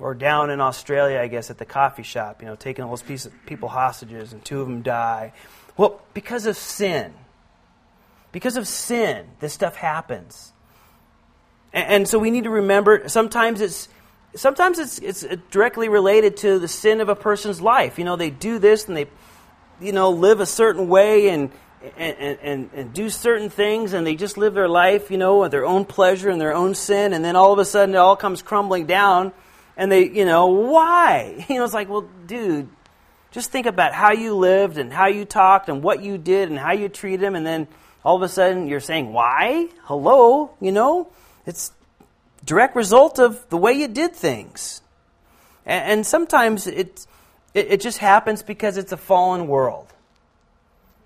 or 0.00 0.14
down 0.14 0.50
in 0.50 0.60
Australia, 0.60 1.18
I 1.20 1.26
guess, 1.26 1.50
at 1.50 1.58
the 1.58 1.64
coffee 1.64 2.02
shop, 2.02 2.40
you 2.40 2.46
know, 2.46 2.56
taking 2.56 2.84
all 2.84 2.96
those 2.96 3.28
people 3.46 3.68
hostages, 3.68 4.32
and 4.32 4.44
two 4.44 4.60
of 4.60 4.68
them 4.68 4.82
die. 4.82 5.32
Well, 5.76 6.00
because 6.14 6.46
of 6.46 6.56
sin. 6.56 7.14
Because 8.32 8.56
of 8.56 8.68
sin, 8.68 9.26
this 9.40 9.52
stuff 9.52 9.76
happens. 9.76 10.52
And, 11.72 11.88
and 11.88 12.08
so 12.08 12.18
we 12.18 12.30
need 12.30 12.44
to 12.44 12.50
remember 12.50 13.08
sometimes 13.08 13.60
it's 13.60 13.88
sometimes 14.34 14.78
it's, 14.78 14.98
it's 14.98 15.24
uh, 15.24 15.36
directly 15.50 15.88
related 15.88 16.36
to 16.38 16.58
the 16.58 16.68
sin 16.68 17.00
of 17.00 17.08
a 17.08 17.16
person's 17.16 17.60
life. 17.60 17.98
You 17.98 18.04
know, 18.04 18.16
they 18.16 18.30
do 18.30 18.58
this 18.58 18.86
and 18.86 18.96
they, 18.96 19.06
you 19.80 19.92
know, 19.92 20.10
live 20.10 20.40
a 20.40 20.46
certain 20.46 20.88
way 20.88 21.28
and 21.28 21.50
and, 21.96 22.38
and, 22.42 22.70
and 22.74 22.92
do 22.92 23.08
certain 23.08 23.50
things 23.50 23.92
and 23.92 24.04
they 24.04 24.16
just 24.16 24.36
live 24.36 24.52
their 24.52 24.68
life, 24.68 25.12
you 25.12 25.16
know, 25.16 25.44
at 25.44 25.52
their 25.52 25.64
own 25.64 25.84
pleasure 25.84 26.28
and 26.28 26.40
their 26.40 26.52
own 26.52 26.74
sin, 26.74 27.12
and 27.12 27.24
then 27.24 27.36
all 27.36 27.52
of 27.52 27.58
a 27.60 27.64
sudden 27.64 27.94
it 27.94 27.98
all 27.98 28.16
comes 28.16 28.42
crumbling 28.42 28.86
down, 28.86 29.32
and 29.78 29.90
they, 29.90 30.10
you 30.10 30.26
know, 30.26 30.48
why? 30.48 31.46
You 31.48 31.56
know, 31.56 31.64
it's 31.64 31.72
like, 31.72 31.88
well, 31.88 32.06
dude, 32.26 32.68
just 33.30 33.50
think 33.50 33.66
about 33.66 33.94
how 33.94 34.12
you 34.12 34.34
lived 34.34 34.76
and 34.76 34.92
how 34.92 35.06
you 35.06 35.24
talked 35.24 35.68
and 35.68 35.82
what 35.82 36.02
you 36.02 36.18
did 36.18 36.50
and 36.50 36.58
how 36.58 36.72
you 36.72 36.88
treated 36.88 37.20
them, 37.20 37.36
and 37.36 37.46
then 37.46 37.68
all 38.04 38.16
of 38.16 38.22
a 38.22 38.28
sudden 38.28 38.66
you're 38.66 38.80
saying, 38.80 39.12
why? 39.12 39.68
Hello? 39.84 40.50
You 40.60 40.72
know, 40.72 41.08
it's 41.46 41.72
direct 42.44 42.74
result 42.74 43.18
of 43.18 43.48
the 43.50 43.56
way 43.56 43.72
you 43.72 43.86
did 43.86 44.14
things. 44.14 44.82
And, 45.64 45.92
and 45.92 46.06
sometimes 46.06 46.66
it, 46.66 47.06
it, 47.54 47.68
it 47.72 47.80
just 47.80 47.98
happens 47.98 48.42
because 48.42 48.78
it's 48.78 48.92
a 48.92 48.96
fallen 48.96 49.46
world. 49.46 49.86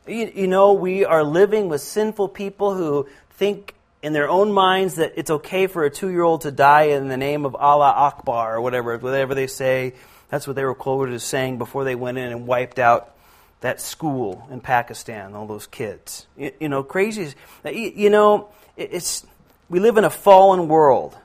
You, 0.07 0.33
you 0.35 0.47
know, 0.47 0.73
we 0.73 1.05
are 1.05 1.23
living 1.23 1.69
with 1.69 1.83
sinful 1.83 2.29
people 2.29 2.75
who 2.75 3.07
think 3.31 3.75
in 4.03 4.13
their 4.13 4.29
own 4.29 4.53
minds 4.53 4.97
that 4.97 5.15
it's 5.17 5.31
okay 5.31 5.69
for 5.69 5.85
a 5.85 5.91
two 5.91 6.11
year 6.11 6.23
old 6.23 6.43
to 6.43 6.51
die 6.51 6.85
in 6.85 7.09
the 7.09 7.17
name 7.17 7.47
of 7.47 7.55
Allah 7.55 7.93
Akbar 7.97 8.57
or 8.57 8.61
whatever, 8.61 8.99
whatever 8.99 9.35
they 9.35 9.47
say. 9.47 9.95
That's 10.29 10.47
what 10.47 10.57
they 10.57 10.65
were 10.65 10.75
quoted 10.75 11.15
as 11.15 11.23
saying 11.23 11.59
before 11.59 11.85
they 11.85 11.95
went 11.95 12.19
in 12.19 12.33
and 12.33 12.47
wiped 12.47 12.79
out 12.79 13.15
that 13.61 13.81
school 13.81 14.47
in 14.51 14.61
Pakistan, 14.61 15.35
all 15.35 15.47
those 15.47 15.67
kids. 15.67 16.27
You, 16.37 16.53
you 16.61 16.69
know, 16.69 16.83
crazy. 16.83 17.35
You, 17.65 18.11
know, 18.11 18.49
it's 18.77 19.25
we 19.69 19.79
live 19.79 19.97
in 19.97 20.05
a 20.05 20.11
fallen 20.11 20.69
world. 20.69 21.17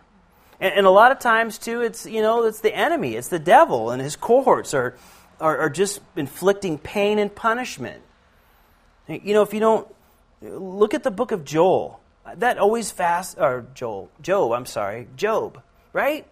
And, 0.60 0.74
and, 0.74 0.86
a 0.86 0.90
lot 0.90 1.12
of 1.12 1.20
times, 1.20 1.58
too, 1.58 1.82
it's, 1.82 2.06
you 2.06 2.22
know, 2.22 2.46
it's 2.46 2.62
the 2.62 2.76
enemy, 2.76 3.16
it's 3.16 3.28
the 3.28 3.40
devil, 3.40 3.92
and 3.92 4.02
his 4.02 4.16
cohorts 4.16 4.74
are, 4.74 4.96
are, 5.40 5.58
are 5.60 5.70
just 5.70 6.00
inflicting 6.16 6.80
pain 6.80 7.20
and 7.20 7.34
punishment. 7.34 8.02
You 9.08 9.34
know, 9.34 9.44
if 9.44 9.54
you 9.54 9.60
don't 9.60 9.88
look 10.42 10.94
at 10.94 11.04
the 11.04 11.12
book 11.12 11.32
of 11.32 11.46
Joel, 11.46 12.00
that 12.36 12.58
always 12.58 12.92
fast 12.92 13.38
or 13.38 13.66
Joel, 13.74 14.10
Job, 14.22 14.52
I'm 14.52 14.66
sorry, 14.66 15.08
Job, 15.16 15.62
right? 15.94 16.26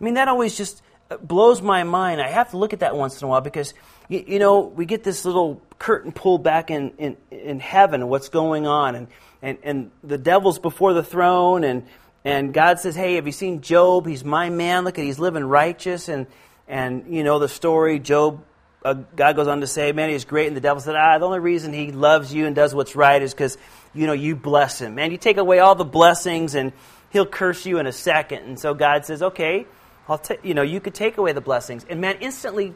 I 0.00 0.04
mean, 0.04 0.14
that 0.14 0.28
always 0.28 0.56
just 0.56 0.82
uh, 1.10 1.16
blows 1.18 1.62
my 1.62 1.84
mind. 1.84 2.20
I 2.20 2.28
have 2.28 2.50
to 2.50 2.56
look 2.56 2.72
at 2.72 2.80
that 2.80 2.96
once 2.96 3.20
in 3.20 3.26
a 3.26 3.28
while 3.28 3.40
because 3.40 3.74
you, 4.08 4.24
you 4.26 4.38
know 4.38 4.60
we 4.60 4.86
get 4.86 5.04
this 5.04 5.24
little 5.24 5.62
curtain 5.78 6.12
pulled 6.12 6.42
back 6.42 6.70
in 6.70 6.90
in, 6.98 7.16
in 7.30 7.60
heaven, 7.60 8.08
what's 8.08 8.28
going 8.28 8.66
on, 8.66 8.94
and, 8.94 9.08
and 9.42 9.58
and 9.62 9.90
the 10.02 10.18
devil's 10.18 10.58
before 10.58 10.92
the 10.92 11.02
throne, 11.02 11.64
and 11.64 11.86
and 12.24 12.54
God 12.54 12.80
says, 12.80 12.94
"Hey, 12.94 13.14
have 13.14 13.26
you 13.26 13.32
seen 13.32 13.60
Job? 13.60 14.06
He's 14.06 14.24
my 14.24 14.50
man. 14.50 14.84
Look 14.84 14.98
at 14.98 15.04
he's 15.04 15.18
living 15.18 15.44
righteous." 15.44 16.08
And 16.08 16.26
and 16.66 17.14
you 17.14 17.24
know 17.24 17.38
the 17.38 17.48
story. 17.48 17.98
Job 17.98 18.42
uh, 18.84 18.94
God 19.16 19.36
goes 19.36 19.48
on 19.48 19.60
to 19.60 19.66
say, 19.66 19.92
man, 19.92 20.10
he's 20.10 20.24
great. 20.24 20.48
And 20.48 20.56
the 20.56 20.60
devil 20.60 20.80
said, 20.80 20.96
ah, 20.96 21.18
the 21.18 21.26
only 21.26 21.38
reason 21.38 21.72
he 21.72 21.92
loves 21.92 22.32
you 22.32 22.46
and 22.46 22.54
does 22.54 22.74
what's 22.74 22.96
right 22.96 23.22
is 23.22 23.32
because, 23.32 23.58
you 23.94 24.06
know, 24.06 24.12
you 24.12 24.36
bless 24.36 24.80
him. 24.80 24.94
Man, 24.94 25.10
you 25.10 25.18
take 25.18 25.36
away 25.36 25.58
all 25.58 25.74
the 25.74 25.84
blessings 25.84 26.54
and 26.54 26.72
he'll 27.10 27.26
curse 27.26 27.64
you 27.66 27.78
in 27.78 27.86
a 27.86 27.92
second. 27.92 28.44
And 28.44 28.58
so 28.58 28.74
God 28.74 29.04
says, 29.04 29.22
okay, 29.22 29.66
I'll 30.08 30.18
ta- 30.18 30.36
you 30.42 30.54
know, 30.54 30.62
you 30.62 30.80
could 30.80 30.94
take 30.94 31.18
away 31.18 31.32
the 31.32 31.40
blessings. 31.40 31.86
And 31.88 32.00
man, 32.00 32.16
instantly, 32.20 32.74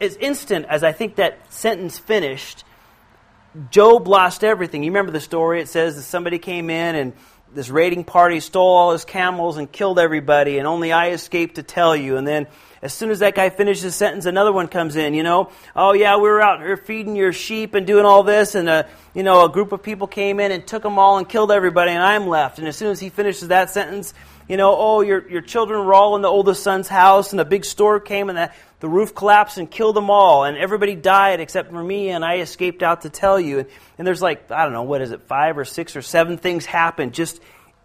as 0.00 0.16
instant 0.16 0.66
as 0.68 0.84
I 0.84 0.92
think 0.92 1.16
that 1.16 1.52
sentence 1.52 1.98
finished, 1.98 2.64
Job 3.70 4.06
lost 4.06 4.44
everything. 4.44 4.84
You 4.84 4.90
remember 4.90 5.12
the 5.12 5.20
story? 5.20 5.60
It 5.60 5.68
says 5.68 5.96
that 5.96 6.02
somebody 6.02 6.38
came 6.38 6.70
in 6.70 6.94
and 6.94 7.12
this 7.52 7.68
raiding 7.68 8.04
party 8.04 8.40
stole 8.40 8.76
all 8.76 8.92
his 8.92 9.04
camels 9.04 9.56
and 9.56 9.70
killed 9.70 9.98
everybody, 9.98 10.58
and 10.58 10.68
only 10.68 10.92
I 10.92 11.10
escaped 11.10 11.56
to 11.56 11.64
tell 11.64 11.96
you. 11.96 12.16
And 12.16 12.26
then 12.26 12.46
as 12.82 12.94
soon 12.94 13.10
as 13.10 13.18
that 13.18 13.34
guy 13.34 13.50
finishes 13.50 13.82
his 13.82 13.94
sentence, 13.94 14.24
another 14.24 14.52
one 14.52 14.66
comes 14.66 14.96
in, 14.96 15.12
you 15.12 15.22
know. 15.22 15.50
Oh, 15.76 15.92
yeah, 15.92 16.16
we 16.16 16.22
were 16.22 16.40
out 16.40 16.60
here 16.60 16.78
feeding 16.78 17.14
your 17.14 17.32
sheep 17.32 17.74
and 17.74 17.86
doing 17.86 18.06
all 18.06 18.22
this, 18.22 18.54
and, 18.54 18.68
a, 18.68 18.72
uh, 18.72 18.82
you 19.14 19.22
know, 19.22 19.44
a 19.44 19.50
group 19.50 19.72
of 19.72 19.82
people 19.82 20.06
came 20.06 20.40
in 20.40 20.50
and 20.50 20.66
took 20.66 20.82
them 20.82 20.98
all 20.98 21.18
and 21.18 21.28
killed 21.28 21.52
everybody, 21.52 21.90
and 21.90 22.02
I'm 22.02 22.26
left. 22.26 22.58
And 22.58 22.66
as 22.66 22.76
soon 22.76 22.90
as 22.90 22.98
he 22.98 23.10
finishes 23.10 23.48
that 23.48 23.68
sentence, 23.68 24.14
you 24.48 24.56
know, 24.56 24.74
oh, 24.76 25.02
your, 25.02 25.28
your 25.30 25.42
children 25.42 25.84
were 25.84 25.92
all 25.92 26.16
in 26.16 26.22
the 26.22 26.28
oldest 26.28 26.62
son's 26.62 26.88
house, 26.88 27.32
and 27.32 27.40
a 27.40 27.44
big 27.44 27.66
storm 27.66 28.02
came, 28.02 28.30
and 28.30 28.38
the, 28.38 28.50
the 28.80 28.88
roof 28.88 29.14
collapsed 29.14 29.58
and 29.58 29.70
killed 29.70 29.94
them 29.94 30.08
all, 30.08 30.44
and 30.44 30.56
everybody 30.56 30.94
died 30.94 31.40
except 31.40 31.70
for 31.70 31.84
me, 31.84 32.08
and 32.08 32.24
I 32.24 32.38
escaped 32.38 32.82
out 32.82 33.02
to 33.02 33.10
tell 33.10 33.38
you. 33.38 33.58
And, 33.58 33.68
and 33.98 34.06
there's 34.06 34.22
like, 34.22 34.50
I 34.50 34.64
don't 34.64 34.72
know, 34.72 34.84
what 34.84 35.02
is 35.02 35.10
it, 35.10 35.20
five 35.22 35.58
or 35.58 35.66
six 35.66 35.96
or 35.96 36.02
seven 36.02 36.38
things 36.38 36.64
happen 36.64 37.12
just 37.12 37.40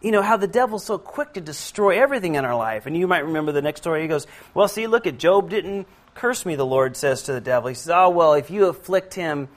you 0.05 0.11
know, 0.11 0.21
how 0.21 0.37
the 0.37 0.45
devil's 0.45 0.83
so 0.83 0.99
quick 0.99 1.33
to 1.33 1.41
destroy 1.41 1.99
everything 1.99 2.35
in 2.35 2.45
our 2.45 2.55
life. 2.55 2.85
And 2.85 2.95
you 2.95 3.07
might 3.07 3.25
remember 3.25 3.51
the 3.51 3.63
next 3.63 3.81
story. 3.81 4.03
He 4.03 4.07
goes, 4.07 4.27
Well, 4.53 4.67
see, 4.67 4.85
look 4.85 5.07
at 5.07 5.17
Job 5.17 5.49
didn't 5.49 5.87
curse 6.13 6.45
me, 6.45 6.53
the 6.53 6.65
Lord 6.65 6.95
says 6.95 7.23
to 7.23 7.33
the 7.33 7.41
devil. 7.41 7.69
He 7.69 7.73
says, 7.73 7.89
Oh, 7.89 8.11
well, 8.11 8.35
if 8.35 8.51
you 8.51 8.67
afflict 8.67 9.15
him 9.15 9.47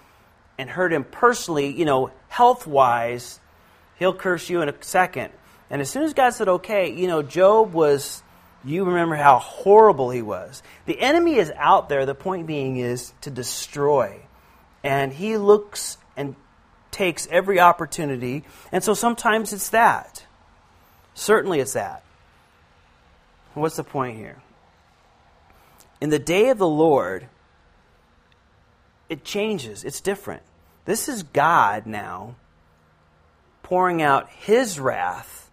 and 0.57 0.71
hurt 0.71 0.91
him 0.91 1.05
personally, 1.05 1.79
you 1.79 1.85
know, 1.85 2.13
health 2.29 2.67
wise, 2.67 3.41
he'll 3.99 4.15
curse 4.15 4.49
you 4.49 4.63
in 4.63 4.71
a 4.71 4.75
second. 4.81 5.35
And 5.69 5.83
as 5.83 5.91
soon 5.91 6.05
as 6.05 6.15
God 6.15 6.31
said, 6.31 6.49
Okay, 6.49 6.95
you 6.95 7.09
know, 7.09 7.21
Job 7.21 7.75
was, 7.75 8.23
you 8.65 8.87
remember 8.87 9.17
how 9.17 9.41
horrible 9.41 10.09
he 10.09 10.23
was. 10.23 10.63
The 10.87 10.99
enemy 10.99 11.35
is 11.35 11.53
out 11.57 11.91
there. 11.91 12.07
The 12.07 12.15
point 12.15 12.47
being 12.47 12.79
is 12.79 13.13
to 13.21 13.31
destroy. 13.31 14.23
And 14.83 15.13
he 15.13 15.37
looks 15.37 15.99
and 16.17 16.37
takes 16.91 17.29
every 17.31 17.61
opportunity. 17.61 18.45
And 18.73 18.83
so 18.83 18.95
sometimes 18.95 19.53
it's 19.53 19.69
that. 19.69 20.25
Certainly 21.19 21.59
it's 21.59 21.73
that. 21.73 22.05
What's 23.55 23.75
the 23.75 23.83
point 23.83 24.17
here? 24.17 24.37
In 26.01 26.11
the 26.11 26.19
day 26.21 26.51
of 26.51 26.59
the 26.59 26.69
Lord, 26.69 27.27
it 29.09 29.25
changes. 29.25 29.83
It's 29.83 30.01
different. 30.01 30.43
This 30.85 31.09
is 31.09 31.25
God 31.25 31.87
now 31.87 32.37
pouring 33.65 34.01
out 34.01 34.31
his 34.31 34.79
wrath 34.79 35.51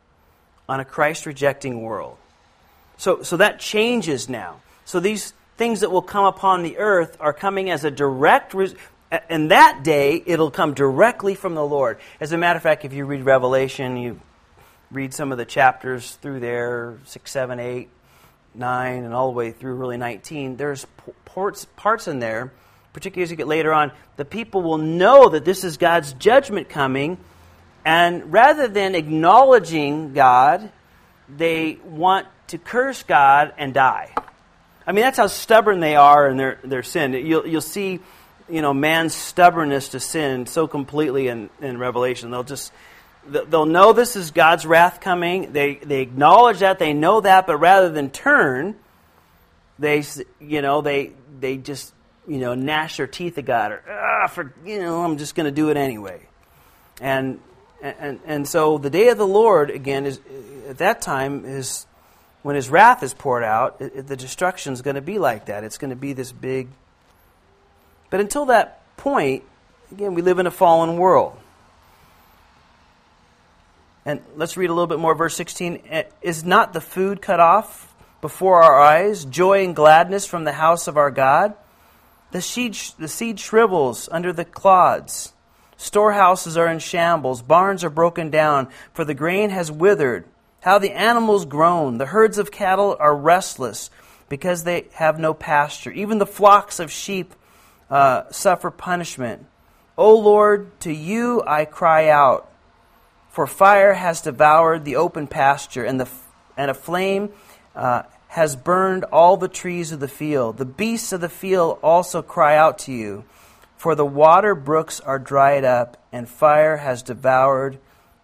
on 0.69 0.79
a 0.79 0.85
Christ 0.85 1.25
rejecting 1.25 1.81
world. 1.81 2.17
So, 2.97 3.23
so 3.23 3.37
that 3.37 3.59
changes 3.59 4.29
now. 4.29 4.61
So 4.85 4.99
these 4.99 5.33
things 5.57 5.79
that 5.79 5.89
will 5.89 6.03
come 6.03 6.25
upon 6.25 6.61
the 6.61 6.77
earth 6.77 7.17
are 7.19 7.33
coming 7.33 7.71
as 7.71 7.83
a 7.83 7.89
direct 7.89 8.53
result. 8.53 8.79
In 9.31 9.47
that 9.47 9.83
day, 9.83 10.21
it'll 10.27 10.51
come 10.51 10.75
directly 10.75 11.33
from 11.33 11.55
the 11.55 11.65
Lord. 11.65 11.97
As 12.19 12.31
a 12.33 12.37
matter 12.37 12.57
of 12.57 12.63
fact, 12.63 12.85
if 12.85 12.93
you 12.93 13.05
read 13.05 13.23
Revelation, 13.23 13.97
you 13.97 14.21
read 14.91 15.13
some 15.13 15.31
of 15.31 15.37
the 15.37 15.45
chapters 15.45 16.15
through 16.15 16.39
there, 16.39 16.97
6, 17.05 17.31
7, 17.31 17.59
8, 17.59 17.89
9, 18.53 19.03
and 19.03 19.13
all 19.13 19.27
the 19.27 19.35
way 19.35 19.51
through 19.51 19.75
really 19.75 19.97
19, 19.97 20.57
there's 20.57 20.85
parts, 21.25 21.65
parts 21.75 22.07
in 22.07 22.19
there, 22.19 22.51
particularly 22.93 23.23
as 23.23 23.31
you 23.31 23.37
get 23.37 23.47
later 23.47 23.73
on, 23.73 23.91
the 24.15 24.25
people 24.25 24.61
will 24.61 24.77
know 24.77 25.29
that 25.29 25.45
this 25.45 25.63
is 25.63 25.77
God's 25.77 26.13
judgment 26.13 26.69
coming, 26.69 27.17
and 27.83 28.31
rather 28.31 28.67
than 28.67 28.95
acknowledging 28.95 30.13
God, 30.13 30.71
they 31.27 31.77
want 31.83 32.27
to 32.47 32.57
curse 32.57 33.03
God 33.03 33.53
and 33.57 33.73
die. 33.73 34.13
I 34.87 34.91
mean, 34.91 35.03
that's 35.03 35.17
how 35.17 35.27
stubborn 35.27 35.79
they 35.79 35.95
are 35.95 36.29
in 36.29 36.37
their, 36.37 36.59
their 36.63 36.83
sin. 36.83 37.13
You'll, 37.13 37.47
you'll 37.47 37.61
see, 37.61 37.99
you 38.47 38.61
know, 38.61 38.73
man's 38.73 39.15
stubbornness 39.15 39.89
to 39.89 39.99
sin 39.99 40.45
so 40.45 40.67
completely 40.67 41.27
in, 41.27 41.49
in 41.59 41.79
Revelation. 41.79 42.29
They'll 42.29 42.43
just 42.43 42.71
they'll 43.27 43.65
know 43.65 43.93
this 43.93 44.15
is 44.15 44.31
God's 44.31 44.65
wrath 44.65 45.01
coming. 45.01 45.53
They, 45.53 45.75
they 45.75 46.01
acknowledge 46.01 46.59
that, 46.59 46.79
they 46.79 46.93
know 46.93 47.21
that, 47.21 47.47
but 47.47 47.57
rather 47.57 47.89
than 47.89 48.09
turn, 48.09 48.75
they, 49.79 50.03
you 50.39 50.61
know, 50.61 50.81
they, 50.81 51.11
they 51.39 51.57
just, 51.57 51.93
you 52.27 52.37
know, 52.37 52.55
gnash 52.55 52.97
their 52.97 53.07
teeth 53.07 53.37
at 53.37 53.45
God 53.45 53.71
or, 53.71 53.83
ah, 53.89 54.27
for, 54.27 54.53
you 54.65 54.79
know, 54.79 55.03
I'm 55.03 55.17
just 55.17 55.35
going 55.35 55.45
to 55.45 55.51
do 55.51 55.69
it 55.69 55.77
anyway. 55.77 56.21
And, 57.01 57.39
and, 57.81 58.19
and 58.25 58.47
so 58.47 58.77
the 58.77 58.89
day 58.89 59.09
of 59.09 59.17
the 59.17 59.27
Lord, 59.27 59.69
again, 59.69 60.05
is 60.05 60.19
at 60.69 60.77
that 60.79 61.01
time 61.01 61.45
is 61.45 61.85
when 62.41 62.55
his 62.55 62.69
wrath 62.69 63.03
is 63.03 63.13
poured 63.13 63.43
out, 63.43 63.77
it, 63.79 64.07
the 64.07 64.15
destruction 64.15 64.73
is 64.73 64.81
going 64.81 64.95
to 64.95 65.01
be 65.01 65.19
like 65.19 65.47
that. 65.47 65.63
It's 65.63 65.77
going 65.77 65.89
to 65.89 65.95
be 65.95 66.13
this 66.13 66.31
big. 66.31 66.69
But 68.09 68.19
until 68.19 68.45
that 68.45 68.95
point, 68.97 69.43
again, 69.91 70.13
we 70.13 70.21
live 70.21 70.39
in 70.39 70.47
a 70.47 70.51
fallen 70.51 70.97
world. 70.97 71.37
And 74.05 74.21
let's 74.35 74.55
read 74.55 74.69
a 74.69 74.73
little 74.73 74.87
bit 74.87 74.99
more, 74.99 75.15
verse 75.15 75.35
16. 75.35 75.81
Eh, 75.89 76.03
is 76.21 76.43
not 76.43 76.73
the 76.73 76.81
food 76.81 77.21
cut 77.21 77.39
off 77.39 77.93
before 78.21 78.61
our 78.61 78.79
eyes, 78.79 79.25
joy 79.25 79.63
and 79.63 79.75
gladness 79.75 80.25
from 80.27 80.43
the 80.43 80.53
house 80.53 80.87
of 80.87 80.95
our 80.95 81.09
God? 81.09 81.55
The 82.31 82.41
seed, 82.41 82.77
the 82.99 83.07
seed 83.07 83.39
shrivels 83.39 84.07
under 84.11 84.31
the 84.31 84.45
clods. 84.45 85.33
Storehouses 85.77 86.55
are 86.55 86.67
in 86.67 86.79
shambles, 86.79 87.41
barns 87.41 87.83
are 87.83 87.89
broken 87.89 88.29
down, 88.29 88.69
for 88.93 89.03
the 89.03 89.13
grain 89.13 89.49
has 89.49 89.71
withered. 89.71 90.25
How 90.61 90.79
the 90.79 90.91
animals 90.91 91.45
groan. 91.45 91.97
The 91.97 92.07
herds 92.07 92.37
of 92.37 92.51
cattle 92.51 92.95
are 92.99 93.15
restless 93.15 93.89
because 94.29 94.63
they 94.63 94.85
have 94.93 95.19
no 95.19 95.33
pasture. 95.33 95.91
Even 95.91 96.17
the 96.17 96.25
flocks 96.25 96.79
of 96.79 96.91
sheep 96.91 97.33
uh, 97.89 98.23
suffer 98.31 98.71
punishment. 98.71 99.45
O 99.97 100.17
Lord, 100.17 100.79
to 100.81 100.91
you 100.91 101.43
I 101.45 101.65
cry 101.65 102.09
out. 102.09 102.51
For 103.35 103.47
fire 103.47 103.91
has 103.91 104.21
devoured 104.21 104.85
the 104.85 104.95
open 104.95 105.27
pasture, 105.27 105.83
and, 105.83 105.99
the, 105.99 106.07
and 106.55 106.71
a 106.71 106.73
flame 106.73 107.33
uh, 107.75 108.03
has 108.29 108.55
burned 108.55 109.03
all 109.03 109.35
the 109.35 109.49
trees 109.49 109.91
of 109.91 109.99
the 109.99 110.07
field. 110.07 110.55
The 110.55 110.63
beasts 110.63 111.11
of 111.11 111.19
the 111.19 111.27
field 111.27 111.79
also 111.83 112.21
cry 112.21 112.55
out 112.55 112.79
to 112.79 112.93
you. 112.93 113.25
For 113.75 113.93
the 113.93 114.05
water 114.05 114.55
brooks 114.55 115.01
are 115.01 115.19
dried 115.19 115.65
up, 115.65 116.01
and 116.13 116.29
fire 116.29 116.77
has 116.77 117.03
devoured 117.03 117.77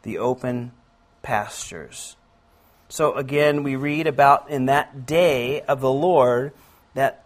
the 0.03 0.17
open 0.17 0.71
pastures. 1.23 2.15
So 2.87 3.13
again, 3.15 3.63
we 3.63 3.75
read 3.75 4.07
about 4.07 4.49
in 4.49 4.67
that 4.67 5.05
day 5.05 5.59
of 5.63 5.81
the 5.81 5.91
Lord 5.91 6.53
that 6.93 7.25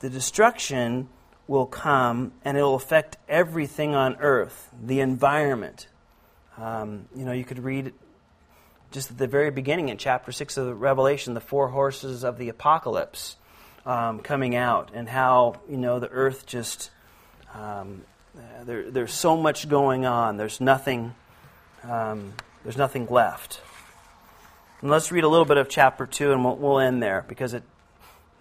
the 0.00 0.10
destruction 0.10 1.08
will 1.46 1.66
come 1.66 2.32
and 2.44 2.58
it 2.58 2.62
will 2.62 2.74
affect 2.74 3.18
everything 3.28 3.94
on 3.94 4.16
earth, 4.16 4.68
the 4.82 4.98
environment. 4.98 5.86
Um, 6.60 7.06
you 7.16 7.24
know, 7.24 7.32
you 7.32 7.44
could 7.44 7.64
read 7.64 7.92
just 8.90 9.10
at 9.10 9.18
the 9.18 9.26
very 9.26 9.50
beginning 9.50 9.88
in 9.88 9.96
chapter 9.96 10.30
6 10.30 10.56
of 10.58 10.66
the 10.66 10.74
Revelation, 10.74 11.32
the 11.32 11.40
four 11.40 11.68
horses 11.68 12.22
of 12.22 12.36
the 12.36 12.48
apocalypse 12.48 13.36
um, 13.86 14.18
coming 14.20 14.54
out, 14.54 14.90
and 14.92 15.08
how, 15.08 15.60
you 15.68 15.78
know, 15.78 16.00
the 16.00 16.10
earth 16.10 16.44
just, 16.44 16.90
um, 17.54 18.02
there, 18.64 18.90
there's 18.90 19.14
so 19.14 19.36
much 19.36 19.68
going 19.68 20.04
on. 20.04 20.36
There's 20.36 20.60
nothing, 20.60 21.14
um, 21.82 22.34
there's 22.62 22.76
nothing 22.76 23.06
left. 23.08 23.62
And 24.82 24.90
let's 24.90 25.10
read 25.10 25.24
a 25.24 25.28
little 25.28 25.46
bit 25.46 25.56
of 25.56 25.68
chapter 25.68 26.04
2 26.04 26.32
and 26.32 26.44
we'll, 26.44 26.56
we'll 26.56 26.80
end 26.80 27.02
there 27.02 27.24
because 27.26 27.54
it 27.54 27.62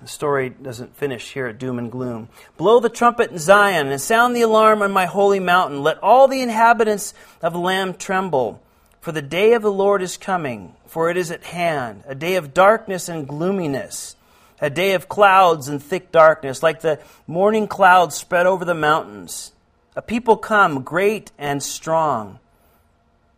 the 0.01 0.07
story 0.07 0.49
doesn't 0.49 0.95
finish 0.95 1.33
here 1.33 1.47
at 1.47 1.59
doom 1.59 1.77
and 1.77 1.91
gloom. 1.91 2.29
Blow 2.55 2.79
the 2.79 2.89
trumpet 2.89 3.31
in 3.31 3.37
Zion 3.37 3.87
and 3.87 3.99
sound 3.99 4.35
the 4.35 4.41
alarm 4.41 4.81
on 4.81 4.91
my 4.91 5.05
holy 5.05 5.41
mountain. 5.41 5.83
Let 5.83 6.01
all 6.01 6.27
the 6.27 6.41
inhabitants 6.41 7.13
of 7.41 7.53
the 7.53 7.59
land 7.59 7.99
tremble. 7.99 8.61
For 9.01 9.11
the 9.11 9.21
day 9.21 9.53
of 9.53 9.61
the 9.61 9.71
Lord 9.71 10.01
is 10.01 10.17
coming, 10.17 10.73
for 10.85 11.09
it 11.09 11.17
is 11.17 11.31
at 11.31 11.43
hand, 11.43 12.03
a 12.05 12.15
day 12.15 12.35
of 12.35 12.53
darkness 12.53 13.09
and 13.09 13.27
gloominess, 13.27 14.15
a 14.61 14.69
day 14.69 14.93
of 14.93 15.09
clouds 15.09 15.67
and 15.67 15.81
thick 15.81 16.11
darkness, 16.11 16.63
like 16.63 16.81
the 16.81 16.99
morning 17.27 17.67
clouds 17.67 18.15
spread 18.15 18.45
over 18.45 18.65
the 18.65 18.73
mountains. 18.73 19.53
A 19.95 20.01
people 20.01 20.37
come, 20.37 20.83
great 20.83 21.31
and 21.37 21.63
strong, 21.63 22.39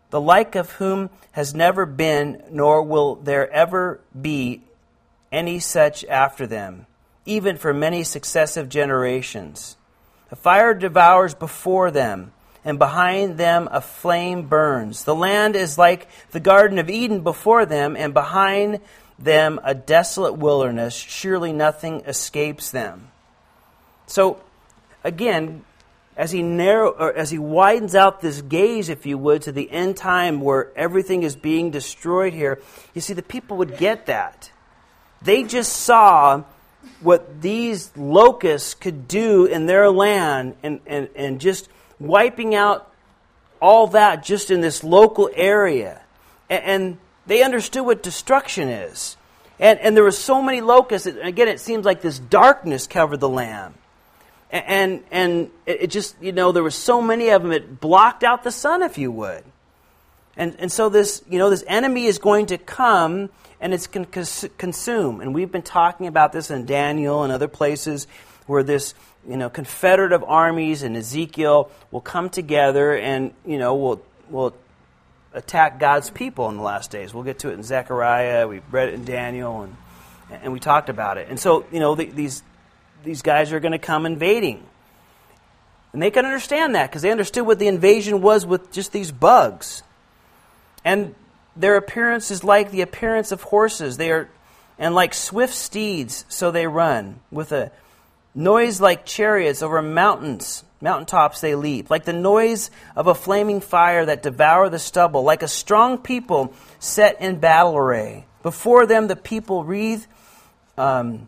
the 0.10 0.22
like 0.22 0.56
of 0.56 0.72
whom 0.74 1.10
has 1.32 1.56
never 1.56 1.86
been, 1.86 2.44
nor 2.52 2.84
will 2.84 3.16
there 3.16 3.50
ever 3.52 4.00
be 4.20 4.62
any 5.32 5.60
such 5.60 6.04
after 6.06 6.46
them, 6.46 6.86
even 7.26 7.58
for 7.58 7.74
many 7.74 8.04
successive 8.04 8.70
generations. 8.70 9.78
The 10.30 10.36
fire 10.36 10.74
devours 10.74 11.34
before 11.34 11.92
them, 11.92 12.34
and 12.64 12.78
behind 12.78 13.38
them 13.38 13.68
a 13.72 13.82
flame 13.82 14.48
burns. 14.48 15.04
The 15.04 15.16
land 15.16 15.56
is 15.56 15.78
like 15.78 16.08
the 16.32 16.40
Garden 16.40 16.78
of 16.80 16.90
Eden 16.90 17.22
before 17.22 17.66
them, 17.66 17.96
and 17.96 18.14
behind 18.14 18.80
them 19.18 19.60
a 19.64 19.74
desolate 19.74 20.38
wilderness. 20.38 20.94
Surely 20.94 21.54
nothing 21.54 22.02
escapes 22.02 22.72
them. 22.72 23.10
So, 24.08 24.42
again, 25.04 25.64
as 26.18 26.32
he 26.32 26.44
narrow 26.44 26.92
or 26.92 27.14
as 27.14 27.32
he 27.32 27.38
widens 27.38 27.96
out 27.96 28.22
this 28.22 28.42
gaze, 28.42 28.90
if 28.90 29.06
you 29.06 29.18
would, 29.18 29.42
to 29.44 29.52
the 29.52 29.72
end 29.72 29.98
time 29.98 30.42
where 30.42 30.72
everything 30.76 31.24
is 31.24 31.36
being 31.36 31.72
destroyed 31.72 32.34
here, 32.34 32.62
you 32.94 33.02
see 33.02 33.14
the 33.14 33.24
people 33.24 33.58
would 33.58 33.78
get 33.78 34.06
that. 34.08 34.52
They 35.22 35.44
just 35.44 35.74
saw 35.74 36.44
what 37.02 37.42
these 37.42 37.96
locusts 37.96 38.74
could 38.74 39.08
do 39.08 39.46
in 39.46 39.66
their 39.66 39.90
land 39.90 40.56
and, 40.64 40.80
and, 40.86 41.10
and 41.16 41.40
just 41.40 41.70
wiping 42.00 42.56
out 42.56 42.92
all 43.62 43.88
that 43.88 44.24
just 44.24 44.50
in 44.52 44.62
this 44.62 44.84
local 44.84 45.30
area. 45.36 46.02
And, 46.50 46.64
and 46.64 46.98
they 47.28 47.44
understood 47.44 47.86
what 47.86 48.04
destruction 48.04 48.70
is. 48.70 49.18
And, 49.60 49.80
and 49.80 49.96
there 49.96 50.04
were 50.04 50.12
so 50.12 50.42
many 50.42 50.62
locusts, 50.62 51.06
that, 51.06 51.24
again, 51.24 51.48
it 51.48 51.60
seems 51.60 51.86
like 51.86 52.02
this 52.02 52.18
darkness 52.18 52.88
covered 52.88 53.20
the 53.20 53.30
land. 53.30 53.76
And, 54.52 54.66
and, 54.68 55.04
and 55.12 55.52
it 55.68 55.88
just, 55.88 56.16
you 56.22 56.32
know, 56.32 56.52
there 56.52 56.64
were 56.64 56.72
so 56.72 57.02
many 57.02 57.30
of 57.30 57.44
them, 57.44 57.52
it 57.52 57.80
blocked 57.80 58.24
out 58.24 58.44
the 58.44 58.52
sun, 58.52 58.82
if 58.82 58.98
you 58.98 59.12
would. 59.12 59.44
And, 60.38 60.56
and 60.60 60.72
so 60.72 60.90
this, 60.90 61.24
you 61.30 61.38
know, 61.38 61.50
this 61.50 61.64
enemy 61.68 62.06
is 62.06 62.18
going 62.18 62.48
to 62.48 62.58
come 62.58 63.30
and 63.60 63.74
it's 63.74 63.88
going 63.88 64.06
to 64.06 64.50
consume. 64.58 65.22
And 65.22 65.36
we've 65.36 65.52
been 65.52 65.62
talking 65.62 66.08
about 66.08 66.32
this 66.32 66.50
in 66.50 66.66
Daniel 66.66 67.24
and 67.24 67.32
other 67.32 67.48
places 67.48 68.08
where 68.48 68.64
this, 68.64 68.94
you 69.28 69.38
know, 69.38 69.50
confederative 69.50 70.24
armies 70.24 70.84
and 70.84 70.98
Ezekiel 70.98 71.70
will 71.92 72.02
come 72.02 72.30
together 72.30 72.96
and, 72.96 73.34
you 73.46 73.58
know, 73.58 73.76
will 73.76 74.02
will 74.30 74.56
attack 75.34 75.80
God's 75.80 76.10
people 76.10 76.50
in 76.50 76.58
the 76.58 76.64
last 76.64 76.92
days. 76.92 77.14
We'll 77.14 77.24
get 77.24 77.40
to 77.40 77.50
it 77.50 77.54
in 77.54 77.64
Zechariah. 77.64 78.48
We 78.48 78.62
read 78.72 78.90
it 78.90 78.96
in 78.96 79.06
Daniel, 79.06 79.62
and 79.62 79.76
and 80.32 80.54
we 80.54 80.60
talked 80.60 80.90
about 80.90 81.18
it. 81.18 81.28
And 81.30 81.40
so, 81.40 81.66
you 81.72 81.80
know, 81.80 81.96
the, 81.96 82.06
these 82.06 82.44
these 83.04 83.22
guys 83.22 83.52
are 83.52 83.60
going 83.60 83.74
to 83.74 83.80
come 83.80 84.06
invading, 84.06 84.64
and 85.94 86.02
they 86.02 86.12
can 86.12 86.26
understand 86.26 86.76
that 86.76 86.90
because 86.90 87.02
they 87.02 87.12
understood 87.12 87.46
what 87.46 87.60
the 87.60 87.68
invasion 87.68 88.22
was 88.22 88.46
with 88.46 88.72
just 88.72 88.92
these 88.92 89.12
bugs. 89.12 89.84
And 90.84 91.16
their 91.56 91.78
appearance 91.78 92.32
is 92.32 92.44
like 92.44 92.72
the 92.72 92.82
appearance 92.82 93.32
of 93.32 93.44
horses. 93.44 93.98
They 93.98 94.12
are 94.12 94.30
and 94.78 94.96
like 94.96 95.14
swift 95.14 95.54
steeds, 95.54 96.26
so 96.28 96.50
they 96.50 96.66
run. 96.66 97.20
With 97.32 97.52
a 97.52 97.72
noise 98.34 98.82
like 98.82 99.06
chariots 99.06 99.62
over 99.62 99.82
mountains, 99.82 100.64
mountaintops 100.82 101.42
they 101.42 101.56
leap. 101.56 101.90
Like 101.90 102.06
the 102.06 102.14
noise 102.14 102.72
of 102.96 103.08
a 103.08 103.16
flaming 103.16 103.62
fire 103.62 104.06
that 104.06 104.24
devour 104.24 104.70
the 104.70 104.80
stubble. 104.80 105.24
Like 105.24 105.44
a 105.44 105.48
strong 105.48 106.00
people 106.00 106.54
set 106.80 107.22
in 107.22 107.40
battle 107.40 107.78
array. 107.78 108.26
Before 108.42 108.86
them 108.86 109.08
the 109.08 109.16
people 109.16 109.64
wreathe 109.64 110.04
um, 110.78 111.28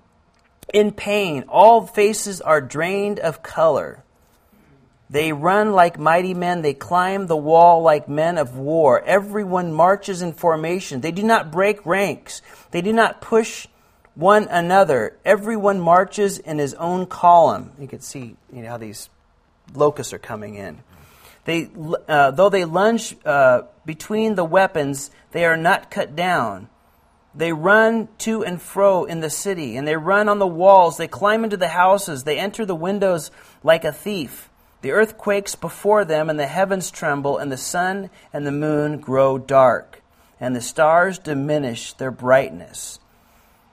in 0.74 0.92
pain. 0.92 1.46
All 1.48 1.86
faces 1.86 2.42
are 2.42 2.62
drained 2.62 3.20
of 3.20 3.44
color. 3.44 4.03
They 5.14 5.32
run 5.32 5.74
like 5.74 6.00
mighty 6.00 6.34
men. 6.34 6.64
They 6.64 6.74
climb 6.74 7.28
the 7.28 7.38
wall 7.38 7.84
like 7.84 8.10
men 8.10 8.40
of 8.40 8.58
war. 8.58 9.00
Everyone 9.00 9.72
marches 9.72 10.24
in 10.24 10.34
formation. 10.34 11.02
They 11.02 11.12
do 11.12 11.22
not 11.22 11.52
break 11.52 11.86
ranks. 11.86 12.42
They 12.72 12.82
do 12.82 12.92
not 12.92 13.22
push 13.22 13.68
one 14.16 14.48
another. 14.48 15.16
Everyone 15.24 15.80
marches 15.80 16.40
in 16.40 16.58
his 16.58 16.74
own 16.74 17.06
column. 17.06 17.74
You 17.80 17.88
can 17.88 18.00
see 18.02 18.36
you 18.52 18.64
know, 18.64 18.70
how 18.70 18.78
these 18.78 19.12
locusts 19.76 20.14
are 20.14 20.18
coming 20.18 20.56
in. 20.56 20.82
They, 21.46 21.70
uh, 22.08 22.32
though 22.32 22.50
they 22.50 22.66
lunge 22.66 23.16
uh, 23.24 23.64
between 23.86 24.34
the 24.34 24.46
weapons, 24.46 25.12
they 25.32 25.46
are 25.46 25.58
not 25.58 25.92
cut 25.92 26.16
down. 26.16 26.70
They 27.36 27.54
run 27.54 28.08
to 28.20 28.44
and 28.44 28.60
fro 28.60 29.04
in 29.04 29.20
the 29.20 29.30
city, 29.30 29.78
and 29.78 29.88
they 29.88 29.96
run 29.96 30.28
on 30.28 30.40
the 30.40 30.48
walls. 30.48 30.98
They 30.98 31.08
climb 31.08 31.44
into 31.44 31.58
the 31.58 31.68
houses. 31.68 32.24
They 32.24 32.40
enter 32.40 32.66
the 32.66 32.74
windows 32.74 33.30
like 33.62 33.86
a 33.86 33.94
thief. 33.94 34.50
The 34.84 34.92
earth 34.92 35.18
quakes 35.18 35.56
before 35.56 36.04
them, 36.04 36.30
and 36.30 36.38
the 36.38 36.46
heavens 36.46 36.92
tremble, 36.92 37.38
and 37.38 37.50
the 37.50 37.56
sun 37.56 38.10
and 38.34 38.46
the 38.46 38.52
moon 38.52 39.00
grow 39.00 39.38
dark, 39.38 40.04
and 40.42 40.54
the 40.54 40.60
stars 40.60 41.18
diminish 41.18 41.94
their 41.94 42.12
brightness. 42.12 43.00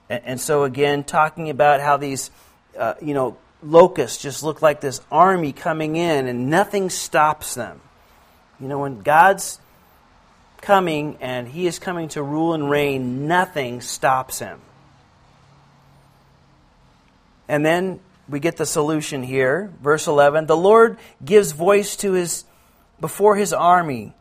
And, 0.09 0.21
and 0.23 0.41
so, 0.41 0.63
again, 0.63 1.03
talking 1.03 1.49
about 1.49 1.81
how 1.81 1.97
these, 1.97 2.31
uh, 2.79 2.93
you 3.01 3.13
know, 3.13 3.35
locusts 3.61 4.23
just 4.23 4.41
look 4.41 4.61
like 4.61 4.79
this 4.79 5.01
army 5.11 5.51
coming 5.51 5.97
in, 5.97 6.27
and 6.27 6.49
nothing 6.49 6.89
stops 6.89 7.55
them. 7.55 7.81
You 8.61 8.69
know, 8.69 8.79
when 8.79 9.01
God's 9.01 9.59
coming 10.61 11.17
and 11.19 11.45
He 11.45 11.67
is 11.67 11.77
coming 11.77 12.07
to 12.09 12.23
rule 12.23 12.53
and 12.53 12.69
reign, 12.69 13.27
nothing 13.27 13.81
stops 13.81 14.39
Him. 14.39 14.61
And 17.49 17.65
then 17.65 17.99
we 18.31 18.39
get 18.39 18.57
the 18.57 18.65
solution 18.65 19.23
here. 19.23 19.71
Verse 19.81 20.07
11 20.07 20.45
The 20.47 20.57
Lord 20.57 20.97
gives 21.23 21.51
voice 21.51 21.95
to 21.97 22.13
his 22.13 22.45
before 22.99 23.35
his 23.35 23.51
army, 23.51 24.13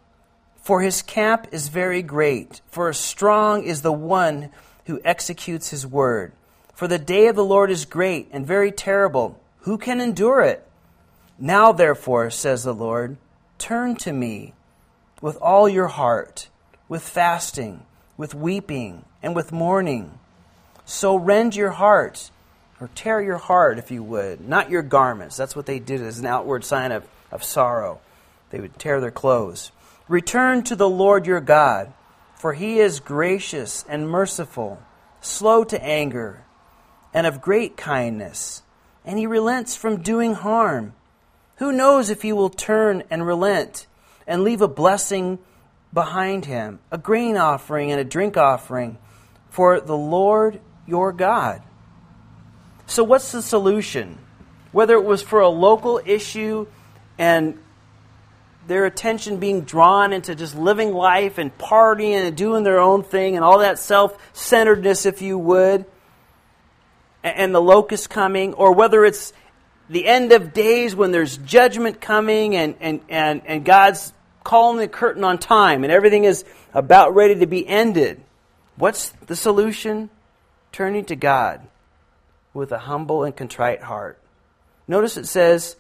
for 0.63 0.83
his 0.83 1.03
camp 1.03 1.49
is 1.53 1.69
very 1.69 2.03
great, 2.03 2.61
for 2.67 2.93
strong 2.93 3.63
is 3.63 3.83
the 3.83 3.93
one 3.93 4.51
who 4.87 5.01
executes 5.05 5.71
his 5.71 5.87
word. 5.87 6.33
For 6.75 6.89
the 6.89 6.99
day 6.99 7.27
of 7.29 7.37
the 7.37 7.45
Lord 7.45 7.71
is 7.71 7.85
great 7.85 8.29
and 8.33 8.47
very 8.47 8.73
terrible. 8.73 9.39
Who 9.61 9.77
can 9.79 10.01
endure 10.01 10.41
it? 10.41 10.67
Now, 11.39 11.73
therefore, 11.73 12.31
says 12.31 12.65
the 12.65 12.75
Lord, 12.75 13.19
turn 13.59 13.97
to 13.97 14.13
me 14.13 14.55
with 15.21 15.37
all 15.37 15.69
your 15.69 15.89
heart, 15.89 16.49
with 16.89 17.03
fasting, 17.03 17.85
with 18.17 18.35
weeping, 18.35 19.05
and 19.23 19.37
with 19.37 19.53
mourning. 19.53 20.19
So 20.87 21.17
rend 21.17 21.55
your 21.55 21.71
heart 21.71 22.31
or 22.81 22.89
tear 22.95 23.21
your 23.21 23.37
heart, 23.37 23.79
if 23.79 23.91
you 23.91 24.03
would, 24.03 24.41
not 24.41 24.71
your 24.71 24.83
garments. 24.83 25.37
That's 25.37 25.55
what 25.55 25.67
they 25.67 25.79
did 25.79 26.01
as 26.01 26.19
an 26.19 26.27
outward 26.27 26.65
sign 26.65 26.93
of, 26.93 27.07
of 27.31 27.45
sorrow. 27.45 28.01
They 28.49 28.61
would 28.61 28.79
tear 28.79 29.01
their 29.01 29.11
clothes. 29.11 29.71
Return 30.09 30.63
to 30.65 30.75
the 30.75 30.89
Lord 30.89 31.27
your 31.27 31.41
God, 31.41 31.93
for 32.35 32.55
he 32.55 32.81
is 32.81 32.99
gracious 32.99 33.85
and 33.89 34.09
merciful, 34.09 34.83
slow 35.21 35.63
to 35.65 35.83
anger, 35.85 36.45
and 37.13 37.27
of 37.27 37.43
great 37.43 37.77
kindness, 37.77 38.63
and 39.05 39.19
he 39.19 39.27
relents 39.27 39.77
from 39.77 40.03
doing 40.03 40.35
harm. 40.35 40.95
Who 41.57 41.73
knows 41.73 42.09
if 42.09 42.23
he 42.23 42.33
will 42.33 42.49
turn 42.49 43.03
and 43.11 43.27
relent 43.27 43.87
and 44.27 44.43
leave 44.43 44.63
a 44.63 44.69
blessing 44.69 45.39
behind 45.93 46.47
him, 46.47 46.79
a 46.91 46.97
grain 46.97 47.37
offering 47.37 47.93
and 47.93 48.01
a 48.01 48.05
drink 48.05 48.37
offering 48.37 48.97
for 49.51 49.81
the 49.81 49.97
Lord 49.97 50.61
your 50.87 51.13
God? 51.13 51.63
So, 52.91 53.05
what's 53.05 53.33
the 53.33 53.41
solution? 53.41 54.19
whether 54.73 54.95
it 54.95 55.05
was 55.05 55.23
for 55.23 55.41
a 55.41 55.49
local 55.49 56.01
issue 56.05 56.67
and 57.19 57.59
their 58.67 58.85
attention 58.85 59.39
being 59.39 59.63
drawn 59.63 60.13
into 60.13 60.35
just 60.35 60.55
living 60.55 60.93
life 60.93 61.39
and 61.39 61.57
partying 61.59 62.27
and 62.27 62.37
doing 62.37 62.63
their 62.63 62.79
own 62.79 63.03
thing 63.03 63.35
and 63.35 63.45
all 63.45 63.59
that 63.59 63.79
self 63.79 64.17
centeredness, 64.33 65.07
if 65.07 65.23
you 65.23 65.39
would, 65.39 65.85
and 67.25 67.55
the 67.55 67.61
locust 67.61 68.11
coming, 68.11 68.55
or 68.55 68.73
whether 68.73 69.05
it's 69.05 69.33
the 69.89 70.07
end 70.07 70.31
of 70.31 70.53
days 70.53 70.95
when 70.95 71.11
there's 71.11 71.37
judgment 71.39 72.01
coming 72.01 72.55
and, 72.55 72.77
and, 72.81 73.01
and, 73.09 73.43
and 73.45 73.65
God's 73.65 74.13
calling 74.45 74.79
the 74.79 74.87
curtain 74.87 75.25
on 75.25 75.37
time 75.37 75.83
and 75.83 75.93
everything 75.93 76.25
is 76.25 76.45
about 76.73 77.15
ready 77.15 77.35
to 77.41 77.47
be 77.47 77.67
ended. 77.67 78.23
What's 78.77 79.11
the 79.27 79.35
solution? 79.35 80.11
Turning 80.71 81.05
to 81.07 81.17
God 81.17 81.67
with 82.53 82.73
a 82.73 82.79
humble 82.79 83.25
and 83.25 83.37
contrite 83.37 83.83
heart. 83.83 84.19
Notice 84.89 85.17
it 85.17 85.27
says 85.27 85.77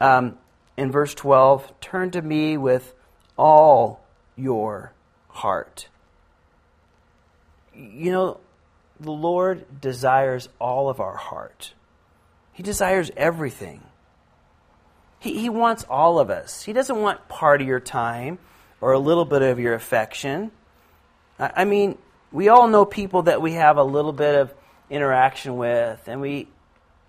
um, 0.00 0.38
in 0.76 0.90
verse 0.90 1.14
12, 1.14 1.80
Turn 1.80 2.10
to 2.12 2.22
me 2.22 2.56
with 2.56 2.94
all 3.36 4.00
your 4.36 4.92
heart. 5.28 5.88
You 7.74 8.10
know, 8.10 8.40
the 8.98 9.12
Lord 9.12 9.80
desires 9.80 10.48
all 10.58 10.88
of 10.88 11.00
our 11.00 11.16
heart. 11.16 11.72
He 12.52 12.62
desires 12.62 13.10
everything. 13.16 13.82
He, 15.20 15.38
he 15.38 15.48
wants 15.48 15.84
all 15.88 16.18
of 16.18 16.30
us. 16.30 16.64
He 16.64 16.72
doesn't 16.72 17.00
want 17.00 17.28
part 17.28 17.60
of 17.60 17.66
your 17.66 17.80
time 17.80 18.38
or 18.80 18.92
a 18.92 18.98
little 18.98 19.24
bit 19.24 19.42
of 19.42 19.58
your 19.58 19.74
affection. 19.74 20.50
I, 21.38 21.52
I 21.56 21.64
mean, 21.64 21.98
we 22.32 22.48
all 22.48 22.68
know 22.68 22.84
people 22.84 23.22
that 23.22 23.40
we 23.40 23.52
have 23.52 23.76
a 23.76 23.84
little 23.84 24.12
bit 24.12 24.34
of 24.34 24.54
interaction 24.90 25.56
with, 25.56 26.06
and 26.06 26.20
we, 26.20 26.48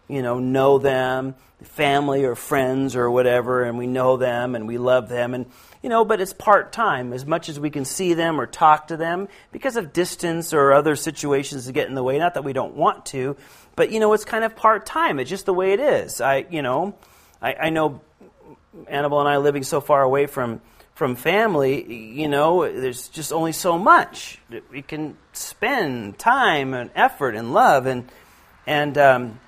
you 0.07 0.21
know, 0.21 0.39
know 0.39 0.77
them, 0.77 1.35
family 1.63 2.25
or 2.25 2.35
friends 2.35 2.95
or 2.95 3.09
whatever, 3.11 3.63
and 3.63 3.77
we 3.77 3.87
know 3.87 4.17
them 4.17 4.55
and 4.55 4.67
we 4.67 4.77
love 4.77 5.09
them, 5.09 5.33
and 5.33 5.45
you 5.81 5.89
know, 5.89 6.03
but 6.03 6.19
it's 6.19 6.33
part 6.33 6.73
time 6.73 7.13
as 7.13 7.25
much 7.25 7.47
as 7.47 7.59
we 7.59 7.69
can 7.69 7.85
see 7.85 8.13
them 8.13 8.39
or 8.39 8.45
talk 8.45 8.87
to 8.87 8.97
them 8.97 9.29
because 9.51 9.77
of 9.77 9.93
distance 9.93 10.53
or 10.53 10.73
other 10.73 10.95
situations 10.95 11.65
that 11.65 11.71
get 11.71 11.87
in 11.87 11.95
the 11.95 12.03
way. 12.03 12.17
Not 12.19 12.33
that 12.33 12.43
we 12.43 12.51
don't 12.51 12.75
want 12.75 13.05
to, 13.07 13.37
but 13.75 13.91
you 13.91 13.99
know, 13.99 14.11
it's 14.13 14.25
kind 14.25 14.43
of 14.43 14.55
part 14.55 14.85
time. 14.85 15.19
It's 15.19 15.29
just 15.29 15.45
the 15.45 15.53
way 15.53 15.71
it 15.71 15.79
is. 15.79 16.19
I, 16.19 16.45
you 16.49 16.61
know, 16.61 16.95
I, 17.41 17.53
I 17.53 17.69
know 17.69 18.01
Annabelle 18.87 19.21
and 19.21 19.29
I 19.29 19.37
living 19.37 19.63
so 19.63 19.79
far 19.79 20.01
away 20.01 20.25
from 20.25 20.61
from 20.99 21.15
family, 21.15 21.89
you 21.93 22.27
know, 22.27 22.69
there's 22.69 23.07
just 23.07 23.31
only 23.31 23.53
so 23.53 23.79
much 23.79 24.37
that 24.49 24.69
we 24.69 24.81
can 24.81 25.15
spend 25.31 26.19
time 26.19 26.73
and 26.73 26.91
effort 26.93 27.35
and 27.35 27.53
love, 27.53 27.85
and 27.85 28.11
and 28.67 28.97
um, 28.97 29.39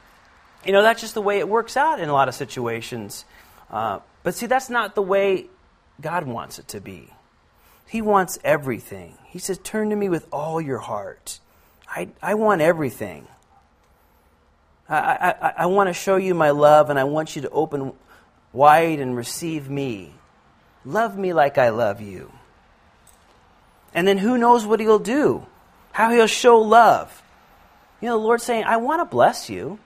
you 0.65 0.71
know 0.71 0.81
that's 0.81 1.01
just 1.01 1.13
the 1.13 1.21
way 1.21 1.39
it 1.39 1.49
works 1.49 1.75
out 1.75 1.99
in 1.99 2.07
a 2.07 2.13
lot 2.13 2.29
of 2.29 2.35
situations. 2.35 3.25
Uh, 3.69 3.99
but 4.23 4.33
see, 4.33 4.45
that's 4.45 4.69
not 4.69 4.95
the 4.95 5.01
way 5.01 5.47
God 5.99 6.25
wants 6.25 6.57
it 6.57 6.69
to 6.69 6.79
be. 6.79 7.09
He 7.85 8.01
wants 8.01 8.39
everything. 8.45 9.17
He 9.25 9.37
says, 9.37 9.57
"Turn 9.57 9.89
to 9.89 9.95
me 9.97 10.07
with 10.07 10.29
all 10.31 10.61
your 10.61 10.79
heart." 10.79 11.41
I 11.85 12.07
I 12.21 12.35
want 12.35 12.61
everything. 12.61 13.27
I, 14.87 15.35
I, 15.41 15.53
I 15.57 15.65
want 15.65 15.89
to 15.89 15.93
show 15.93 16.15
you 16.15 16.33
my 16.33 16.51
love, 16.51 16.89
and 16.89 16.97
I 16.97 17.03
want 17.03 17.35
you 17.35 17.41
to 17.41 17.49
open 17.49 17.91
wide 18.53 19.01
and 19.01 19.17
receive 19.17 19.69
me 19.69 20.13
Love 20.85 21.17
me 21.17 21.33
like 21.33 21.57
I 21.57 21.69
love 21.69 22.01
you. 22.01 22.31
And 23.93 24.07
then 24.07 24.17
who 24.17 24.37
knows 24.37 24.65
what 24.65 24.79
he'll 24.79 24.99
do? 24.99 25.45
How 25.91 26.11
he'll 26.11 26.27
show 26.27 26.59
love. 26.59 27.21
You 27.99 28.07
know, 28.07 28.17
the 28.17 28.23
Lord's 28.23 28.43
saying, 28.43 28.63
I 28.63 28.77
want 28.77 29.01
to 29.01 29.05
bless 29.05 29.49
you. 29.49 29.79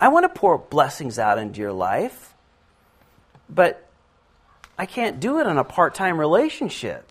I 0.00 0.08
want 0.08 0.24
to 0.24 0.40
pour 0.40 0.56
blessings 0.56 1.18
out 1.18 1.38
into 1.38 1.60
your 1.60 1.72
life. 1.72 2.32
But 3.48 3.86
I 4.78 4.86
can't 4.86 5.20
do 5.20 5.40
it 5.40 5.46
in 5.46 5.58
a 5.58 5.64
part 5.64 5.94
time 5.94 6.18
relationship. 6.18 7.10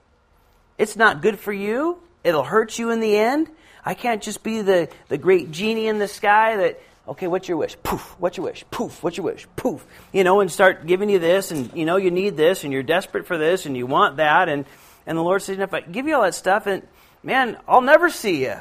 It's 0.78 0.96
not 0.96 1.22
good 1.22 1.38
for 1.38 1.54
you. 1.54 2.00
It'll 2.24 2.44
hurt 2.44 2.80
you 2.80 2.90
in 2.90 3.00
the 3.00 3.16
end. 3.16 3.50
I 3.86 3.94
can't 3.94 4.24
just 4.24 4.44
be 4.44 4.62
the, 4.62 4.90
the 5.08 5.18
great 5.18 5.52
genie 5.52 5.88
in 5.88 6.00
the 6.00 6.08
sky 6.08 6.58
that 6.58 6.82
okay, 7.10 7.28
what's 7.28 7.48
your 7.48 7.58
wish? 7.58 7.76
Poof, 7.84 8.16
what's 8.20 8.38
your 8.38 8.46
wish? 8.46 8.64
Poof, 8.72 9.04
what's 9.04 9.18
your 9.18 9.26
wish? 9.26 9.48
Poof. 9.56 9.86
You 10.14 10.24
know, 10.24 10.40
and 10.40 10.52
start 10.52 10.86
giving 10.86 11.10
you 11.10 11.20
this, 11.20 11.52
and 11.52 11.74
you 11.74 11.86
know, 11.86 11.98
you 11.98 12.12
need 12.12 12.38
this, 12.38 12.64
and 12.64 12.72
you're 12.72 12.84
desperate 12.84 13.26
for 13.26 13.38
this, 13.38 13.66
and 13.66 13.76
you 13.76 13.86
want 13.86 14.18
that. 14.18 14.50
And, 14.50 14.66
and 15.06 15.18
the 15.18 15.24
Lord 15.24 15.42
says, 15.42 15.60
if 15.60 15.74
I 15.74 15.82
give 15.82 16.08
you 16.08 16.16
all 16.16 16.22
that 16.22 16.36
stuff, 16.36 16.68
and 16.68 16.88
man, 17.24 17.58
I'll 17.68 17.82
never 17.82 18.10
see 18.10 18.44
you. 18.44 18.56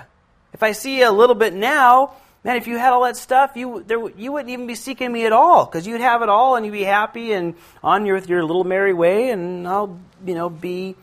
If 0.52 0.62
I 0.62 0.72
see 0.72 0.98
you 0.98 1.08
a 1.08 1.12
little 1.12 1.34
bit 1.34 1.52
now, 1.52 2.14
man, 2.42 2.56
if 2.56 2.66
you 2.66 2.78
had 2.78 2.92
all 2.92 3.04
that 3.04 3.16
stuff, 3.16 3.52
you, 3.54 3.84
there, 3.86 4.08
you 4.10 4.32
wouldn't 4.32 4.50
even 4.50 4.66
be 4.66 4.74
seeking 4.74 5.12
me 5.12 5.26
at 5.26 5.32
all, 5.32 5.66
because 5.66 5.86
you'd 5.86 6.00
have 6.00 6.22
it 6.22 6.28
all, 6.28 6.56
and 6.56 6.64
you'd 6.64 6.72
be 6.72 6.84
happy 6.84 7.32
and 7.32 7.54
on 7.82 8.06
your, 8.06 8.18
your 8.18 8.42
little 8.42 8.64
merry 8.64 8.94
way, 8.94 9.30
and 9.30 9.68
I'll, 9.68 9.98
you 10.24 10.34
know, 10.34 10.48
be 10.48 10.96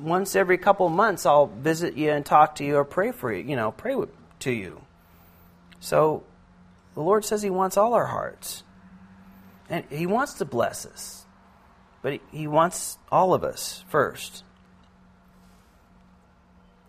once 0.00 0.34
every 0.34 0.56
couple 0.56 0.88
months, 0.88 1.26
I'll 1.26 1.46
visit 1.46 1.96
you 1.96 2.10
and 2.10 2.24
talk 2.24 2.56
to 2.56 2.64
you 2.64 2.76
or 2.76 2.84
pray 2.84 3.12
for 3.12 3.30
you, 3.30 3.44
you 3.44 3.56
know, 3.56 3.72
pray 3.72 3.94
to 4.40 4.50
you. 4.50 4.80
So 5.80 6.22
the 6.94 7.00
Lord 7.00 7.24
says 7.24 7.42
He 7.42 7.50
wants 7.50 7.76
all 7.76 7.94
our 7.94 8.06
hearts. 8.06 8.62
And 9.68 9.84
He 9.90 10.06
wants 10.06 10.34
to 10.34 10.44
bless 10.44 10.84
us. 10.86 11.24
But 12.02 12.20
He 12.30 12.46
wants 12.46 12.98
all 13.10 13.34
of 13.34 13.44
us 13.44 13.84
first. 13.88 14.44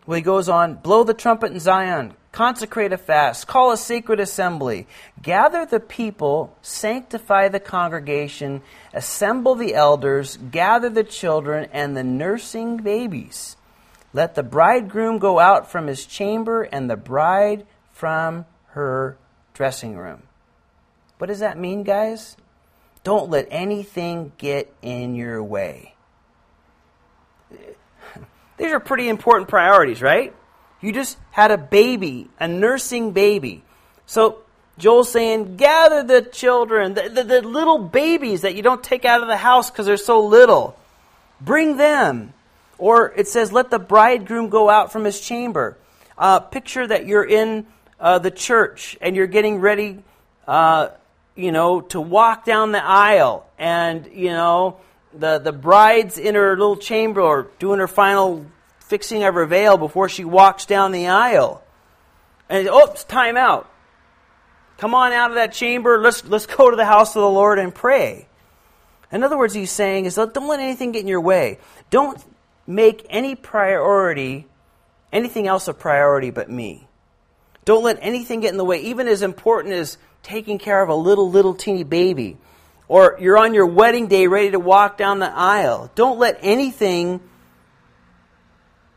Well, 0.05 0.17
He 0.17 0.21
goes 0.21 0.49
on 0.49 0.75
blow 0.75 1.03
the 1.03 1.13
trumpet 1.13 1.51
in 1.51 1.59
Zion, 1.59 2.15
consecrate 2.31 2.91
a 2.91 2.97
fast, 2.97 3.47
call 3.47 3.71
a 3.71 3.77
sacred 3.77 4.19
assembly, 4.19 4.87
gather 5.21 5.65
the 5.65 5.79
people, 5.79 6.57
sanctify 6.61 7.47
the 7.47 7.59
congregation, 7.59 8.61
assemble 8.93 9.55
the 9.55 9.73
elders, 9.73 10.37
gather 10.51 10.89
the 10.89 11.03
children 11.03 11.69
and 11.71 11.95
the 11.95 12.03
nursing 12.03 12.77
babies. 12.77 13.55
Let 14.11 14.35
the 14.35 14.43
bridegroom 14.43 15.19
go 15.19 15.39
out 15.39 15.71
from 15.71 15.87
his 15.87 16.05
chamber 16.05 16.63
and 16.63 16.89
the 16.89 16.97
bride 16.97 17.65
from 17.93 18.45
her 18.71 19.17
dressing 19.53 19.95
room. 19.95 20.23
What 21.17 21.27
does 21.27 21.39
that 21.39 21.57
mean, 21.57 21.83
guys? 21.83 22.35
Don't 23.03 23.29
let 23.29 23.47
anything 23.49 24.31
get 24.37 24.73
in 24.81 25.15
your 25.15 25.43
way. 25.43 25.95
These 28.57 28.71
are 28.71 28.79
pretty 28.79 29.09
important 29.09 29.49
priorities, 29.49 30.01
right? 30.01 30.33
You 30.81 30.91
just 30.91 31.17
had 31.31 31.51
a 31.51 31.57
baby, 31.57 32.29
a 32.39 32.47
nursing 32.47 33.11
baby. 33.11 33.63
So 34.05 34.39
Joel's 34.77 35.11
saying, 35.11 35.57
gather 35.57 36.03
the 36.03 36.21
children, 36.21 36.93
the, 36.93 37.09
the, 37.09 37.23
the 37.23 37.41
little 37.41 37.77
babies 37.77 38.41
that 38.41 38.55
you 38.55 38.63
don't 38.63 38.83
take 38.83 39.05
out 39.05 39.21
of 39.21 39.27
the 39.27 39.37
house 39.37 39.69
because 39.69 39.85
they're 39.85 39.97
so 39.97 40.25
little. 40.25 40.77
Bring 41.39 41.77
them. 41.77 42.33
Or 42.77 43.13
it 43.15 43.27
says, 43.27 43.51
let 43.51 43.69
the 43.69 43.79
bridegroom 43.79 44.49
go 44.49 44.69
out 44.69 44.91
from 44.91 45.03
his 45.03 45.21
chamber. 45.21 45.77
Uh, 46.17 46.39
picture 46.39 46.85
that 46.85 47.05
you're 47.05 47.23
in 47.23 47.65
uh, 48.03 48.19
the 48.19 48.29
church 48.29 48.97
and 48.99 49.15
you're 49.15 49.27
getting 49.27 49.59
ready, 49.59 50.03
uh, 50.45 50.89
you 51.35 51.53
know, 51.53 51.79
to 51.81 52.01
walk 52.01 52.43
down 52.43 52.73
the 52.73 52.83
aisle, 52.83 53.49
and 53.57 54.07
you 54.13 54.29
know 54.29 54.77
the 55.13 55.39
the 55.39 55.53
bride's 55.53 56.17
in 56.17 56.35
her 56.35 56.57
little 56.57 56.75
chamber 56.75 57.21
or 57.21 57.47
doing 57.59 57.79
her 57.79 57.87
final 57.87 58.45
fixing 58.81 59.23
of 59.23 59.33
her 59.33 59.45
veil 59.45 59.77
before 59.77 60.09
she 60.09 60.25
walks 60.25 60.65
down 60.65 60.91
the 60.91 61.07
aisle, 61.07 61.63
and 62.49 62.67
oops, 62.67 63.05
time 63.05 63.37
out. 63.37 63.69
Come 64.77 64.93
on 64.93 65.13
out 65.13 65.31
of 65.31 65.35
that 65.35 65.53
chamber. 65.53 65.97
Let's 66.01 66.25
let's 66.25 66.45
go 66.45 66.69
to 66.69 66.75
the 66.75 66.85
house 66.85 67.15
of 67.15 67.21
the 67.21 67.29
Lord 67.29 67.57
and 67.57 67.73
pray. 67.73 68.27
In 69.13 69.23
other 69.23 69.37
words, 69.37 69.53
he's 69.53 69.71
saying 69.71 70.05
is 70.05 70.15
don't 70.15 70.47
let 70.49 70.59
anything 70.59 70.91
get 70.91 71.01
in 71.01 71.07
your 71.07 71.21
way. 71.21 71.59
Don't 71.89 72.21
make 72.67 73.05
any 73.09 73.35
priority, 73.35 74.45
anything 75.13 75.47
else 75.47 75.69
a 75.69 75.73
priority 75.73 76.31
but 76.31 76.49
me. 76.49 76.89
Don't 77.65 77.83
let 77.83 77.99
anything 78.01 78.41
get 78.41 78.51
in 78.51 78.57
the 78.57 78.65
way, 78.65 78.81
even 78.81 79.07
as 79.07 79.21
important 79.21 79.73
as 79.73 79.97
taking 80.21 80.57
care 80.57 80.81
of 80.81 80.89
a 80.89 80.95
little, 80.95 81.29
little 81.29 81.53
teeny 81.53 81.83
baby. 81.83 82.37
Or 82.87 83.17
you're 83.19 83.37
on 83.37 83.53
your 83.53 83.65
wedding 83.65 84.07
day 84.07 84.27
ready 84.27 84.51
to 84.51 84.59
walk 84.59 84.97
down 84.97 85.19
the 85.19 85.31
aisle. 85.31 85.91
Don't 85.95 86.19
let 86.19 86.39
anything 86.41 87.21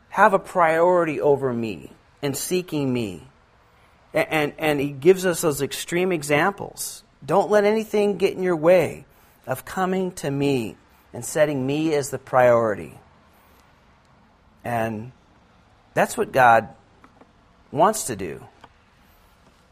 have 0.08 0.32
a 0.32 0.38
priority 0.38 1.20
over 1.20 1.52
me 1.52 1.92
and 2.22 2.36
seeking 2.36 2.92
me. 2.92 3.28
And, 4.12 4.28
and, 4.30 4.52
and 4.58 4.80
he 4.80 4.90
gives 4.90 5.26
us 5.26 5.42
those 5.42 5.62
extreme 5.62 6.10
examples. 6.10 7.04
Don't 7.24 7.50
let 7.50 7.64
anything 7.64 8.16
get 8.16 8.32
in 8.32 8.42
your 8.42 8.56
way 8.56 9.04
of 9.46 9.64
coming 9.64 10.12
to 10.12 10.30
me 10.30 10.76
and 11.12 11.24
setting 11.24 11.66
me 11.66 11.94
as 11.94 12.10
the 12.10 12.18
priority. 12.18 12.98
And 14.64 15.12
that's 15.94 16.16
what 16.16 16.32
God 16.32 16.68
wants 17.70 18.04
to 18.04 18.16
do. 18.16 18.44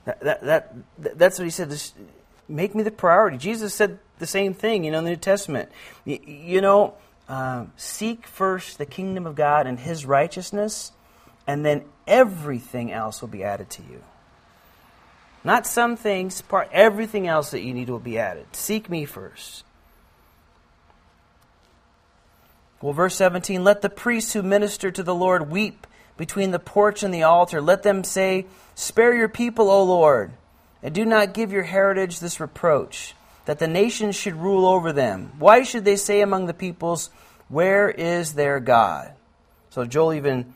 That, 0.05 0.21
that, 0.21 0.45
that, 0.45 1.19
that's 1.19 1.39
what 1.39 1.45
he 1.45 1.51
said. 1.51 1.75
Make 2.49 2.75
me 2.75 2.83
the 2.83 2.91
priority. 2.91 3.39
Jesus 3.39 3.75
said 3.75 3.99
the 4.19 4.27
same 4.27 4.55
thing, 4.55 4.85
you 4.85 4.91
know, 4.91 4.99
in 4.99 5.05
the 5.05 5.11
New 5.11 5.17
Testament. 5.17 5.71
You, 6.05 6.19
you 6.27 6.61
know, 6.61 6.95
um, 7.29 7.73
seek 7.77 8.27
first 8.27 8.79
the 8.79 8.87
kingdom 8.87 9.27
of 9.27 9.35
God 9.35 9.67
and 9.67 9.79
his 9.79 10.05
righteousness, 10.05 10.93
and 11.47 11.65
then 11.65 11.85
everything 12.07 12.93
else 12.93 13.21
will 13.21 13.29
be 13.29 13.45
added 13.45 13.71
to 13.71 13.83
you. 13.83 14.03
Not 15.43 15.67
some 15.67 15.97
things, 15.97 16.41
part 16.41 16.69
everything 16.73 17.27
else 17.27 17.51
that 17.51 17.61
you 17.61 17.75
need 17.75 17.91
will 17.91 17.99
be 17.99 18.19
added. 18.19 18.47
Seek 18.53 18.89
me 18.89 19.05
first. 19.05 19.65
Well, 22.81 22.93
verse 22.93 23.15
17 23.17 23.65
Let 23.65 23.83
the 23.83 23.91
priests 23.91 24.33
who 24.33 24.43
minister 24.43 24.91
to 24.91 25.03
the 25.03 25.15
Lord 25.15 25.51
weep 25.51 25.87
between 26.17 26.51
the 26.51 26.59
porch 26.59 27.03
and 27.03 27.13
the 27.13 27.23
altar. 27.23 27.61
Let 27.61 27.83
them 27.83 28.05
say, 28.05 28.47
Spare 28.75 29.15
your 29.15 29.29
people, 29.29 29.71
O 29.71 29.85
Lord, 29.85 30.33
and 30.83 30.95
do 30.95 31.05
not 31.05 31.35
give 31.35 31.53
your 31.53 31.63
heritage 31.63 32.21
this 32.21 32.41
reproach, 32.41 33.15
that 33.45 33.59
the 33.59 33.69
nations 33.69 34.17
should 34.17 34.35
rule 34.35 34.67
over 34.67 34.93
them. 34.93 35.33
Why 35.39 35.63
should 35.63 35.85
they 35.85 35.97
say 35.97 36.21
among 36.21 36.47
the 36.47 36.55
peoples, 36.55 37.11
Where 37.49 37.89
is 37.89 38.35
their 38.35 38.61
God? 38.61 39.13
So 39.71 39.85
Joel 39.85 40.15
even 40.15 40.55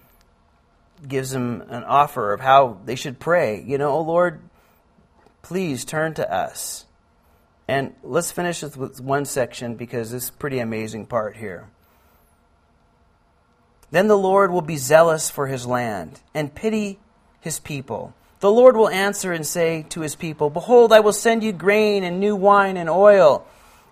gives 1.07 1.31
them 1.31 1.63
an 1.69 1.85
offer 1.85 2.33
of 2.33 2.41
how 2.41 2.79
they 2.85 2.97
should 2.97 3.19
pray. 3.19 3.63
You 3.63 3.79
know, 3.79 3.91
O 3.91 4.01
Lord, 4.01 4.41
please 5.43 5.85
turn 5.85 6.15
to 6.15 6.33
us. 6.33 6.85
And 7.69 7.95
let's 8.03 8.33
finish 8.33 8.63
with 8.63 9.01
one 9.01 9.27
section 9.27 9.75
because 9.75 10.11
this 10.11 10.25
is 10.25 10.29
a 10.31 10.33
pretty 10.33 10.59
amazing 10.59 11.07
part 11.07 11.37
here. 11.37 11.69
Then 13.91 14.09
the 14.09 14.19
Lord 14.19 14.51
will 14.51 14.63
be 14.63 14.77
zealous 14.77 15.31
for 15.31 15.47
his 15.47 15.67
land 15.67 16.21
and 16.35 16.55
pity 16.55 16.99
his 17.41 17.59
people. 17.59 18.15
The 18.41 18.51
Lord 18.51 18.77
will 18.77 18.89
answer 18.89 19.33
and 19.33 19.47
say 19.47 19.85
to 19.89 20.03
his 20.03 20.15
people, 20.15 20.51
Behold, 20.51 20.93
I 20.93 21.01
will 21.01 21.13
send 21.13 21.43
you 21.43 21.53
grain 21.53 22.05
and 22.05 22.21
new 22.21 22.37
wine 22.37 22.77
and 22.77 22.89
oil, 22.89 23.45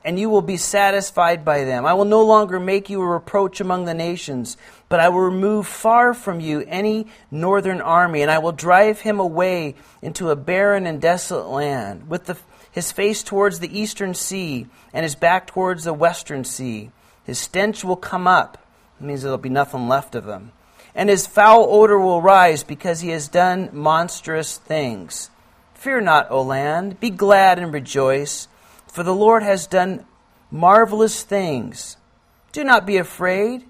and 0.05 0.21
you 0.21 0.31
will 0.31 0.43
be 0.43 0.57
satisfied 0.57 1.45
by 1.45 1.65
them. 1.65 1.85
I 1.85 1.95
will 1.95 2.05
no 2.05 2.23
longer 2.23 2.61
make 2.61 2.89
you 2.89 3.03
a 3.03 3.07
reproach 3.07 3.61
among 3.61 3.87
the 3.87 3.95
nations, 3.95 4.57
but 4.89 5.01
I 5.01 5.09
will 5.09 5.21
remove 5.21 5.67
far 5.67 6.15
from 6.15 6.39
you 6.39 6.63
any 6.69 7.09
northern 7.29 7.81
army, 7.81 8.23
and 8.23 8.31
I 8.31 8.39
will 8.39 8.53
drive 8.53 9.01
him 9.01 9.19
away 9.19 9.75
into 10.01 10.31
a 10.31 10.37
barren 10.37 10.87
and 10.87 11.01
desolate 11.01 11.49
land, 11.49 12.09
with 12.09 12.27
the, 12.27 12.37
his 12.71 12.93
face 12.93 13.25
towards 13.25 13.59
the 13.59 13.77
eastern 13.77 14.15
sea, 14.15 14.69
and 14.93 15.03
his 15.03 15.17
back 15.17 15.49
towards 15.49 15.83
the 15.83 15.93
western 15.93 16.45
sea. 16.45 16.93
His 17.25 17.41
stench 17.41 17.83
will 17.83 17.97
come 17.97 18.29
up 18.29 18.59
it 19.01 19.05
means 19.05 19.23
there'll 19.23 19.39
be 19.39 19.49
nothing 19.49 19.89
left 19.89 20.15
of 20.15 20.27
him. 20.27 20.53
And 20.95 21.09
his 21.11 21.27
foul 21.27 21.67
odor 21.69 21.99
will 21.99 22.23
rise 22.23 22.63
because 22.63 23.01
he 23.01 23.11
has 23.11 23.29
done 23.29 23.69
monstrous 23.73 24.57
things. 24.57 25.31
Fear 25.75 26.01
not, 26.01 26.31
O 26.31 26.41
land. 26.41 26.99
Be 27.01 27.11
glad 27.11 27.59
and 27.59 27.73
rejoice, 27.73 28.49
for 28.87 29.03
the 29.03 29.15
Lord 29.15 29.43
has 29.43 29.67
done 29.67 30.07
marvelous 30.51 31.23
things. 31.23 31.99
Do 32.53 32.65
not 32.65 32.87
be 32.87 32.97
afraid, 32.97 33.67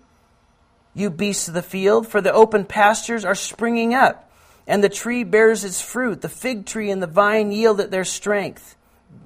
you 0.95 1.11
beasts 1.11 1.49
of 1.49 1.55
the 1.55 1.63
field, 1.63 2.07
for 2.07 2.21
the 2.21 2.33
open 2.33 2.65
pastures 2.65 3.25
are 3.25 3.35
springing 3.35 3.93
up, 3.93 4.31
and 4.67 4.83
the 4.83 4.89
tree 4.89 5.25
bears 5.25 5.65
its 5.65 5.81
fruit. 5.81 6.23
The 6.23 6.29
fig 6.29 6.65
tree 6.65 6.91
and 6.91 7.03
the 7.03 7.09
vine 7.09 7.51
yield 7.51 7.81
at 7.81 7.91
their 7.91 8.05
strength. 8.05 8.77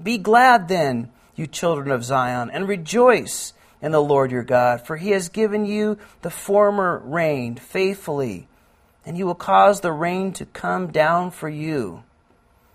Be 0.03 0.17
glad 0.17 0.69
then, 0.69 1.11
you 1.37 1.47
children 1.47 1.91
of 1.91 2.05
Zion, 2.05 2.51
and 2.51 2.67
rejoice 2.67 3.53
in 3.83 3.93
the 3.93 4.03
Lord 4.03 4.31
your 4.31 4.43
God, 4.43 4.87
for 4.87 4.97
he 4.97 5.11
has 5.11 5.29
given 5.29 5.65
you 5.65 5.99
the 6.23 6.31
former 6.31 6.99
rain 6.99 7.57
faithfully, 7.57 8.49
and 9.05 9.17
he 9.17 9.25
will 9.25 9.35
cause 9.35 9.81
the 9.81 9.93
rain 9.93 10.33
to 10.35 10.47
come 10.47 10.93
down 10.93 11.31
for 11.31 11.49
you. 11.49 12.05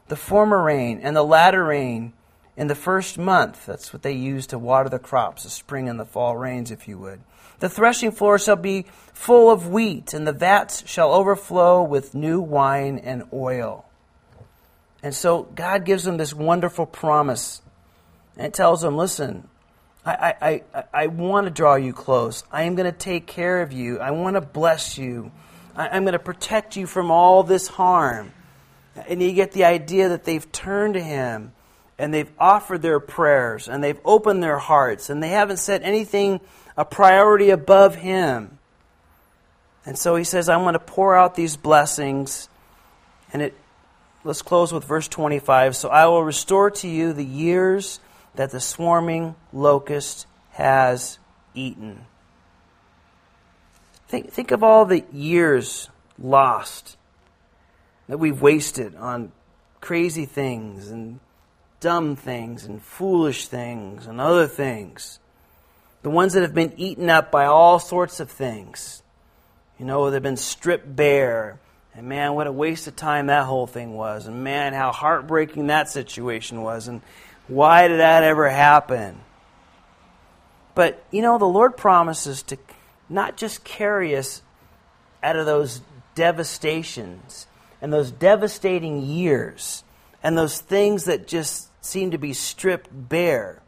The 0.07 0.15
former 0.15 0.61
rain 0.61 0.99
and 1.01 1.15
the 1.15 1.23
latter 1.23 1.63
rain 1.63 2.13
in 2.57 2.67
the 2.67 2.75
first 2.75 3.17
month. 3.17 3.65
That's 3.65 3.91
what 3.91 4.01
they 4.01 4.13
use 4.13 4.47
to 4.47 4.59
water 4.59 4.89
the 4.89 4.99
crops, 4.99 5.43
the 5.43 5.49
spring 5.49 5.89
and 5.89 5.99
the 5.99 6.05
fall 6.05 6.37
rains, 6.37 6.71
if 6.71 6.87
you 6.87 6.97
would. 6.99 7.19
The 7.59 7.69
threshing 7.69 8.11
floor 8.11 8.37
shall 8.37 8.55
be 8.55 8.85
full 9.13 9.49
of 9.49 9.67
wheat, 9.67 10.13
and 10.13 10.27
the 10.27 10.33
vats 10.33 10.87
shall 10.87 11.11
overflow 11.11 11.83
with 11.83 12.13
new 12.13 12.41
wine 12.41 12.99
and 12.99 13.23
oil. 13.31 13.85
And 15.01 15.13
so 15.13 15.43
God 15.43 15.85
gives 15.85 16.03
them 16.03 16.17
this 16.17 16.33
wonderful 16.33 16.85
promise. 16.85 17.61
And 18.37 18.53
tells 18.53 18.81
them, 18.81 18.97
listen, 18.97 19.47
I, 20.05 20.61
I, 20.73 20.83
I, 20.93 21.07
want 21.07 21.47
to 21.47 21.51
draw 21.51 21.75
you 21.75 21.91
close. 21.91 22.43
I 22.51 22.63
am 22.63 22.75
going 22.75 22.91
to 22.91 22.97
take 22.97 23.25
care 23.25 23.63
of 23.63 23.73
you. 23.73 23.99
I 23.99 24.11
want 24.11 24.35
to 24.35 24.41
bless 24.41 24.99
you. 24.99 25.31
I, 25.75 25.87
I'm 25.87 26.03
going 26.03 26.13
to 26.13 26.19
protect 26.19 26.75
you 26.75 26.85
from 26.85 27.09
all 27.09 27.41
this 27.41 27.67
harm. 27.67 28.31
And 29.07 29.21
you 29.21 29.33
get 29.33 29.51
the 29.51 29.65
idea 29.65 30.09
that 30.09 30.23
they've 30.23 30.49
turned 30.51 30.93
to 30.93 31.01
Him 31.01 31.53
and 31.97 32.13
they've 32.13 32.31
offered 32.37 32.83
their 32.83 32.99
prayers 32.99 33.67
and 33.67 33.83
they've 33.83 33.99
opened 34.05 34.43
their 34.43 34.59
hearts 34.59 35.09
and 35.09 35.23
they 35.23 35.29
haven't 35.29 35.57
set 35.57 35.81
anything 35.81 36.39
a 36.77 36.85
priority 36.85 37.49
above 37.49 37.95
Him. 37.95 38.59
And 39.87 39.97
so 39.97 40.15
He 40.15 40.23
says, 40.23 40.49
I'm 40.49 40.61
going 40.61 40.73
to 40.73 40.79
pour 40.79 41.15
out 41.15 41.33
these 41.33 41.57
blessings. 41.57 42.47
And 43.33 43.41
it, 43.41 43.55
let's 44.23 44.43
close 44.43 44.71
with 44.71 44.83
verse 44.83 45.07
25. 45.07 45.75
So 45.75 45.89
I 45.89 46.05
will 46.05 46.23
restore 46.23 46.69
to 46.69 46.87
you 46.87 47.11
the 47.11 47.25
years 47.25 47.99
that 48.37 48.51
the 48.51 48.59
swarming 48.59 49.35
locust 49.53 50.27
has 50.51 51.19
eaten. 51.53 52.05
Think, 54.07 54.31
think 54.31 54.51
of 54.51 54.63
all 54.63 54.85
the 54.85 55.03
years 55.11 55.89
lost 56.19 56.97
that 58.07 58.17
we've 58.17 58.41
wasted 58.41 58.95
on 58.95 59.31
crazy 59.81 60.25
things 60.25 60.89
and 60.89 61.19
dumb 61.79 62.15
things 62.15 62.65
and 62.65 62.81
foolish 62.81 63.47
things 63.47 64.07
and 64.07 64.21
other 64.21 64.47
things. 64.47 65.19
The 66.03 66.09
ones 66.09 66.33
that 66.33 66.41
have 66.41 66.53
been 66.53 66.73
eaten 66.77 67.09
up 67.09 67.31
by 67.31 67.45
all 67.45 67.79
sorts 67.79 68.19
of 68.19 68.29
things. 68.29 69.01
You 69.79 69.85
know, 69.85 70.09
they've 70.09 70.21
been 70.21 70.37
stripped 70.37 70.95
bare. 70.95 71.59
And 71.95 72.07
man, 72.07 72.33
what 72.33 72.47
a 72.47 72.51
waste 72.51 72.87
of 72.87 72.95
time 72.95 73.27
that 73.27 73.45
whole 73.45 73.67
thing 73.67 73.95
was. 73.95 74.27
And 74.27 74.43
man, 74.43 74.73
how 74.73 74.91
heartbreaking 74.91 75.67
that 75.67 75.89
situation 75.89 76.61
was. 76.61 76.87
And 76.87 77.01
why 77.47 77.87
did 77.87 77.99
that 77.99 78.23
ever 78.23 78.49
happen? 78.49 79.21
But, 80.73 81.03
you 81.11 81.21
know, 81.21 81.37
the 81.37 81.45
Lord 81.45 81.77
promises 81.77 82.43
to 82.43 82.57
not 83.09 83.37
just 83.37 83.63
carry 83.63 84.15
us 84.15 84.41
out 85.23 85.35
of 85.35 85.45
those 85.45 85.81
devastations 86.15 87.47
and 87.81 87.93
those 87.93 88.11
devastating 88.11 89.01
years 89.01 89.83
and 90.23 90.37
those 90.37 90.59
things 90.59 91.05
that 91.05 91.27
just 91.27 91.69
seem 91.83 92.11
to 92.11 92.17
be 92.17 92.33
stripped 92.33 92.89
bare. 92.91 93.61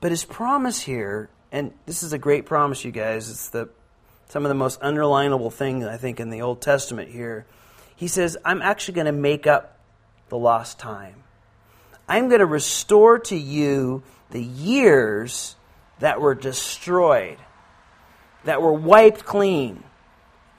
But 0.00 0.10
his 0.10 0.24
promise 0.24 0.82
here, 0.82 1.30
and 1.50 1.72
this 1.86 2.02
is 2.02 2.12
a 2.12 2.18
great 2.18 2.46
promise, 2.46 2.84
you 2.84 2.92
guys, 2.92 3.30
it's 3.30 3.48
the 3.48 3.70
some 4.28 4.44
of 4.44 4.48
the 4.48 4.54
most 4.54 4.80
underlinable 4.80 5.52
thing 5.52 5.84
I 5.84 5.96
think 5.96 6.18
in 6.18 6.30
the 6.30 6.42
Old 6.42 6.60
Testament 6.60 7.10
here. 7.10 7.46
He 7.94 8.08
says, 8.08 8.36
I'm 8.44 8.62
actually 8.62 8.94
going 8.94 9.06
to 9.06 9.12
make 9.12 9.46
up 9.46 9.78
the 10.28 10.38
lost 10.38 10.78
time. 10.78 11.23
I'm 12.08 12.28
going 12.28 12.40
to 12.40 12.46
restore 12.46 13.18
to 13.20 13.36
you 13.36 14.02
the 14.30 14.42
years 14.42 15.56
that 16.00 16.20
were 16.20 16.34
destroyed, 16.34 17.38
that 18.44 18.60
were 18.60 18.72
wiped 18.72 19.24
clean. 19.24 19.82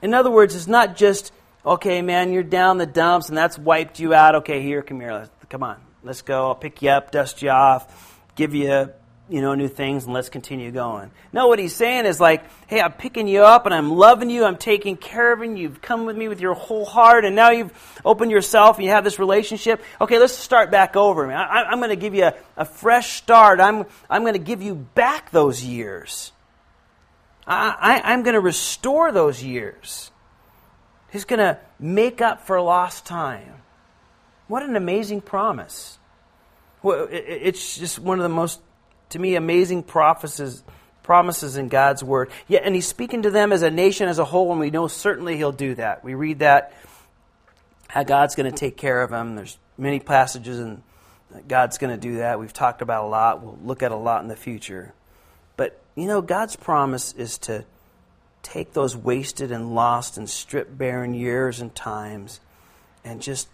In 0.02 0.14
other 0.14 0.30
words, 0.30 0.54
it's 0.54 0.66
not 0.66 0.96
just, 0.96 1.32
okay, 1.64 2.02
man, 2.02 2.32
you're 2.32 2.42
down 2.42 2.78
the 2.78 2.86
dumps 2.86 3.28
and 3.28 3.36
that's 3.36 3.58
wiped 3.58 4.00
you 4.00 4.14
out. 4.14 4.36
Okay, 4.36 4.62
here, 4.62 4.82
come 4.82 5.00
here. 5.00 5.28
Come 5.48 5.62
on. 5.62 5.80
Let's 6.02 6.22
go. 6.22 6.46
I'll 6.48 6.54
pick 6.54 6.82
you 6.82 6.90
up, 6.90 7.10
dust 7.10 7.42
you 7.42 7.50
off, 7.50 8.20
give 8.36 8.54
you 8.54 8.90
you 9.28 9.40
know, 9.40 9.54
new 9.54 9.66
things 9.66 10.04
and 10.04 10.14
let's 10.14 10.28
continue 10.28 10.70
going. 10.70 11.10
No, 11.32 11.48
what 11.48 11.58
he's 11.58 11.74
saying 11.74 12.06
is 12.06 12.20
like, 12.20 12.44
hey, 12.68 12.80
I'm 12.80 12.92
picking 12.92 13.26
you 13.26 13.42
up 13.42 13.66
and 13.66 13.74
I'm 13.74 13.90
loving 13.90 14.30
you. 14.30 14.44
I'm 14.44 14.56
taking 14.56 14.96
care 14.96 15.32
of 15.32 15.42
you. 15.42 15.52
You've 15.56 15.82
come 15.82 16.06
with 16.06 16.16
me 16.16 16.28
with 16.28 16.40
your 16.40 16.54
whole 16.54 16.84
heart 16.84 17.24
and 17.24 17.34
now 17.34 17.50
you've 17.50 17.72
opened 18.04 18.30
yourself 18.30 18.76
and 18.76 18.84
you 18.84 18.90
have 18.92 19.02
this 19.02 19.18
relationship. 19.18 19.82
Okay, 20.00 20.18
let's 20.18 20.32
start 20.32 20.70
back 20.70 20.94
over. 20.94 21.30
I, 21.32 21.72
am 21.72 21.78
going 21.78 21.90
to 21.90 21.96
give 21.96 22.14
you 22.14 22.26
a, 22.26 22.34
a, 22.56 22.64
fresh 22.64 23.14
start. 23.14 23.58
I'm, 23.58 23.86
I'm 24.08 24.22
going 24.22 24.34
to 24.34 24.38
give 24.38 24.62
you 24.62 24.76
back 24.76 25.32
those 25.32 25.62
years. 25.64 26.32
I, 27.46 28.02
I, 28.04 28.12
I'm 28.12 28.22
going 28.22 28.34
to 28.34 28.40
restore 28.40 29.10
those 29.10 29.42
years. 29.42 30.12
He's 31.10 31.24
going 31.24 31.40
to 31.40 31.58
make 31.80 32.20
up 32.20 32.46
for 32.46 32.60
lost 32.60 33.06
time. 33.06 33.54
What 34.46 34.62
an 34.62 34.76
amazing 34.76 35.22
promise. 35.22 35.98
Well, 36.82 37.08
it's 37.10 37.76
just 37.76 37.98
one 37.98 38.20
of 38.20 38.22
the 38.22 38.28
most 38.28 38.60
to 39.10 39.18
me, 39.18 39.36
amazing 39.36 39.82
promises, 39.82 40.62
promises 41.02 41.56
in 41.56 41.68
God's 41.68 42.02
word. 42.02 42.30
Yeah, 42.48 42.60
and 42.62 42.74
he's 42.74 42.86
speaking 42.86 43.22
to 43.22 43.30
them 43.30 43.52
as 43.52 43.62
a 43.62 43.70
nation 43.70 44.08
as 44.08 44.18
a 44.18 44.24
whole, 44.24 44.50
and 44.50 44.60
we 44.60 44.70
know 44.70 44.88
certainly 44.88 45.36
he'll 45.36 45.52
do 45.52 45.74
that. 45.76 46.04
We 46.04 46.14
read 46.14 46.40
that 46.40 46.72
how 47.88 48.02
God's 48.02 48.34
going 48.34 48.50
to 48.50 48.56
take 48.56 48.76
care 48.76 49.02
of 49.02 49.10
them. 49.10 49.36
There's 49.36 49.58
many 49.78 50.00
passages 50.00 50.58
and 50.58 50.82
God's 51.48 51.78
going 51.78 51.92
to 51.92 52.00
do 52.00 52.18
that. 52.18 52.38
We've 52.38 52.52
talked 52.52 52.82
about 52.82 53.04
a 53.04 53.06
lot. 53.06 53.42
We'll 53.42 53.58
look 53.62 53.82
at 53.82 53.92
a 53.92 53.96
lot 53.96 54.22
in 54.22 54.28
the 54.28 54.36
future. 54.36 54.92
But 55.56 55.80
you 55.94 56.06
know, 56.06 56.20
God's 56.20 56.56
promise 56.56 57.12
is 57.12 57.38
to 57.38 57.64
take 58.42 58.72
those 58.72 58.96
wasted 58.96 59.50
and 59.50 59.74
lost 59.74 60.18
and 60.18 60.28
stripped 60.28 60.76
barren 60.76 61.14
years 61.14 61.60
and 61.60 61.74
times 61.74 62.40
and 63.04 63.20
just 63.20 63.48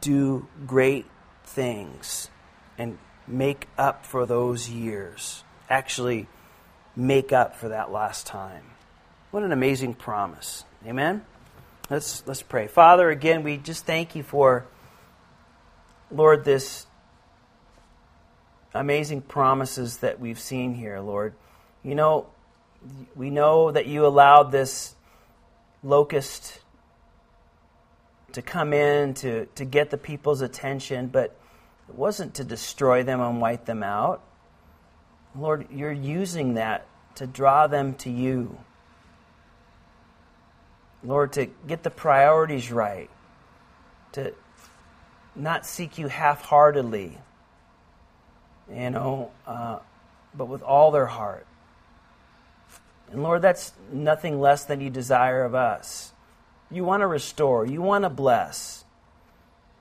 do 0.00 0.46
great 0.66 1.06
things 1.44 2.28
and 2.76 2.98
make 3.26 3.68
up 3.76 4.06
for 4.06 4.26
those 4.26 4.68
years. 4.68 5.44
Actually, 5.68 6.28
make 6.94 7.32
up 7.32 7.56
for 7.56 7.68
that 7.68 7.90
last 7.90 8.26
time. 8.26 8.64
What 9.30 9.42
an 9.42 9.52
amazing 9.52 9.94
promise. 9.94 10.64
Amen? 10.86 11.24
Let's, 11.90 12.22
let's 12.26 12.42
pray. 12.42 12.66
Father, 12.66 13.10
again, 13.10 13.42
we 13.42 13.56
just 13.56 13.84
thank 13.84 14.14
you 14.14 14.22
for 14.22 14.66
Lord, 16.10 16.44
this 16.44 16.86
amazing 18.72 19.22
promises 19.22 19.98
that 19.98 20.20
we've 20.20 20.38
seen 20.38 20.74
here, 20.74 21.00
Lord. 21.00 21.34
You 21.82 21.96
know, 21.96 22.26
we 23.16 23.30
know 23.30 23.72
that 23.72 23.86
you 23.86 24.06
allowed 24.06 24.52
this 24.52 24.94
locust 25.82 26.60
to 28.32 28.42
come 28.42 28.72
in 28.72 29.14
to, 29.14 29.46
to 29.56 29.64
get 29.64 29.90
the 29.90 29.98
people's 29.98 30.42
attention, 30.42 31.08
but 31.08 31.36
it 31.88 31.94
wasn't 31.94 32.34
to 32.34 32.44
destroy 32.44 33.02
them 33.02 33.20
and 33.20 33.40
wipe 33.40 33.64
them 33.64 33.82
out. 33.82 34.22
Lord, 35.34 35.66
you're 35.70 35.92
using 35.92 36.54
that 36.54 36.86
to 37.16 37.26
draw 37.26 37.66
them 37.66 37.94
to 37.94 38.10
you. 38.10 38.58
Lord, 41.04 41.32
to 41.34 41.46
get 41.66 41.82
the 41.82 41.90
priorities 41.90 42.72
right, 42.72 43.10
to 44.12 44.34
not 45.34 45.66
seek 45.66 45.98
you 45.98 46.08
half 46.08 46.42
heartedly, 46.42 47.18
you 48.72 48.90
know, 48.90 49.30
uh, 49.46 49.78
but 50.34 50.46
with 50.48 50.62
all 50.62 50.90
their 50.90 51.06
heart. 51.06 51.46
And 53.12 53.22
Lord, 53.22 53.42
that's 53.42 53.72
nothing 53.92 54.40
less 54.40 54.64
than 54.64 54.80
you 54.80 54.90
desire 54.90 55.44
of 55.44 55.54
us. 55.54 56.12
You 56.70 56.82
want 56.82 57.02
to 57.02 57.06
restore, 57.06 57.64
you 57.64 57.80
want 57.80 58.04
to 58.04 58.10
bless, 58.10 58.84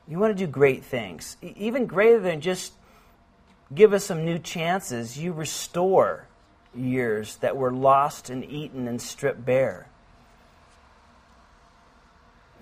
you 0.08 0.20
want 0.20 0.38
to 0.38 0.46
do 0.46 0.50
great 0.50 0.84
things. 0.84 1.38
Even 1.42 1.88
greater 1.88 2.20
than 2.20 2.42
just 2.42 2.74
give 3.74 3.94
us 3.94 4.06
some 4.06 4.26
new 4.26 4.38
chances, 4.38 5.18
you 5.18 5.34
restore 5.34 6.28
years 6.76 7.38
that 7.38 7.58
were 7.58 7.72
lost 7.72 8.30
and 8.30 8.44
eaten 8.46 8.88
and 8.88 9.02
stripped 9.02 9.44
bare. 9.44 9.88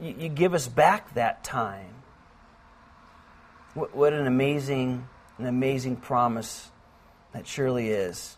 You, 0.02 0.16
you 0.18 0.30
give 0.30 0.54
us 0.54 0.68
back 0.68 1.14
that 1.16 1.44
time. 1.44 1.94
What, 3.74 3.96
what 3.96 4.14
an 4.14 4.28
amazing, 4.28 5.08
an 5.38 5.46
amazing 5.46 5.98
promise 5.98 6.70
that 7.34 7.48
surely 7.48 7.90
is. 7.90 8.38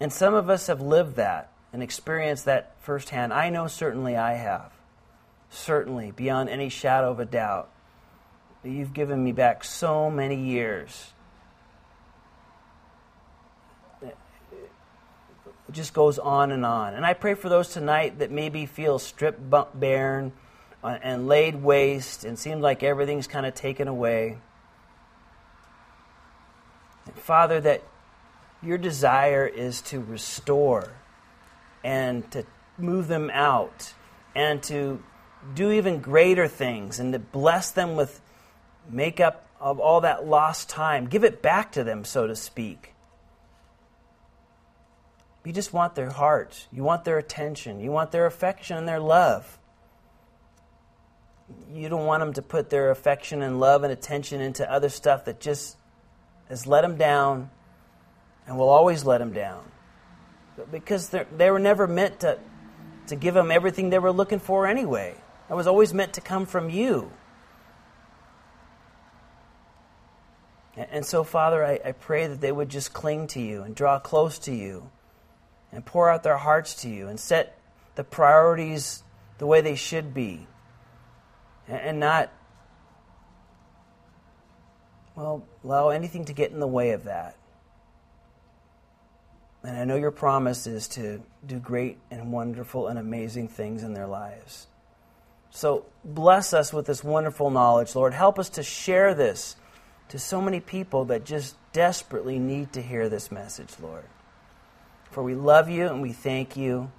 And 0.00 0.12
some 0.12 0.34
of 0.34 0.50
us 0.50 0.66
have 0.66 0.80
lived 0.80 1.16
that 1.16 1.50
and 1.72 1.82
experienced 1.82 2.44
that 2.44 2.76
firsthand. 2.80 3.32
I 3.32 3.50
know 3.50 3.66
certainly 3.66 4.16
I 4.16 4.34
have. 4.34 4.72
Certainly, 5.48 6.10
beyond 6.10 6.48
any 6.48 6.68
shadow 6.68 7.10
of 7.10 7.20
a 7.20 7.24
doubt. 7.24 7.70
You've 8.66 8.92
given 8.92 9.22
me 9.22 9.30
back 9.30 9.62
so 9.62 10.10
many 10.10 10.34
years. 10.34 11.12
It 14.02 15.72
just 15.72 15.94
goes 15.94 16.18
on 16.18 16.50
and 16.50 16.66
on. 16.66 16.94
And 16.94 17.06
I 17.06 17.14
pray 17.14 17.34
for 17.34 17.48
those 17.48 17.68
tonight 17.68 18.18
that 18.18 18.30
maybe 18.30 18.66
feel 18.66 18.98
stripped 18.98 19.48
bare 19.78 20.32
uh, 20.82 20.98
and 21.02 21.28
laid 21.28 21.62
waste 21.62 22.24
and 22.24 22.38
seems 22.38 22.60
like 22.60 22.82
everything's 22.82 23.26
kind 23.26 23.46
of 23.46 23.54
taken 23.54 23.86
away. 23.86 24.38
Father, 27.14 27.60
that 27.60 27.82
your 28.62 28.78
desire 28.78 29.46
is 29.46 29.80
to 29.82 30.00
restore 30.00 30.92
and 31.84 32.28
to 32.32 32.44
move 32.78 33.06
them 33.06 33.30
out 33.32 33.94
and 34.34 34.62
to 34.64 35.02
do 35.54 35.70
even 35.70 36.00
greater 36.00 36.48
things 36.48 36.98
and 36.98 37.12
to 37.12 37.18
bless 37.18 37.70
them 37.70 37.94
with 37.94 38.20
make 38.90 39.20
up 39.20 39.46
of 39.60 39.80
all 39.80 40.02
that 40.02 40.26
lost 40.26 40.68
time. 40.68 41.06
Give 41.06 41.24
it 41.24 41.42
back 41.42 41.72
to 41.72 41.84
them, 41.84 42.04
so 42.04 42.26
to 42.26 42.36
speak. 42.36 42.92
You 45.44 45.52
just 45.52 45.72
want 45.72 45.94
their 45.94 46.10
heart. 46.10 46.66
You 46.72 46.82
want 46.82 47.04
their 47.04 47.18
attention. 47.18 47.80
You 47.80 47.92
want 47.92 48.10
their 48.10 48.26
affection 48.26 48.76
and 48.76 48.88
their 48.88 48.98
love. 48.98 49.58
You 51.72 51.88
don't 51.88 52.04
want 52.04 52.20
them 52.20 52.32
to 52.32 52.42
put 52.42 52.70
their 52.70 52.90
affection 52.90 53.42
and 53.42 53.60
love 53.60 53.84
and 53.84 53.92
attention 53.92 54.40
into 54.40 54.70
other 54.70 54.88
stuff 54.88 55.26
that 55.26 55.38
just 55.38 55.76
has 56.48 56.66
let 56.66 56.82
them 56.82 56.96
down 56.96 57.50
and 58.46 58.58
will 58.58 58.68
always 58.68 59.04
let 59.04 59.18
them 59.18 59.32
down. 59.32 59.64
Because 60.72 61.10
they 61.10 61.50
were 61.50 61.60
never 61.60 61.86
meant 61.86 62.20
to, 62.20 62.38
to 63.08 63.16
give 63.16 63.34
them 63.34 63.50
everything 63.52 63.90
they 63.90 63.98
were 64.00 64.12
looking 64.12 64.40
for 64.40 64.66
anyway. 64.66 65.14
It 65.48 65.54
was 65.54 65.68
always 65.68 65.94
meant 65.94 66.14
to 66.14 66.20
come 66.20 66.46
from 66.46 66.70
you. 66.70 67.12
And 70.76 71.06
so, 71.06 71.24
Father, 71.24 71.64
I, 71.64 71.80
I, 71.86 71.92
pray 71.92 72.26
that 72.26 72.42
they 72.42 72.52
would 72.52 72.68
just 72.68 72.92
cling 72.92 73.28
to 73.28 73.40
you 73.40 73.62
and 73.62 73.74
draw 73.74 73.98
close 73.98 74.38
to 74.40 74.54
you 74.54 74.90
and 75.72 75.84
pour 75.84 76.10
out 76.10 76.22
their 76.22 76.36
hearts 76.36 76.74
to 76.82 76.90
you 76.90 77.08
and 77.08 77.18
set 77.18 77.58
the 77.94 78.04
priorities 78.04 79.02
the 79.38 79.46
way 79.46 79.62
they 79.62 79.74
should 79.74 80.12
be 80.12 80.46
and 81.66 81.98
not, 81.98 82.30
well, 85.14 85.44
allow 85.64 85.88
anything 85.88 86.26
to 86.26 86.34
get 86.34 86.50
in 86.50 86.60
the 86.60 86.66
way 86.66 86.90
of 86.90 87.04
that. 87.04 87.36
And 89.64 89.76
I 89.76 89.84
know 89.84 89.96
your 89.96 90.12
promise 90.12 90.66
is 90.66 90.86
to 90.88 91.22
do 91.44 91.58
great 91.58 91.98
and 92.10 92.32
wonderful 92.32 92.86
and 92.86 92.98
amazing 92.98 93.48
things 93.48 93.82
in 93.82 93.94
their 93.94 94.06
lives. 94.06 94.68
So 95.50 95.86
bless 96.04 96.52
us 96.52 96.72
with 96.72 96.86
this 96.86 97.02
wonderful 97.02 97.50
knowledge, 97.50 97.96
Lord. 97.96 98.12
Help 98.12 98.38
us 98.38 98.50
to 98.50 98.62
share 98.62 99.14
this 99.14 99.56
to 100.08 100.18
so 100.18 100.40
many 100.40 100.60
people 100.60 101.06
that 101.06 101.24
just 101.24 101.56
desperately 101.72 102.38
need 102.38 102.72
to 102.72 102.82
hear 102.82 103.08
this 103.08 103.30
message, 103.30 103.70
Lord. 103.80 104.04
For 105.10 105.22
we 105.22 105.34
love 105.34 105.68
you 105.68 105.86
and 105.86 106.02
we 106.02 106.12
thank 106.12 106.56
you. 106.56 106.90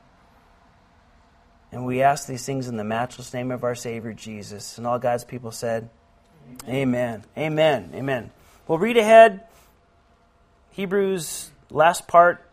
And 1.72 1.86
we 1.86 2.01
ask 2.01 2.28
these 2.28 2.45
things 2.45 2.68
in 2.68 2.78
the 2.78 2.84
matchless 2.84 3.34
name 3.34 3.51
of 3.51 3.64
our 3.64 3.76
Savior 3.76 4.14
Jesus. 4.14 4.78
And 4.78 4.88
all 4.88 4.99
God's 4.99 5.24
people 5.24 5.51
said, 5.51 5.89
Amen. 6.68 7.24
Amen. 7.38 7.89
Amen. 7.89 7.91
Amen. 7.93 8.32
We'll 8.68 8.80
read 8.80 8.97
ahead. 8.97 9.43
Hebrews, 10.72 11.51
last 11.70 12.08
part 12.08 12.47